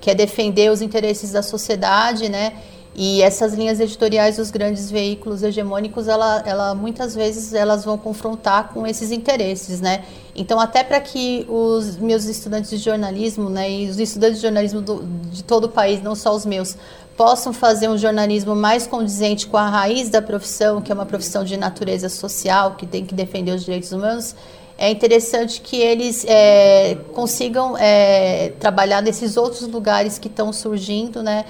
que 0.00 0.10
é 0.10 0.14
defender 0.14 0.70
os 0.70 0.82
interesses 0.82 1.32
da 1.32 1.42
sociedade, 1.42 2.28
né, 2.28 2.52
e 2.98 3.20
essas 3.20 3.52
linhas 3.52 3.78
editoriais 3.78 4.38
dos 4.38 4.50
grandes 4.50 4.90
veículos 4.90 5.42
hegemônicos, 5.42 6.08
ela, 6.08 6.42
ela 6.46 6.74
muitas 6.74 7.14
vezes 7.14 7.52
elas 7.52 7.84
vão 7.84 7.98
confrontar 7.98 8.70
com 8.72 8.86
esses 8.86 9.12
interesses, 9.12 9.82
né? 9.82 10.02
Então, 10.34 10.58
até 10.58 10.82
para 10.82 10.98
que 10.98 11.44
os 11.46 11.98
meus 11.98 12.24
estudantes 12.24 12.70
de 12.70 12.78
jornalismo, 12.78 13.50
né, 13.50 13.70
e 13.70 13.90
os 13.90 13.98
estudantes 13.98 14.36
de 14.36 14.42
jornalismo 14.42 14.80
do, 14.80 15.04
de 15.30 15.44
todo 15.44 15.64
o 15.64 15.68
país, 15.68 16.02
não 16.02 16.14
só 16.14 16.34
os 16.34 16.46
meus, 16.46 16.74
possam 17.18 17.52
fazer 17.52 17.86
um 17.90 17.98
jornalismo 17.98 18.56
mais 18.56 18.86
condizente 18.86 19.46
com 19.46 19.58
a 19.58 19.68
raiz 19.68 20.08
da 20.08 20.22
profissão, 20.22 20.80
que 20.80 20.90
é 20.90 20.94
uma 20.94 21.06
profissão 21.06 21.44
de 21.44 21.54
natureza 21.58 22.08
social, 22.08 22.76
que 22.76 22.86
tem 22.86 23.04
que 23.04 23.14
defender 23.14 23.52
os 23.52 23.62
direitos 23.62 23.92
humanos, 23.92 24.34
é 24.78 24.90
interessante 24.90 25.60
que 25.60 25.76
eles 25.76 26.24
é, 26.26 26.96
consigam 27.12 27.76
é, 27.78 28.52
trabalhar 28.58 29.02
nesses 29.02 29.36
outros 29.36 29.68
lugares 29.68 30.18
que 30.18 30.28
estão 30.28 30.50
surgindo, 30.50 31.22
né? 31.22 31.44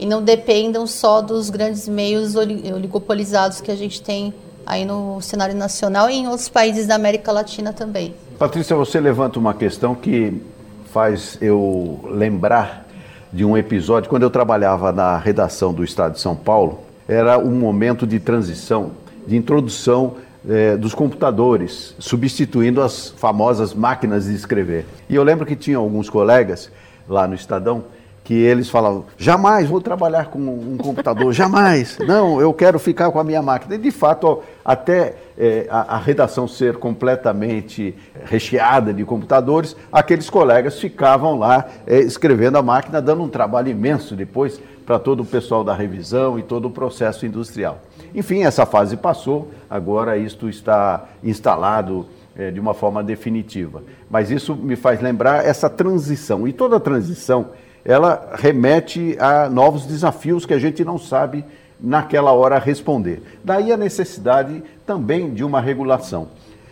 E 0.00 0.06
não 0.06 0.22
dependam 0.22 0.86
só 0.86 1.20
dos 1.20 1.50
grandes 1.50 1.86
meios 1.86 2.34
oligopolizados 2.34 3.60
que 3.60 3.70
a 3.70 3.76
gente 3.76 4.00
tem 4.00 4.32
aí 4.64 4.82
no 4.82 5.20
cenário 5.20 5.54
nacional 5.54 6.08
e 6.08 6.14
em 6.14 6.26
outros 6.26 6.48
países 6.48 6.86
da 6.86 6.94
América 6.94 7.30
Latina 7.30 7.70
também. 7.70 8.14
Patrícia, 8.38 8.74
você 8.74 8.98
levanta 8.98 9.38
uma 9.38 9.52
questão 9.52 9.94
que 9.94 10.40
faz 10.86 11.36
eu 11.42 12.00
lembrar 12.10 12.86
de 13.30 13.44
um 13.44 13.58
episódio 13.58 14.08
quando 14.08 14.22
eu 14.22 14.30
trabalhava 14.30 14.90
na 14.90 15.18
redação 15.18 15.70
do 15.70 15.84
Estado 15.84 16.14
de 16.14 16.20
São 16.20 16.34
Paulo. 16.34 16.80
Era 17.06 17.38
um 17.38 17.52
momento 17.52 18.06
de 18.06 18.18
transição, 18.18 18.92
de 19.26 19.36
introdução 19.36 20.14
eh, 20.48 20.78
dos 20.78 20.94
computadores, 20.94 21.94
substituindo 21.98 22.80
as 22.80 23.10
famosas 23.10 23.74
máquinas 23.74 24.24
de 24.24 24.34
escrever. 24.34 24.86
E 25.10 25.14
eu 25.14 25.22
lembro 25.22 25.44
que 25.44 25.54
tinha 25.54 25.76
alguns 25.76 26.08
colegas 26.08 26.70
lá 27.06 27.28
no 27.28 27.34
Estadão 27.34 27.84
que 28.30 28.34
eles 28.34 28.70
falavam, 28.70 29.06
jamais 29.18 29.68
vou 29.68 29.80
trabalhar 29.80 30.26
com 30.26 30.38
um 30.38 30.76
computador, 30.76 31.32
jamais, 31.32 31.98
não, 31.98 32.40
eu 32.40 32.54
quero 32.54 32.78
ficar 32.78 33.10
com 33.10 33.18
a 33.18 33.24
minha 33.24 33.42
máquina. 33.42 33.74
E 33.74 33.78
de 33.78 33.90
fato, 33.90 34.40
até 34.64 35.16
é, 35.36 35.66
a, 35.68 35.96
a, 35.96 35.98
redação 35.98 36.46
ser 36.46 36.76
completamente 36.76 37.92
recheada 38.24 38.94
de 38.94 39.04
computadores, 39.04 39.74
aqueles 39.90 40.30
colegas 40.30 40.78
ficavam 40.78 41.40
lá 41.40 41.66
é, 41.84 41.98
escrevendo 41.98 42.56
a 42.56 42.62
máquina, 42.62 43.02
dando 43.02 43.24
um 43.24 43.28
trabalho 43.28 43.68
imenso 43.68 44.14
depois 44.14 44.62
para 44.86 45.00
todo 45.00 45.24
o 45.24 45.26
pessoal 45.26 45.64
da 45.64 45.74
revisão 45.74 46.38
e 46.38 46.42
todo 46.44 46.66
o 46.66 46.70
processo 46.70 47.26
industrial. 47.26 47.80
Enfim, 48.14 48.44
essa 48.44 48.64
fase 48.64 48.96
passou, 48.96 49.50
agora 49.68 50.16
isto 50.16 50.48
está 50.48 51.04
instalado 51.20 52.06
é, 52.36 52.52
de 52.52 52.60
uma 52.60 52.74
forma 52.74 53.02
definitiva. 53.02 53.82
Mas 54.08 54.30
isso 54.30 54.54
me 54.54 54.76
faz 54.76 55.02
lembrar 55.02 55.44
essa 55.44 55.68
transição. 55.68 56.46
E 56.46 56.52
toda 56.52 56.78
transição 56.78 57.48
ela 57.84 58.32
remete 58.34 59.16
a 59.18 59.48
novos 59.48 59.86
desafios 59.86 60.44
que 60.44 60.54
a 60.54 60.58
gente 60.58 60.84
não 60.84 60.98
sabe 60.98 61.44
naquela 61.80 62.32
hora 62.32 62.58
responder. 62.58 63.22
Daí 63.42 63.72
a 63.72 63.76
necessidade 63.76 64.62
também 64.86 65.32
de 65.32 65.42
uma 65.42 65.60
regulação. 65.60 66.28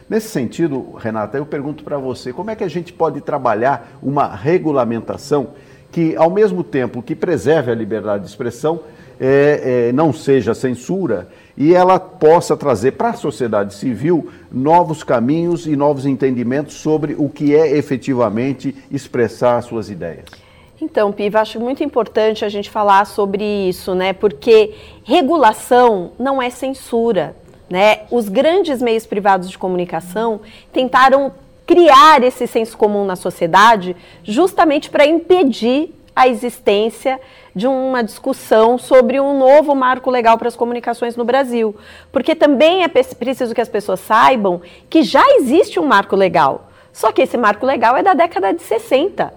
Nesse 0.09 0.29
sentido, 0.29 0.93
Renata, 0.99 1.37
eu 1.37 1.45
pergunto 1.45 1.85
para 1.85 1.99
você, 1.99 2.33
como 2.33 2.51
é 2.51 2.57
que 2.57 2.65
a 2.65 2.69
gente 2.69 2.93
pode 2.93 3.21
trabalhar 3.21 3.99
uma 4.03 4.35
regulamentação 4.35 5.49
que, 5.91 6.17
ao 6.17 6.31
mesmo 6.31 6.65
tempo 6.65 7.03
que 7.03 7.15
preserve 7.15 7.71
a 7.71 7.75
liberdade 7.75 8.25
de 8.25 8.31
expressão, 8.31 8.81
é, 9.21 9.89
é, 9.89 9.93
não 9.93 10.13
seja 10.13 10.55
censura 10.55 11.29
e 11.57 11.75
ela 11.75 11.99
possa 11.99 12.57
trazer 12.57 12.93
para 12.93 13.11
a 13.11 13.15
sociedade 13.15 13.75
civil 13.75 14.31
novos 14.51 15.03
caminhos 15.03 15.67
e 15.67 15.75
novos 15.75 16.07
entendimentos 16.07 16.75
sobre 16.75 17.17
o 17.19 17.29
que 17.29 17.55
é 17.55 17.77
efetivamente 17.77 18.75
expressar 18.91 19.61
suas 19.63 19.91
ideias? 19.91 20.48
Então, 20.81 21.11
Piva, 21.11 21.41
acho 21.41 21.59
muito 21.59 21.83
importante 21.83 22.45
a 22.45 22.49
gente 22.49 22.71
falar 22.71 23.05
sobre 23.05 23.45
isso, 23.45 23.95
né? 23.95 24.13
Porque 24.13 24.75
regulação 25.05 26.13
não 26.19 26.41
é 26.41 26.51
censura, 26.51 27.35
né? 27.69 28.03
Os 28.11 28.29
grandes 28.29 28.81
meios 28.81 29.05
privados 29.05 29.51
de 29.51 29.59
comunicação 29.59 30.41
tentaram 30.73 31.33
criar 31.67 32.23
esse 32.23 32.47
senso 32.47 32.77
comum 32.79 33.05
na 33.05 33.17
sociedade 33.17 33.97
justamente 34.23 34.89
para 34.89 35.05
impedir 35.05 35.93
a 36.15 36.27
existência 36.27 37.21
de 37.55 37.67
uma 37.67 38.03
discussão 38.03 38.79
sobre 38.79 39.21
um 39.21 39.37
novo 39.39 39.75
marco 39.75 40.11
legal 40.11 40.39
para 40.39 40.49
as 40.49 40.57
comunicações 40.57 41.17
no 41.17 41.25
Brasil. 41.25 41.77
Porque 42.11 42.35
também 42.35 42.85
é 42.85 42.89
preciso 42.89 43.55
que 43.55 43.61
as 43.61 43.69
pessoas 43.69 44.01
saibam 44.01 44.63
que 44.89 45.03
já 45.03 45.25
existe 45.37 45.79
um 45.79 45.87
marco 45.87 46.17
legal. 46.17 46.71
Só 46.93 47.13
que 47.13 47.23
esse 47.23 47.37
marco 47.37 47.67
legal 47.67 47.97
é 47.97 48.03
da 48.03 48.15
década 48.15 48.53
de 48.53 48.63
60. 48.63 49.33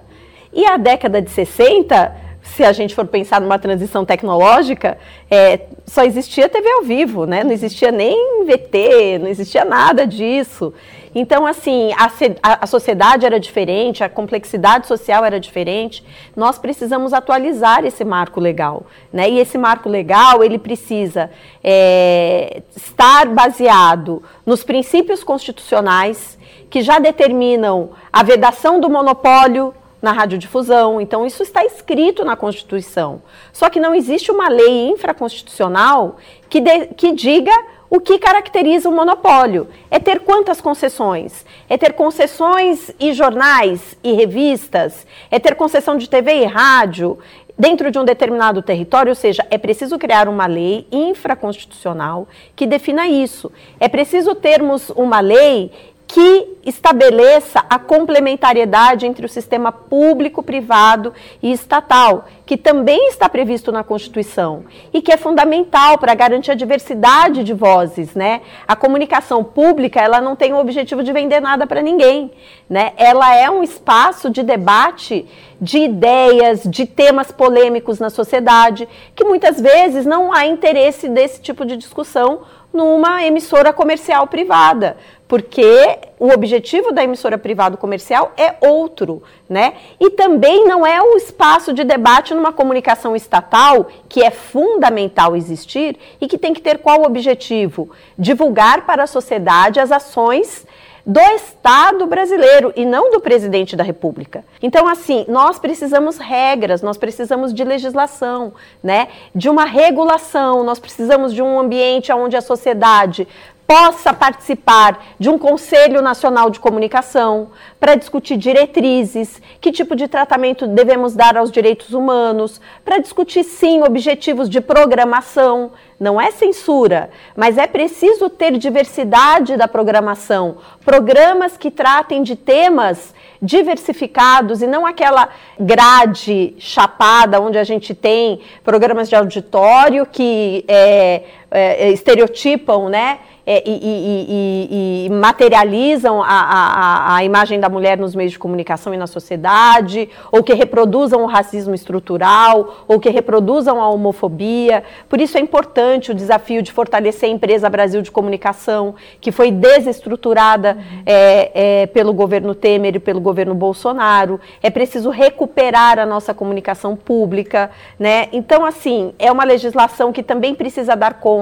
E 0.53 0.65
a 0.65 0.77
década 0.77 1.21
de 1.21 1.29
60, 1.29 2.15
se 2.43 2.63
a 2.63 2.71
gente 2.71 2.93
for 2.93 3.05
pensar 3.05 3.39
numa 3.39 3.57
transição 3.57 4.03
tecnológica, 4.03 4.97
é, 5.29 5.61
só 5.85 6.03
existia 6.03 6.49
TV 6.49 6.69
ao 6.69 6.83
vivo, 6.83 7.25
né? 7.25 7.43
Não 7.43 7.51
existia 7.51 7.91
nem 7.91 8.45
VT, 8.45 9.19
não 9.19 9.27
existia 9.27 9.63
nada 9.63 10.05
disso. 10.05 10.73
Então, 11.13 11.45
assim, 11.45 11.91
a, 11.97 12.63
a, 12.63 12.67
sociedade 12.67 13.25
era 13.25 13.39
diferente, 13.39 14.01
a 14.03 14.09
complexidade 14.09 14.87
social 14.87 15.25
era 15.25 15.39
diferente. 15.39 16.03
Nós 16.35 16.57
precisamos 16.57 17.11
atualizar 17.11 17.85
esse 17.85 18.03
marco 18.05 18.39
legal, 18.39 18.85
né? 19.11 19.29
E 19.29 19.39
esse 19.39 19.57
marco 19.57 19.89
legal 19.89 20.43
ele 20.43 20.57
precisa 20.57 21.29
é, 21.63 22.63
estar 22.75 23.27
baseado 23.27 24.23
nos 24.45 24.63
princípios 24.63 25.23
constitucionais 25.23 26.39
que 26.69 26.81
já 26.81 26.99
determinam 26.99 27.89
a 28.11 28.23
vedação 28.23 28.79
do 28.79 28.89
monopólio 28.89 29.73
na 30.01 30.11
radiodifusão. 30.11 30.99
Então, 30.99 31.25
isso 31.25 31.43
está 31.43 31.63
escrito 31.63 32.25
na 32.25 32.35
Constituição. 32.35 33.21
Só 33.53 33.69
que 33.69 33.79
não 33.79 33.93
existe 33.93 34.31
uma 34.31 34.49
lei 34.49 34.89
infraconstitucional 34.89 36.17
que, 36.49 36.59
de, 36.59 36.87
que 36.87 37.11
diga 37.11 37.53
o 37.91 37.99
que 37.99 38.17
caracteriza 38.17 38.87
o 38.87 38.91
monopólio. 38.91 39.67
É 39.91 39.99
ter 39.99 40.21
quantas 40.21 40.61
concessões? 40.61 41.45
É 41.69 41.77
ter 41.77 41.91
concessões 41.91 42.89
e 42.97 43.11
jornais 43.11 43.97
e 44.01 44.13
revistas? 44.13 45.05
É 45.29 45.37
ter 45.37 45.55
concessão 45.55 45.97
de 45.97 46.09
TV 46.09 46.43
e 46.43 46.45
rádio? 46.45 47.19
Dentro 47.59 47.91
de 47.91 47.99
um 47.99 48.05
determinado 48.05 48.61
território, 48.61 49.09
ou 49.09 49.15
seja, 49.15 49.45
é 49.51 49.57
preciso 49.57 49.99
criar 49.99 50.27
uma 50.29 50.47
lei 50.47 50.87
infraconstitucional 50.89 52.27
que 52.55 52.65
defina 52.65 53.07
isso. 53.07 53.51
É 53.79 53.89
preciso 53.89 54.33
termos 54.33 54.89
uma 54.91 55.19
lei 55.19 55.71
que 56.13 56.57
estabeleça 56.65 57.63
a 57.69 57.79
complementariedade 57.79 59.05
entre 59.05 59.25
o 59.25 59.29
sistema 59.29 59.71
público, 59.71 60.43
privado 60.43 61.13
e 61.41 61.53
estatal, 61.53 62.25
que 62.45 62.57
também 62.57 63.07
está 63.07 63.29
previsto 63.29 63.71
na 63.71 63.81
Constituição 63.81 64.65
e 64.93 65.01
que 65.01 65.09
é 65.09 65.15
fundamental 65.15 65.97
para 65.97 66.13
garantir 66.13 66.51
a 66.51 66.55
diversidade 66.55 67.45
de 67.45 67.53
vozes, 67.53 68.13
né? 68.13 68.41
A 68.67 68.75
comunicação 68.75 69.41
pública, 69.41 70.01
ela 70.01 70.19
não 70.19 70.35
tem 70.35 70.51
o 70.51 70.59
objetivo 70.59 71.01
de 71.01 71.13
vender 71.13 71.39
nada 71.39 71.65
para 71.65 71.81
ninguém, 71.81 72.29
né? 72.69 72.91
Ela 72.97 73.33
é 73.33 73.49
um 73.49 73.63
espaço 73.63 74.29
de 74.29 74.43
debate 74.43 75.25
de 75.61 75.77
ideias, 75.77 76.63
de 76.65 76.85
temas 76.85 77.31
polêmicos 77.31 77.99
na 77.99 78.09
sociedade, 78.09 78.85
que 79.15 79.23
muitas 79.23 79.61
vezes 79.61 80.05
não 80.05 80.33
há 80.33 80.45
interesse 80.45 81.07
desse 81.07 81.41
tipo 81.41 81.65
de 81.65 81.77
discussão 81.77 82.41
numa 82.73 83.23
emissora 83.25 83.73
comercial 83.73 84.27
privada, 84.27 84.97
porque 85.31 85.97
o 86.19 86.27
objetivo 86.27 86.91
da 86.91 87.05
emissora 87.05 87.37
privada 87.37 87.77
comercial 87.77 88.33
é 88.35 88.53
outro, 88.59 89.23
né? 89.47 89.75
E 89.97 90.09
também 90.09 90.65
não 90.65 90.85
é 90.85 91.01
o 91.01 91.15
espaço 91.15 91.71
de 91.71 91.85
debate 91.85 92.33
numa 92.33 92.51
comunicação 92.51 93.15
estatal, 93.15 93.87
que 94.09 94.21
é 94.21 94.29
fundamental 94.29 95.33
existir 95.33 95.97
e 96.19 96.27
que 96.27 96.37
tem 96.37 96.53
que 96.53 96.59
ter 96.59 96.79
qual 96.79 97.03
objetivo? 97.03 97.91
Divulgar 98.19 98.85
para 98.85 99.03
a 99.03 99.07
sociedade 99.07 99.79
as 99.79 99.89
ações 99.89 100.67
do 101.05 101.19
Estado 101.19 102.05
brasileiro 102.05 102.71
e 102.75 102.85
não 102.85 103.11
do 103.11 103.19
presidente 103.19 103.75
da 103.75 103.83
República. 103.83 104.45
Então, 104.61 104.87
assim, 104.87 105.25
nós 105.27 105.57
precisamos 105.57 106.17
regras, 106.17 106.81
nós 106.81 106.97
precisamos 106.97 107.53
de 107.53 107.63
legislação, 107.63 108.53
né? 108.83 109.07
De 109.33 109.49
uma 109.49 109.65
regulação, 109.65 110.63
nós 110.63 110.79
precisamos 110.79 111.33
de 111.33 111.41
um 111.41 111.59
ambiente 111.59 112.11
onde 112.11 112.37
a 112.37 112.41
sociedade 112.41 113.27
possa 113.71 114.13
participar 114.13 115.01
de 115.17 115.29
um 115.29 115.37
Conselho 115.37 116.01
Nacional 116.01 116.49
de 116.49 116.59
Comunicação 116.59 117.51
para 117.79 117.95
discutir 117.95 118.35
diretrizes, 118.35 119.41
que 119.61 119.71
tipo 119.71 119.95
de 119.95 120.09
tratamento 120.09 120.67
devemos 120.67 121.15
dar 121.15 121.37
aos 121.37 121.49
direitos 121.49 121.93
humanos, 121.93 122.59
para 122.83 122.97
discutir, 122.97 123.45
sim, 123.45 123.81
objetivos 123.81 124.49
de 124.49 124.59
programação. 124.59 125.71
Não 125.97 126.19
é 126.19 126.31
censura, 126.31 127.11
mas 127.33 127.57
é 127.57 127.65
preciso 127.65 128.29
ter 128.29 128.57
diversidade 128.57 129.55
da 129.55 129.69
programação. 129.69 130.57
Programas 130.83 131.55
que 131.55 131.71
tratem 131.71 132.23
de 132.23 132.35
temas 132.35 133.13
diversificados 133.41 134.61
e 134.61 134.67
não 134.67 134.85
aquela 134.85 135.29
grade 135.59 136.53
chapada 136.59 137.41
onde 137.41 137.57
a 137.57 137.63
gente 137.63 137.95
tem 137.95 138.41
programas 138.63 139.09
de 139.09 139.15
auditório 139.15 140.05
que 140.05 140.63
é, 140.67 141.23
é, 141.51 141.91
estereotipam, 141.91 142.89
né? 142.89 143.19
é, 143.45 143.63
e, 143.65 143.71
e, 143.71 144.27
e, 144.29 145.05
e, 145.05 145.09
materializam 145.09 146.21
a, 146.21 146.27
a, 146.27 147.15
a, 147.15 147.23
imagem 147.23 147.59
da 147.59 147.69
mulher 147.69 147.97
nos 147.97 148.15
meios 148.15 148.31
de 148.31 148.39
comunicação 148.39 148.93
e 148.93 148.97
na 148.97 149.07
sociedade, 149.07 150.09
ou 150.31 150.43
que 150.43 150.53
reproduzam 150.53 151.23
o 151.23 151.25
racismo 151.25 151.73
estrutural, 151.73 152.85
ou 152.87 152.99
que 152.99 153.09
reproduzam 153.09 153.81
a 153.81 153.89
homofobia. 153.89 154.83
Por 155.09 155.19
isso 155.19 155.37
é 155.37 155.41
importante 155.41 156.11
o 156.11 156.15
desafio 156.15 156.61
de 156.61 156.71
fortalecer 156.71 157.29
a 157.29 157.31
empresa 157.31 157.69
Brasil 157.69 158.01
de 158.01 158.11
Comunicação, 158.11 158.95
que 159.19 159.31
foi 159.31 159.51
desestruturada 159.51 160.77
é, 161.05 161.81
é, 161.81 161.85
pelo 161.87 162.13
governo 162.13 162.53
Temer 162.53 162.95
e 162.95 162.99
pelo 162.99 163.19
governo 163.19 163.55
Bolsonaro. 163.55 164.39
É 164.61 164.69
preciso 164.69 165.09
recuperar 165.09 165.97
a 165.97 166.05
nossa 166.05 166.33
comunicação 166.33 166.95
pública. 166.95 167.71
Né? 167.97 168.27
Então, 168.31 168.65
assim, 168.65 169.13
é 169.17 169.31
uma 169.31 169.43
legislação 169.43 170.11
que 170.11 170.21
também 170.21 170.53
precisa 170.53 170.95
dar 170.95 171.15
conta 171.15 171.40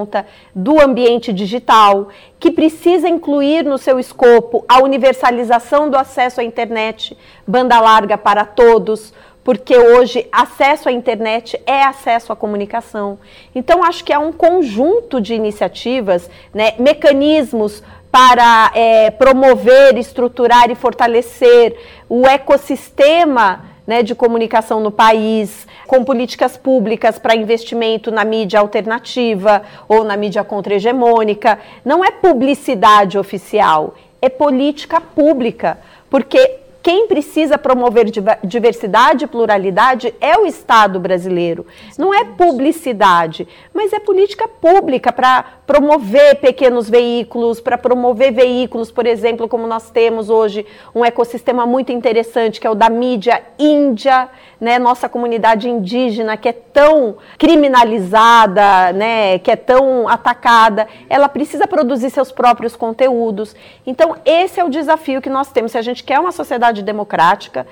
do 0.54 0.82
ambiente 0.82 1.34
digital 1.34 2.10
que 2.40 2.52
precisa 2.52 3.10
incluir 3.10 3.64
no 3.64 3.78
seu 3.78 4.00
escopo 4.00 4.64
a 4.68 4.82
universalização 4.82 5.90
do 5.90 5.98
acesso 5.98 6.42
à 6.42 6.44
internet, 6.44 7.18
banda 7.48 7.80
larga 7.80 8.18
para 8.18 8.46
todos, 8.46 9.14
porque 9.44 9.78
hoje 9.78 10.28
acesso 10.32 10.90
à 10.90 10.92
internet 10.92 11.60
é 11.66 11.84
acesso 11.84 12.32
à 12.32 12.36
comunicação. 12.36 13.18
Então, 13.56 13.84
acho 13.84 14.04
que 14.04 14.14
é 14.14 14.20
um 14.20 14.32
conjunto 14.32 15.20
de 15.20 15.34
iniciativas, 15.34 16.30
né, 16.54 16.74
mecanismos 16.78 17.82
para 18.12 18.72
é, 18.74 19.12
promover, 19.12 19.98
estruturar 19.98 20.70
e 20.72 20.76
fortalecer 20.76 21.78
o 22.08 22.28
ecossistema 22.28 23.69
né, 23.90 24.04
de 24.04 24.14
comunicação 24.14 24.80
no 24.80 24.92
país, 24.92 25.68
com 25.88 26.04
políticas 26.04 26.56
públicas 26.56 27.18
para 27.18 27.36
investimento 27.36 28.12
na 28.12 28.24
mídia 28.24 28.60
alternativa 28.60 29.64
ou 29.88 30.04
na 30.04 30.16
mídia 30.16 30.44
contra-hegemônica. 30.44 31.58
Não 31.84 32.06
é 32.06 32.12
publicidade 32.12 33.18
oficial, 33.18 33.96
é 34.22 34.30
política 34.30 35.02
pública, 35.02 35.80
porque 36.08 36.60
quem 36.82 37.08
precisa 37.08 37.58
promover 37.58 38.06
diversidade 38.44 39.26
e 39.26 39.28
pluralidade 39.28 40.14
é 40.22 40.38
o 40.38 40.46
Estado 40.46 41.00
brasileiro. 41.00 41.66
Não 41.98 42.14
é 42.14 42.24
publicidade, 42.24 43.48
mas 43.74 43.92
é 43.92 44.00
política 44.00 44.48
pública 44.48 45.12
para 45.12 45.44
promover 45.68 46.40
pequenos 46.40 46.90
veículos, 46.90 47.60
para 47.60 47.78
promover 47.78 48.32
veículos, 48.32 48.92
por 48.92 49.06
exemplo, 49.06 49.48
como 49.48 49.68
nós 49.68 49.92
temos 49.92 50.30
hoje 50.30 50.66
um 50.96 51.04
ecossistema 51.04 51.66
muito 51.66 51.92
interessante, 51.92 52.60
que 52.60 52.68
é 52.68 52.70
o 52.70 52.76
da 52.76 52.90
mídia 52.90 53.44
índia, 53.60 54.30
né? 54.60 54.78
Nossa 54.78 55.08
comunidade 55.08 55.70
indígena, 55.70 56.38
que 56.38 56.50
é 56.50 56.54
tão 56.54 57.18
criminalizada, 57.38 58.92
né? 58.94 59.40
que 59.40 59.52
é 59.52 59.56
tão 59.56 60.08
atacada, 60.08 60.88
ela 61.10 61.30
precisa 61.30 61.68
produzir 61.68 62.10
seus 62.10 62.32
próprios 62.32 62.76
conteúdos. 62.76 63.56
Então, 63.86 64.16
esse 64.26 64.60
é 64.60 64.64
o 64.64 64.70
desafio 64.70 65.22
que 65.22 65.30
nós 65.30 65.52
temos. 65.52 65.72
Se 65.72 65.78
a 65.78 65.82
gente 65.82 66.04
quer 66.04 66.20
uma 66.20 66.32
sociedade 66.32 66.69
sociedade 66.70 66.84
democrática, 66.84 67.68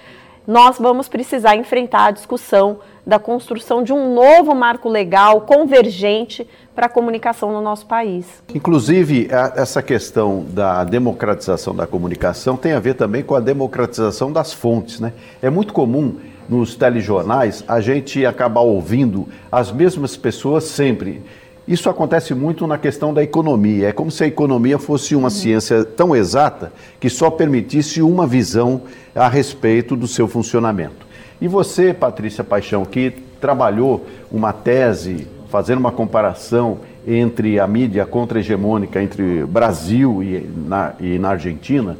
nós 0.45 0.78
vamos 0.80 1.08
precisar 1.08 1.56
enfrentar 1.56 2.06
a 2.06 2.12
discussão 2.12 2.80
da 3.06 3.20
construção 3.20 3.84
de 3.84 3.93
um 3.93 4.14
novo 4.14 4.54
marco 4.56 4.89
legal 4.89 5.41
convergente 5.41 6.48
para 6.76 6.88
a 6.88 6.89
comunicação 6.89 7.52
no 7.52 7.62
nosso 7.62 7.86
país. 7.86 8.26
Inclusive, 8.54 9.28
essa 9.56 9.82
questão 9.82 10.45
da 10.50 10.84
democratização 10.84 11.76
da 11.76 11.86
comunicação 11.86 12.56
tem 12.56 12.74
a 12.74 12.80
ver 12.80 12.95
também 12.95 13.24
com 13.24 13.36
a 13.36 13.39
democratização 13.39 14.32
das 14.32 14.54
fontes. 14.54 15.00
Né? 15.00 15.14
É 15.41 15.50
muito 15.50 15.74
comum 15.74 16.16
nos 16.50 16.76
telejornais 16.76 17.64
a 17.68 17.82
gente 17.82 18.26
acabar 18.26 18.62
ouvindo 18.62 19.28
as 19.52 19.72
mesmas 19.72 20.16
pessoas 20.16 20.64
sempre. 20.64 21.24
Isso 21.68 21.89
acontece 21.89 22.34
muito 22.34 22.65
na 22.65 22.78
questão 22.78 23.13
da 23.13 23.22
economia. 23.22 23.89
É 23.89 23.91
como 23.91 24.09
se 24.09 24.24
a 24.24 24.28
economia 24.28 24.80
fosse 24.80 25.15
uma 25.15 25.26
uhum. 25.26 25.30
ciência 25.30 25.84
tão 25.84 26.15
exata 26.15 26.72
que 26.97 27.09
só 27.09 27.30
permitisse 27.30 28.01
uma 28.01 28.26
visão 28.26 28.84
a 29.13 29.28
respeito 29.28 29.95
do 29.95 30.07
seu 30.07 30.30
funcionamento. 30.30 31.05
E 31.41 31.47
você, 31.47 31.93
Patrícia 31.93 32.43
Paixão, 32.43 32.86
que 32.86 33.11
trabalhou 33.41 34.05
uma 34.32 34.53
tese 34.53 35.28
fazendo 35.49 35.80
uma 35.80 35.91
comparação 35.91 36.80
entre 37.05 37.59
a 37.59 37.68
mídia 37.68 38.05
contra-hegemônica 38.05 39.01
entre 39.01 39.45
Brasil 39.45 40.24
e 40.24 40.49
na, 40.68 40.93
e 40.99 41.20
na 41.20 41.30
Argentina, 41.30 41.97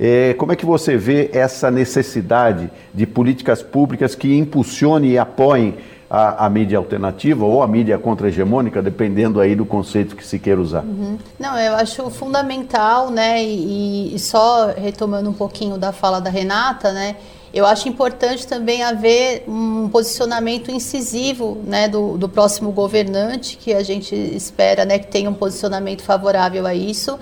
é, 0.00 0.34
como 0.34 0.52
é 0.52 0.56
que 0.56 0.66
você 0.66 0.96
vê 0.96 1.30
essa 1.32 1.70
necessidade 1.70 2.70
de 2.92 3.06
políticas 3.06 3.62
públicas 3.62 4.14
que 4.14 4.36
impulsionem 4.36 5.12
e 5.12 5.18
apoiem 5.18 5.74
a, 6.12 6.44
a 6.44 6.50
mídia 6.50 6.76
alternativa 6.76 7.42
ou 7.42 7.62
a 7.62 7.66
mídia 7.66 7.98
contra-hegemônica, 7.98 8.82
dependendo 8.82 9.40
aí 9.40 9.54
do 9.54 9.64
conceito 9.64 10.14
que 10.14 10.26
se 10.26 10.38
queira 10.38 10.60
usar. 10.60 10.84
Uhum. 10.84 11.16
Não, 11.40 11.58
eu 11.58 11.74
acho 11.74 12.10
fundamental, 12.10 13.10
né, 13.10 13.42
e, 13.42 14.14
e 14.14 14.18
só 14.18 14.66
retomando 14.76 15.30
um 15.30 15.32
pouquinho 15.32 15.78
da 15.78 15.90
fala 15.90 16.20
da 16.20 16.28
Renata, 16.28 16.92
né, 16.92 17.16
eu 17.54 17.64
acho 17.64 17.88
importante 17.88 18.46
também 18.46 18.82
haver 18.82 19.44
um 19.48 19.88
posicionamento 19.88 20.70
incisivo 20.70 21.58
né, 21.64 21.88
do, 21.88 22.18
do 22.18 22.28
próximo 22.28 22.72
governante, 22.72 23.56
que 23.56 23.72
a 23.72 23.82
gente 23.82 24.14
espera 24.14 24.84
né, 24.84 24.98
que 24.98 25.06
tenha 25.06 25.30
um 25.30 25.34
posicionamento 25.34 26.02
favorável 26.02 26.66
a 26.66 26.74
isso. 26.74 27.18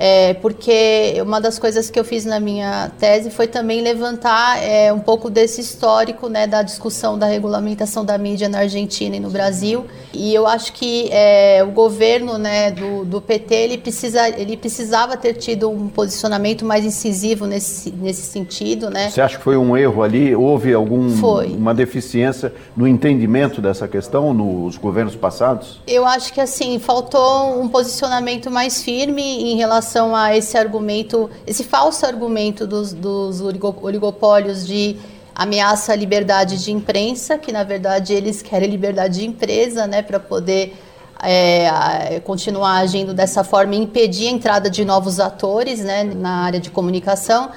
É, 0.00 0.34
porque 0.34 1.20
uma 1.20 1.40
das 1.40 1.58
coisas 1.58 1.90
que 1.90 1.98
eu 1.98 2.04
fiz 2.04 2.24
na 2.24 2.38
minha 2.38 2.88
tese 3.00 3.30
foi 3.30 3.48
também 3.48 3.82
levantar 3.82 4.62
é, 4.62 4.92
um 4.92 5.00
pouco 5.00 5.28
desse 5.28 5.60
histórico 5.60 6.28
né, 6.28 6.46
da 6.46 6.62
discussão 6.62 7.18
da 7.18 7.26
regulamentação 7.26 8.04
da 8.04 8.16
mídia 8.16 8.48
na 8.48 8.60
Argentina 8.60 9.16
e 9.16 9.20
no 9.20 9.28
Brasil. 9.28 9.86
E 10.14 10.32
eu 10.32 10.46
acho 10.46 10.72
que 10.72 11.08
é, 11.10 11.64
o 11.64 11.72
governo 11.72 12.38
né, 12.38 12.70
do, 12.70 13.04
do 13.04 13.20
PT 13.20 13.52
ele, 13.52 13.78
precisa, 13.78 14.28
ele 14.28 14.56
precisava 14.56 15.16
ter 15.16 15.34
tido 15.34 15.68
um 15.68 15.88
posicionamento 15.88 16.64
mais 16.64 16.84
incisivo 16.84 17.44
nesse, 17.44 17.90
nesse 17.90 18.22
sentido. 18.22 18.90
Né? 18.90 19.10
Você 19.10 19.20
acha 19.20 19.36
que 19.36 19.42
foi 19.42 19.56
um 19.56 19.76
erro 19.76 20.04
ali? 20.04 20.32
Houve 20.32 20.72
alguma 20.72 21.74
deficiência 21.74 22.54
no 22.76 22.86
entendimento 22.86 23.60
dessa 23.60 23.88
questão 23.88 24.32
nos 24.32 24.76
governos 24.76 25.16
passados? 25.16 25.80
Eu 25.88 26.06
acho 26.06 26.32
que 26.32 26.40
assim 26.40 26.78
faltou 26.78 27.60
um 27.60 27.68
posicionamento 27.68 28.48
mais 28.48 28.80
firme 28.80 29.22
em 29.22 29.56
relação 29.56 29.87
relação 29.88 30.14
a 30.14 30.36
esse 30.36 30.56
argumento, 30.56 31.30
esse 31.46 31.64
falso 31.64 32.04
argumento 32.04 32.66
dos, 32.66 32.92
dos 32.92 33.40
oligopólios 33.40 34.66
de 34.66 34.96
ameaça 35.34 35.92
à 35.92 35.96
liberdade 35.96 36.62
de 36.62 36.72
imprensa, 36.72 37.38
que 37.38 37.50
na 37.52 37.64
verdade 37.64 38.12
eles 38.12 38.42
querem 38.42 38.68
liberdade 38.68 39.20
de 39.20 39.26
empresa, 39.26 39.86
né, 39.86 40.02
para 40.02 40.20
poder 40.20 40.76
é, 41.22 42.20
continuar 42.24 42.78
agindo 42.78 43.14
dessa 43.14 43.42
forma 43.42 43.74
e 43.74 43.78
impedir 43.78 44.28
a 44.28 44.30
entrada 44.30 44.68
de 44.68 44.84
novos 44.84 45.18
atores 45.18 45.80
né, 45.80 46.04
na 46.04 46.44
área 46.44 46.60
de 46.60 46.70
comunicação. 46.70 47.50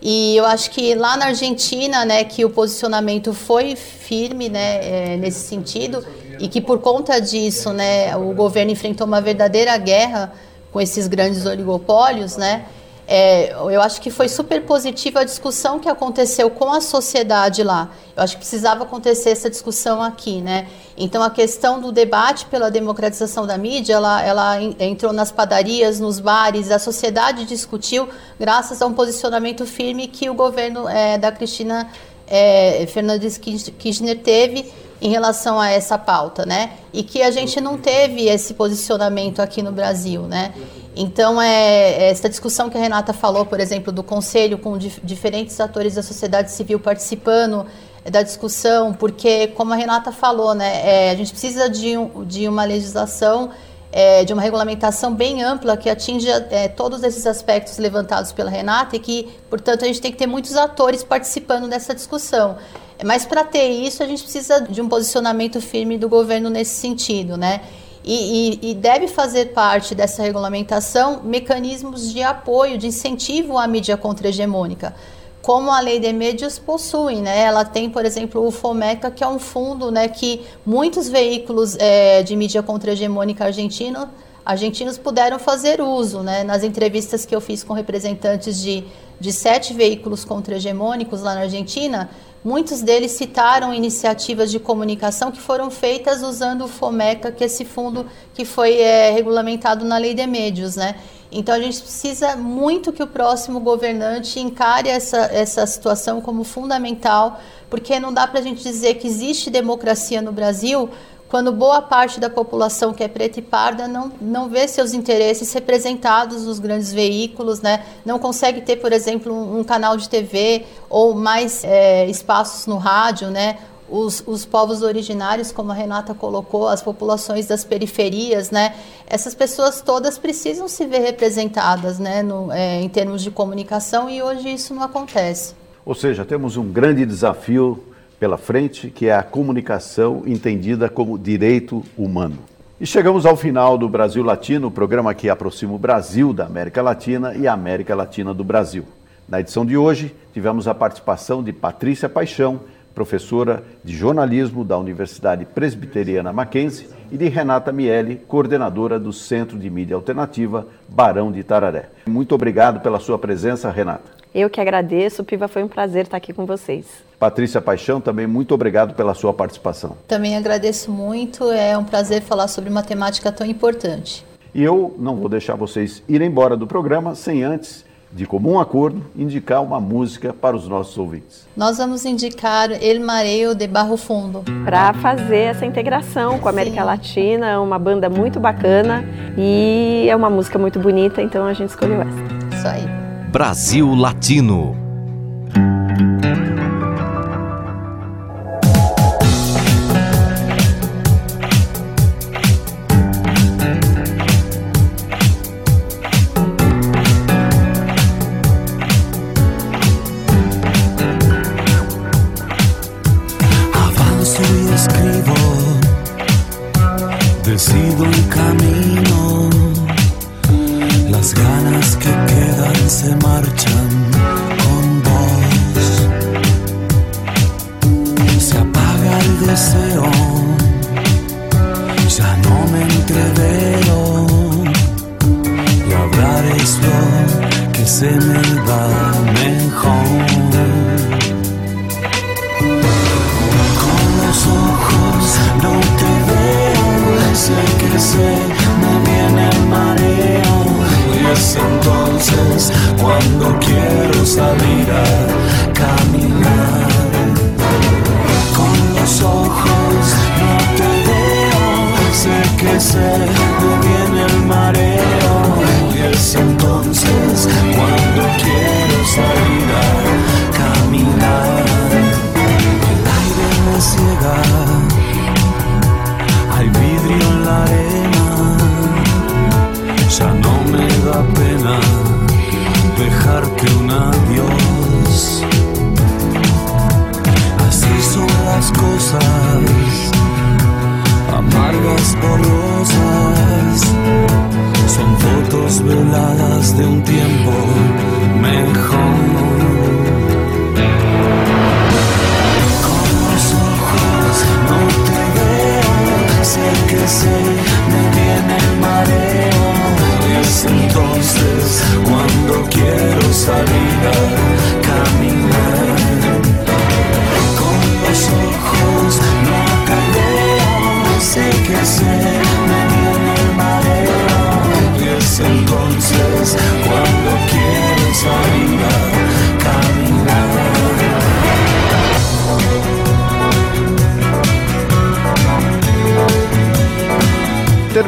E 0.00 0.36
eu 0.36 0.44
acho 0.44 0.70
que 0.70 0.94
lá 0.94 1.16
na 1.16 1.26
Argentina, 1.26 2.04
né, 2.04 2.24
que 2.24 2.44
o 2.44 2.50
posicionamento 2.50 3.32
foi 3.32 3.76
firme, 3.76 4.48
né, 4.48 5.14
é, 5.14 5.16
nesse 5.16 5.46
sentido, 5.46 6.04
e 6.38 6.48
que 6.48 6.60
por 6.60 6.80
conta 6.80 7.20
disso, 7.20 7.72
né, 7.72 8.14
o 8.16 8.34
governo 8.34 8.72
enfrentou 8.72 9.06
uma 9.06 9.20
verdadeira 9.20 9.76
guerra 9.78 10.32
com 10.72 10.80
esses 10.80 11.06
grandes 11.06 11.44
oligopólios, 11.46 12.36
né, 12.36 12.64
é, 13.06 13.52
eu 13.52 13.82
acho 13.82 14.00
que 14.00 14.10
foi 14.10 14.28
super 14.28 14.62
positiva 14.64 15.20
a 15.20 15.24
discussão 15.24 15.78
que 15.78 15.88
aconteceu 15.88 16.48
com 16.48 16.72
a 16.72 16.80
sociedade 16.80 17.62
lá. 17.62 17.90
Eu 18.16 18.22
acho 18.22 18.34
que 18.34 18.38
precisava 18.40 18.84
acontecer 18.84 19.30
essa 19.30 19.50
discussão 19.50 20.00
aqui, 20.00 20.40
né? 20.40 20.68
Então 20.96 21.20
a 21.22 21.28
questão 21.28 21.80
do 21.80 21.90
debate 21.90 22.46
pela 22.46 22.70
democratização 22.70 23.44
da 23.46 23.58
mídia, 23.58 23.94
ela, 23.94 24.22
ela 24.22 24.62
en- 24.62 24.76
entrou 24.78 25.12
nas 25.12 25.32
padarias, 25.32 25.98
nos 25.98 26.20
bares, 26.20 26.70
a 26.70 26.78
sociedade 26.78 27.44
discutiu 27.44 28.08
graças 28.38 28.80
a 28.80 28.86
um 28.86 28.94
posicionamento 28.94 29.66
firme 29.66 30.06
que 30.06 30.30
o 30.30 30.34
governo 30.34 30.88
eh, 30.88 31.18
da 31.18 31.32
Cristina 31.32 31.90
eh, 32.26 32.86
Fernandes 32.88 33.36
Kirch- 33.36 33.72
Kirchner 33.72 34.20
teve 34.22 34.72
em 35.02 35.10
relação 35.10 35.60
a 35.60 35.68
essa 35.68 35.98
pauta, 35.98 36.46
né? 36.46 36.70
E 36.92 37.02
que 37.02 37.20
a 37.22 37.30
gente 37.30 37.60
não 37.60 37.76
teve 37.76 38.28
esse 38.28 38.54
posicionamento 38.54 39.40
aqui 39.42 39.60
no 39.60 39.72
Brasil, 39.72 40.22
né? 40.22 40.54
Então, 40.94 41.40
é, 41.42 42.10
essa 42.10 42.28
discussão 42.28 42.70
que 42.70 42.78
a 42.78 42.80
Renata 42.80 43.12
falou, 43.12 43.44
por 43.44 43.58
exemplo, 43.58 43.92
do 43.92 44.02
conselho 44.02 44.58
com 44.58 44.78
dif- 44.78 45.00
diferentes 45.02 45.58
atores 45.58 45.94
da 45.96 46.02
sociedade 46.02 46.50
civil 46.52 46.78
participando 46.78 47.66
é, 48.04 48.10
da 48.10 48.22
discussão, 48.22 48.92
porque, 48.92 49.48
como 49.48 49.72
a 49.72 49.76
Renata 49.76 50.12
falou, 50.12 50.54
né, 50.54 51.06
é, 51.08 51.10
a 51.10 51.14
gente 51.16 51.30
precisa 51.32 51.68
de, 51.68 51.96
um- 51.96 52.24
de 52.24 52.46
uma 52.46 52.64
legislação, 52.64 53.50
é, 53.90 54.24
de 54.24 54.32
uma 54.32 54.40
regulamentação 54.42 55.14
bem 55.14 55.42
ampla 55.42 55.76
que 55.76 55.88
atinja 55.90 56.46
é, 56.50 56.68
todos 56.68 57.02
esses 57.02 57.26
aspectos 57.26 57.76
levantados 57.78 58.30
pela 58.32 58.50
Renata 58.50 58.94
e 58.96 58.98
que, 58.98 59.28
portanto, 59.50 59.84
a 59.84 59.86
gente 59.86 60.00
tem 60.00 60.12
que 60.12 60.18
ter 60.18 60.26
muitos 60.26 60.56
atores 60.56 61.02
participando 61.02 61.68
dessa 61.68 61.94
discussão. 61.94 62.56
Mas 63.04 63.24
para 63.24 63.44
ter 63.44 63.68
isso, 63.68 64.02
a 64.02 64.06
gente 64.06 64.22
precisa 64.22 64.60
de 64.60 64.80
um 64.80 64.88
posicionamento 64.88 65.60
firme 65.60 65.98
do 65.98 66.08
governo 66.08 66.48
nesse 66.50 66.74
sentido, 66.76 67.36
né? 67.36 67.60
E, 68.04 68.58
e- 68.62 68.70
e 68.70 68.74
deve 68.74 69.06
fazer 69.06 69.52
parte 69.52 69.94
dessa 69.94 70.22
regulamentação 70.22 71.20
mecanismos 71.22 72.12
de 72.12 72.22
apoio, 72.22 72.76
de 72.76 72.88
incentivo 72.88 73.56
à 73.58 73.66
mídia 73.66 73.96
contra-hegemônica, 73.96 74.94
como 75.40 75.70
a 75.70 75.80
lei 75.80 75.98
de 76.00 76.12
médios 76.12 76.58
possui, 76.58 77.16
né? 77.16 77.42
Ela 77.42 77.64
tem, 77.64 77.88
por 77.90 78.04
exemplo, 78.04 78.44
o 78.46 78.50
Fomeca, 78.50 79.10
que 79.10 79.22
é 79.22 79.28
um 79.28 79.38
fundo, 79.38 79.90
né, 79.90 80.08
que 80.08 80.40
muitos 80.66 81.08
veículos 81.08 81.76
eh, 81.78 82.22
de 82.22 82.34
mídia 82.36 82.62
contra-hegemônica 82.62 83.44
argentino 83.44 84.08
argentinos 84.44 84.98
puderam 84.98 85.38
fazer 85.38 85.80
uso, 85.80 86.20
né? 86.20 86.42
Nas 86.42 86.64
entrevistas 86.64 87.24
que 87.24 87.34
eu 87.34 87.40
fiz 87.40 87.62
com 87.62 87.72
representantes 87.74 88.60
de, 88.60 88.82
de 89.20 89.32
sete 89.32 89.72
veículos 89.72 90.24
contra-hegemônicos 90.24 91.22
lá 91.22 91.34
na 91.36 91.42
Argentina, 91.42 92.10
muitos 92.44 92.82
deles 92.82 93.12
citaram 93.12 93.72
iniciativas 93.72 94.50
de 94.50 94.58
comunicação 94.58 95.30
que 95.30 95.40
foram 95.40 95.70
feitas 95.70 96.22
usando 96.22 96.64
o 96.64 96.68
FOMECA, 96.68 97.30
que 97.30 97.44
é 97.44 97.46
esse 97.46 97.64
fundo 97.64 98.06
que 98.34 98.44
foi 98.44 98.78
eh, 98.80 99.10
regulamentado 99.10 99.84
na 99.84 99.98
Lei 99.98 100.14
de 100.14 100.26
Médios, 100.26 100.76
né? 100.76 100.96
Então 101.30 101.54
a 101.54 101.58
gente 101.58 101.80
precisa 101.80 102.36
muito 102.36 102.92
que 102.92 103.02
o 103.02 103.06
próximo 103.06 103.58
governante 103.58 104.38
encare 104.38 104.90
essa, 104.90 105.16
essa 105.32 105.66
situação 105.66 106.20
como 106.20 106.44
fundamental, 106.44 107.40
porque 107.70 107.98
não 107.98 108.12
dá 108.12 108.26
para 108.26 108.40
a 108.40 108.42
gente 108.42 108.62
dizer 108.62 108.94
que 108.94 109.06
existe 109.06 109.48
democracia 109.48 110.20
no 110.20 110.30
Brasil 110.30 110.90
quando 111.32 111.50
boa 111.50 111.80
parte 111.80 112.20
da 112.20 112.28
população 112.28 112.92
que 112.92 113.02
é 113.02 113.08
preta 113.08 113.38
e 113.38 113.42
parda 113.42 113.88
não, 113.88 114.12
não 114.20 114.50
vê 114.50 114.68
seus 114.68 114.92
interesses 114.92 115.50
representados 115.50 116.44
nos 116.44 116.58
grandes 116.58 116.92
veículos, 116.92 117.62
né? 117.62 117.86
não 118.04 118.18
consegue 118.18 118.60
ter, 118.60 118.76
por 118.76 118.92
exemplo, 118.92 119.32
um, 119.32 119.60
um 119.60 119.64
canal 119.64 119.96
de 119.96 120.10
TV 120.10 120.66
ou 120.90 121.14
mais 121.14 121.64
eh, 121.64 122.06
espaços 122.06 122.66
no 122.66 122.76
rádio, 122.76 123.30
né? 123.30 123.56
Os, 123.88 124.22
os 124.26 124.44
povos 124.44 124.82
originários, 124.82 125.50
como 125.50 125.72
a 125.72 125.74
Renata 125.74 126.12
colocou, 126.12 126.68
as 126.68 126.82
populações 126.82 127.46
das 127.46 127.64
periferias, 127.64 128.50
né? 128.50 128.74
Essas 129.06 129.34
pessoas 129.34 129.80
todas 129.80 130.18
precisam 130.18 130.68
se 130.68 130.84
ver 130.84 130.98
representadas, 130.98 131.98
né? 131.98 132.22
No, 132.22 132.52
eh, 132.52 132.82
em 132.82 132.90
termos 132.90 133.22
de 133.22 133.30
comunicação 133.30 134.10
e 134.10 134.22
hoje 134.22 134.52
isso 134.52 134.74
não 134.74 134.82
acontece. 134.82 135.54
Ou 135.86 135.94
seja, 135.94 136.26
temos 136.26 136.58
um 136.58 136.70
grande 136.70 137.06
desafio 137.06 137.82
pela 138.22 138.38
frente, 138.38 138.88
que 138.88 139.08
é 139.08 139.16
a 139.16 139.20
comunicação 139.24 140.22
entendida 140.24 140.88
como 140.88 141.18
direito 141.18 141.82
humano. 141.98 142.38
E 142.80 142.86
chegamos 142.86 143.26
ao 143.26 143.36
final 143.36 143.76
do 143.76 143.88
Brasil 143.88 144.22
Latino, 144.22 144.68
o 144.68 144.70
programa 144.70 145.12
que 145.12 145.28
aproxima 145.28 145.72
o 145.72 145.78
Brasil 145.78 146.32
da 146.32 146.46
América 146.46 146.80
Latina 146.80 147.34
e 147.34 147.48
a 147.48 147.52
América 147.52 147.96
Latina 147.96 148.32
do 148.32 148.44
Brasil. 148.44 148.84
Na 149.28 149.40
edição 149.40 149.66
de 149.66 149.76
hoje, 149.76 150.14
tivemos 150.32 150.68
a 150.68 150.74
participação 150.74 151.42
de 151.42 151.52
Patrícia 151.52 152.08
Paixão, 152.08 152.60
professora 152.94 153.64
de 153.82 153.92
jornalismo 153.92 154.64
da 154.64 154.78
Universidade 154.78 155.44
Presbiteriana 155.44 156.32
Mackenzie, 156.32 156.86
e 157.10 157.16
de 157.16 157.28
Renata 157.28 157.72
Miele, 157.72 158.22
coordenadora 158.28 159.00
do 159.00 159.12
Centro 159.12 159.58
de 159.58 159.68
Mídia 159.68 159.96
Alternativa 159.96 160.68
Barão 160.88 161.32
de 161.32 161.40
Itararé. 161.40 161.88
Muito 162.06 162.36
obrigado 162.36 162.78
pela 162.82 163.00
sua 163.00 163.18
presença, 163.18 163.68
Renata. 163.68 164.21
Eu 164.34 164.48
que 164.48 164.60
agradeço, 164.60 165.22
Piva, 165.24 165.46
foi 165.46 165.62
um 165.62 165.68
prazer 165.68 166.04
estar 166.04 166.16
aqui 166.16 166.32
com 166.32 166.46
vocês. 166.46 166.86
Patrícia 167.18 167.60
Paixão, 167.60 168.00
também 168.00 168.26
muito 168.26 168.54
obrigado 168.54 168.94
pela 168.94 169.14
sua 169.14 169.32
participação. 169.32 169.96
Também 170.08 170.36
agradeço 170.36 170.90
muito, 170.90 171.50
é 171.50 171.76
um 171.76 171.84
prazer 171.84 172.22
falar 172.22 172.48
sobre 172.48 172.70
uma 172.70 172.82
temática 172.82 173.30
tão 173.30 173.46
importante. 173.46 174.24
E 174.54 174.62
eu 174.62 174.94
não 174.98 175.16
vou 175.16 175.28
deixar 175.28 175.54
vocês 175.54 176.02
irem 176.08 176.28
embora 176.28 176.56
do 176.56 176.66
programa 176.66 177.14
sem 177.14 177.42
antes, 177.42 177.84
de 178.10 178.26
comum 178.26 178.58
acordo, 178.60 179.02
indicar 179.16 179.62
uma 179.62 179.80
música 179.80 180.34
para 180.34 180.54
os 180.54 180.68
nossos 180.68 180.98
ouvintes. 180.98 181.46
Nós 181.56 181.78
vamos 181.78 182.04
indicar 182.04 182.70
El 182.82 183.00
Mareo 183.00 183.54
de 183.54 183.66
Barro 183.66 183.96
Fundo. 183.96 184.42
Para 184.64 184.92
fazer 184.94 185.44
essa 185.50 185.64
integração 185.64 186.38
com 186.38 186.48
a 186.48 186.50
América 186.50 186.80
Sim. 186.80 186.86
Latina, 186.86 187.48
é 187.48 187.58
uma 187.58 187.78
banda 187.78 188.10
muito 188.10 188.38
bacana 188.38 189.04
e 189.36 190.06
é 190.08 190.14
uma 190.14 190.28
música 190.28 190.58
muito 190.58 190.78
bonita, 190.78 191.22
então 191.22 191.46
a 191.46 191.52
gente 191.54 191.70
escolheu 191.70 192.02
essa. 192.02 192.56
Isso 192.56 192.68
aí. 192.68 193.01
Brasil 193.32 193.96
Latino. 193.96 194.76